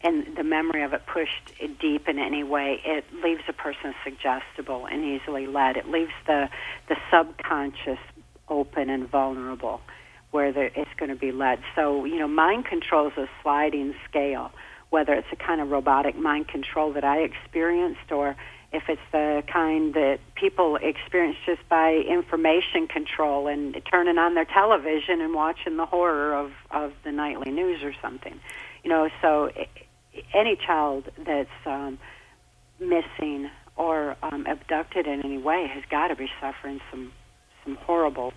[0.00, 4.86] and the memory of it pushed deep in any way, it leaves a person suggestible
[4.86, 5.76] and easily led.
[5.76, 6.48] It leaves the
[6.88, 7.98] the subconscious
[8.48, 9.80] open and vulnerable,
[10.30, 11.58] where the, it's going to be led.
[11.74, 14.52] So you know, mind control is a sliding scale.
[14.90, 18.36] Whether it's a kind of robotic mind control that I experienced, or
[18.72, 24.44] if it's the kind that people experience just by information control and turning on their
[24.44, 28.38] television and watching the horror of of the nightly news or something.
[28.84, 29.50] You know so
[30.34, 31.98] any child that's um
[32.80, 37.12] missing or um, abducted in any way has got to be suffering some
[37.64, 38.32] some horrible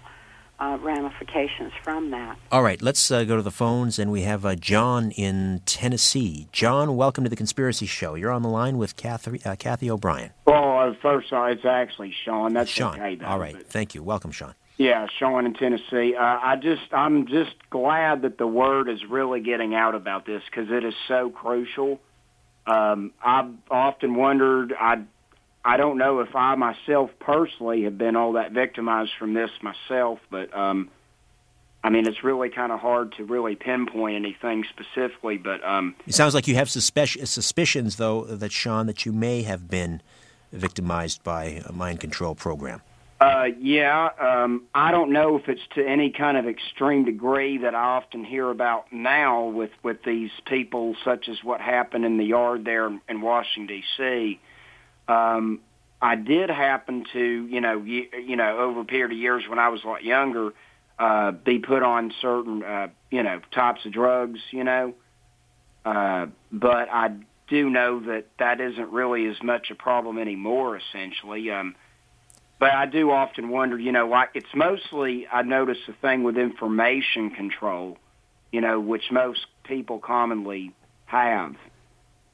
[0.61, 2.37] uh, ramifications from that.
[2.51, 6.47] All right, let's uh, go to the phones, and we have uh, John in Tennessee.
[6.51, 8.13] John, welcome to the Conspiracy Show.
[8.13, 10.31] You're on the line with Cathy, uh, Cathy O'Brien.
[10.45, 12.53] Well, uh, first, uh, it's actually Sean.
[12.53, 12.93] That's Sean.
[12.93, 13.15] okay.
[13.15, 14.03] Though, All right, but- thank you.
[14.03, 14.53] Welcome, Sean.
[14.77, 16.15] Yeah, Sean in Tennessee.
[16.15, 20.41] Uh, I just, I'm just glad that the word is really getting out about this
[20.45, 21.99] because it is so crucial.
[22.65, 24.73] Um, I've often wondered.
[24.79, 25.01] I,
[25.63, 30.19] I don't know if I myself personally have been all that victimized from this myself,
[30.29, 30.89] but um,
[31.83, 35.37] I mean, it's really kind of hard to really pinpoint anything specifically.
[35.37, 39.43] But um, It sounds like you have suspe- suspicions, though, that Sean, that you may
[39.43, 40.01] have been
[40.51, 42.81] victimized by a mind control program.
[43.19, 47.75] Uh, yeah, um, I don't know if it's to any kind of extreme degree that
[47.75, 52.25] I often hear about now with with these people, such as what happened in the
[52.25, 54.39] yard there in, in Washington D.C.
[55.11, 55.59] Um,
[56.01, 59.59] I did happen to, you know, you, you know, over a period of years when
[59.59, 60.53] I was a lot younger,
[60.97, 64.93] uh, be put on certain, uh, you know, types of drugs, you know,
[65.85, 67.11] uh, but I
[67.47, 70.77] do know that that isn't really as much a problem anymore.
[70.77, 71.51] Essentially.
[71.51, 71.75] Um,
[72.59, 76.37] but I do often wonder, you know, like it's mostly I notice the thing with
[76.37, 77.97] information control,
[78.51, 80.71] you know, which most people commonly
[81.05, 81.55] have,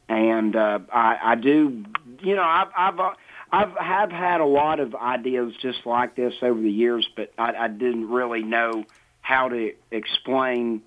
[0.09, 1.83] and uh, I, I do,
[2.21, 3.15] you know, I've I've
[3.51, 7.53] I've have had a lot of ideas just like this over the years, but I,
[7.53, 8.85] I didn't really know
[9.21, 10.81] how to explain,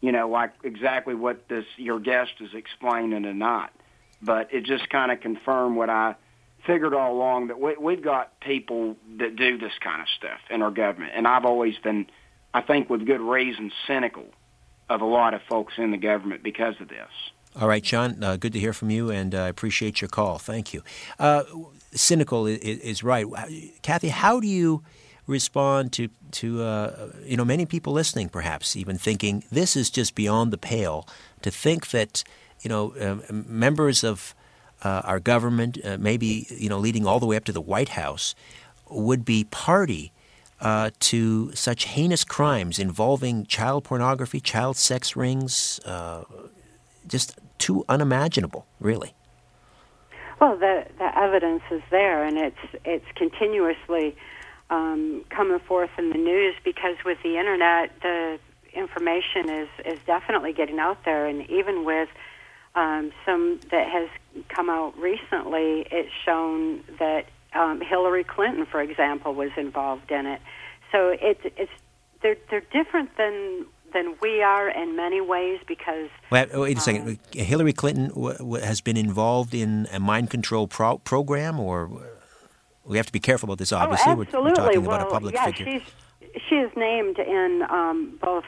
[0.00, 3.72] you know, like exactly what this your guest is explaining or not.
[4.20, 6.14] But it just kind of confirmed what I
[6.66, 10.62] figured all along that we, we've got people that do this kind of stuff in
[10.62, 12.06] our government, and I've always been,
[12.54, 14.26] I think, with good reason, cynical
[14.88, 17.10] of a lot of folks in the government because of this.
[17.60, 20.38] All right, Sean, uh, good to hear from you, and I uh, appreciate your call.
[20.38, 20.82] Thank you.
[21.18, 21.42] Uh,
[21.92, 23.26] cynical is, is, right.
[23.82, 24.82] Cathy, how do you
[25.26, 30.14] respond to, to uh, you know, many people listening, perhaps even thinking this is just
[30.14, 31.06] beyond the pale
[31.42, 32.24] to think that,
[32.62, 34.34] you know, um, members of
[34.82, 37.90] uh, our government, uh, maybe you know, leading all the way up to the White
[37.90, 38.34] House,
[38.88, 40.10] would be party
[40.62, 46.24] uh, to such heinous crimes involving child pornography, child sex rings, uh,
[47.06, 49.14] just too unimaginable, really.
[50.40, 54.16] Well, the the evidence is there, and it's it's continuously
[54.70, 58.38] um, coming forth in the news because with the internet, the
[58.74, 62.08] information is is definitely getting out there, and even with
[62.74, 64.08] um, some that has
[64.48, 70.40] come out recently, it's shown that um, Hillary Clinton, for example, was involved in it.
[70.90, 71.70] So it's it's
[72.22, 76.08] they're they're different than than we are in many ways because.
[76.30, 77.18] Wait, wait a second.
[77.36, 81.90] Uh, Hillary Clinton w- w- has been involved in a mind control pro- program, or
[82.84, 83.72] we have to be careful about this.
[83.72, 84.16] Obviously, oh.
[84.16, 85.66] We're, we're talking well, about a public yeah, figure.
[85.66, 85.82] She's,
[86.48, 88.44] she is named in um, both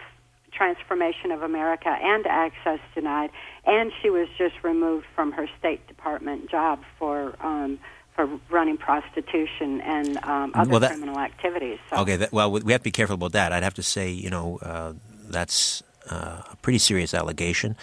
[0.52, 3.30] Trance-Formation of America and Access Denied,
[3.66, 7.34] and she was just removed from her State Department job for.
[7.40, 7.78] Um,
[8.14, 11.80] for running prostitution and um, other well, that, criminal activities.
[11.90, 11.96] So.
[12.02, 13.50] Okay, that, well, we have to be careful about that.
[13.52, 14.92] I'd have to say, you know, uh,
[15.34, 17.76] that's uh, a pretty serious allegation.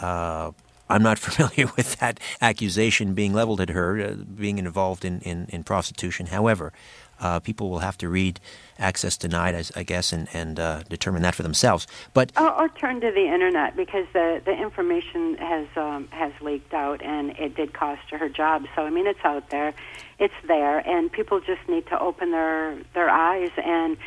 [0.00, 0.52] Uh,
[0.88, 5.46] I'm not familiar with that accusation being leveled at her, uh, being involved in, in,
[5.50, 6.26] in prostitution.
[6.26, 6.72] However,
[7.20, 8.40] uh, people will have to read
[8.78, 11.86] Access Denied, as, I guess, and, and uh, determine that for themselves.
[12.14, 16.72] But or, or, turn to the internet because the, the information has um, has leaked
[16.72, 18.64] out, and it did cost her her job.
[18.74, 19.74] So I mean, it's out there,
[20.18, 23.98] it's there, and people just need to open their their eyes and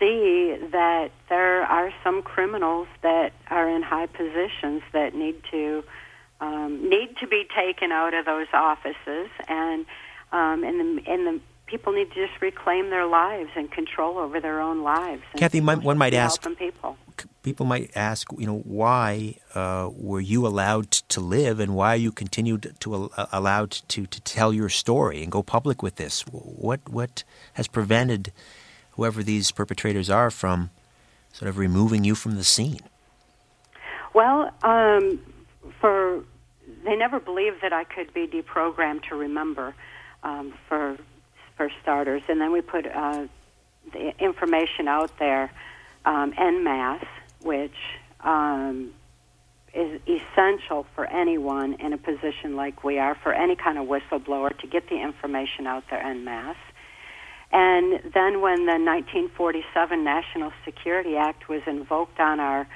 [0.00, 5.84] see that there are some criminals that are in high positions that need to
[6.40, 9.84] um, need to be taken out of those offices, and
[10.32, 14.40] um, in the in the people need to just reclaim their lives and control over
[14.40, 15.22] their own lives.
[15.36, 16.42] Cathy, one might ask.
[16.58, 16.96] People.
[17.42, 22.10] people might ask, you know, why uh, were you allowed to live, and why you
[22.10, 26.22] continued to uh, allowed to, to tell your story and go public with this?
[26.22, 27.22] What what
[27.54, 28.32] has prevented
[29.00, 30.68] whoever these perpetrators are from
[31.32, 32.80] sort of removing you from the scene?
[34.12, 35.18] Well, um,
[35.80, 36.22] for
[36.84, 39.74] they never believed that I could be deprogrammed to remember.
[40.22, 40.98] Um, for
[41.56, 43.26] for starters, and then we put uh,
[43.94, 45.50] the information out there
[46.04, 47.02] um, en masse,
[47.40, 47.80] which
[48.22, 48.92] um,
[49.72, 54.54] is essential for anyone in a position like we are, for any kind of whistleblower,
[54.58, 56.56] to get the information out there en masse.
[57.52, 62.68] And then when the 1947 National Security Act was invoked on our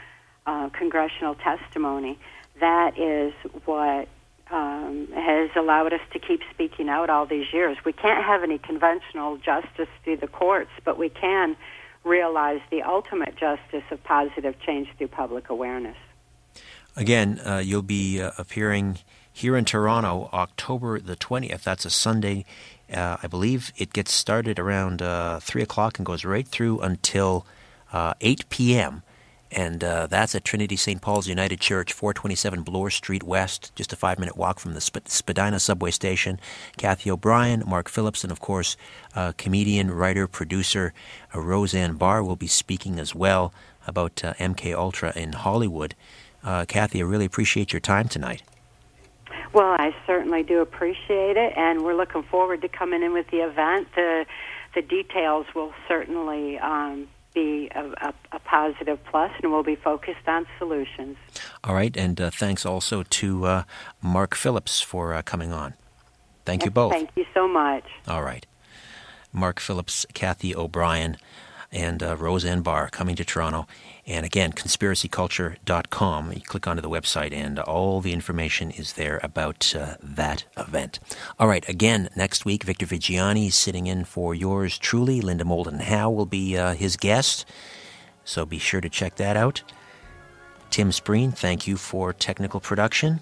[0.46, 2.18] uh, congressional testimony,
[2.60, 3.32] that is
[3.64, 4.09] what
[4.51, 7.76] um, has allowed us to keep speaking out all these years.
[7.84, 11.56] We can't have any conventional justice through the courts, but we can
[12.02, 15.96] realize the ultimate justice of positive change through public awareness.
[16.96, 18.98] Again, uh, you'll be uh, appearing
[19.32, 21.62] here in Toronto October the 20th.
[21.64, 22.44] That's a Sunday.
[22.93, 27.47] Uh, I believe it gets started around uh, 3 o'clock and goes right through until
[27.93, 29.02] uh, 8 p.m.
[29.51, 31.01] And uh, that's at Trinity St.
[31.01, 35.06] Paul's United Church, 427 Bloor Street West, just a five minute walk from the Sp-
[35.06, 36.40] Spadina subway station.
[36.77, 38.77] Cathy O'Brien, Mark Phillips, and of course,
[39.36, 40.93] comedian, writer, producer
[41.32, 43.55] Roseanne Barr will be speaking as well
[43.86, 45.94] about MK Ultra in Hollywood.
[46.66, 48.43] Cathy, I really appreciate your time tonight.
[49.52, 53.39] Well, I certainly do appreciate it, and we're looking forward to coming in with the
[53.39, 53.89] event.
[53.94, 54.27] The
[54.74, 60.27] the details will certainly um, be a, a, a, positive plus, and we'll be focused
[60.27, 61.16] on solutions.
[61.62, 63.62] All right, and uh, thanks also to uh,
[64.02, 65.74] Mark Phillips for uh, coming on.
[66.44, 66.93] Thank you both.
[66.93, 67.85] Thank you so much.
[68.09, 68.47] All right.
[69.32, 71.16] Mark Phillips, Cathy O'Brien,
[71.74, 73.66] and uh, Roseanne Barr coming to Toronto.
[74.06, 76.32] And again, conspiracyculture.com.
[76.32, 81.01] You click onto the website, and all the information is there about uh, that event.
[81.38, 85.20] All right, again, next week, Victor Viggiani is sitting in for yours truly.
[85.20, 87.44] Linda Moulton Howe will be uh, his guest,
[88.24, 89.62] so be sure to check that out.
[90.70, 93.20] Tim Spreen, thank you for technical production.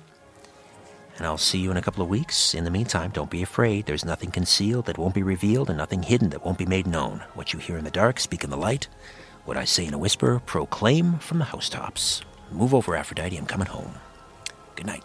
[1.23, 2.53] And I'll see you in a couple of weeks.
[2.53, 3.87] In the meantime, don't be afraid.
[3.87, 7.23] There's nothing concealed that won't be revealed, and nothing hidden that won't be made known.
[7.35, 8.89] What you hear in the dark, speak in the light.
[9.45, 12.23] What I say in a whisper, proclaim from the housetops.
[12.51, 13.95] Move over, Aphrodite, I'm coming home.
[14.75, 15.05] Good night.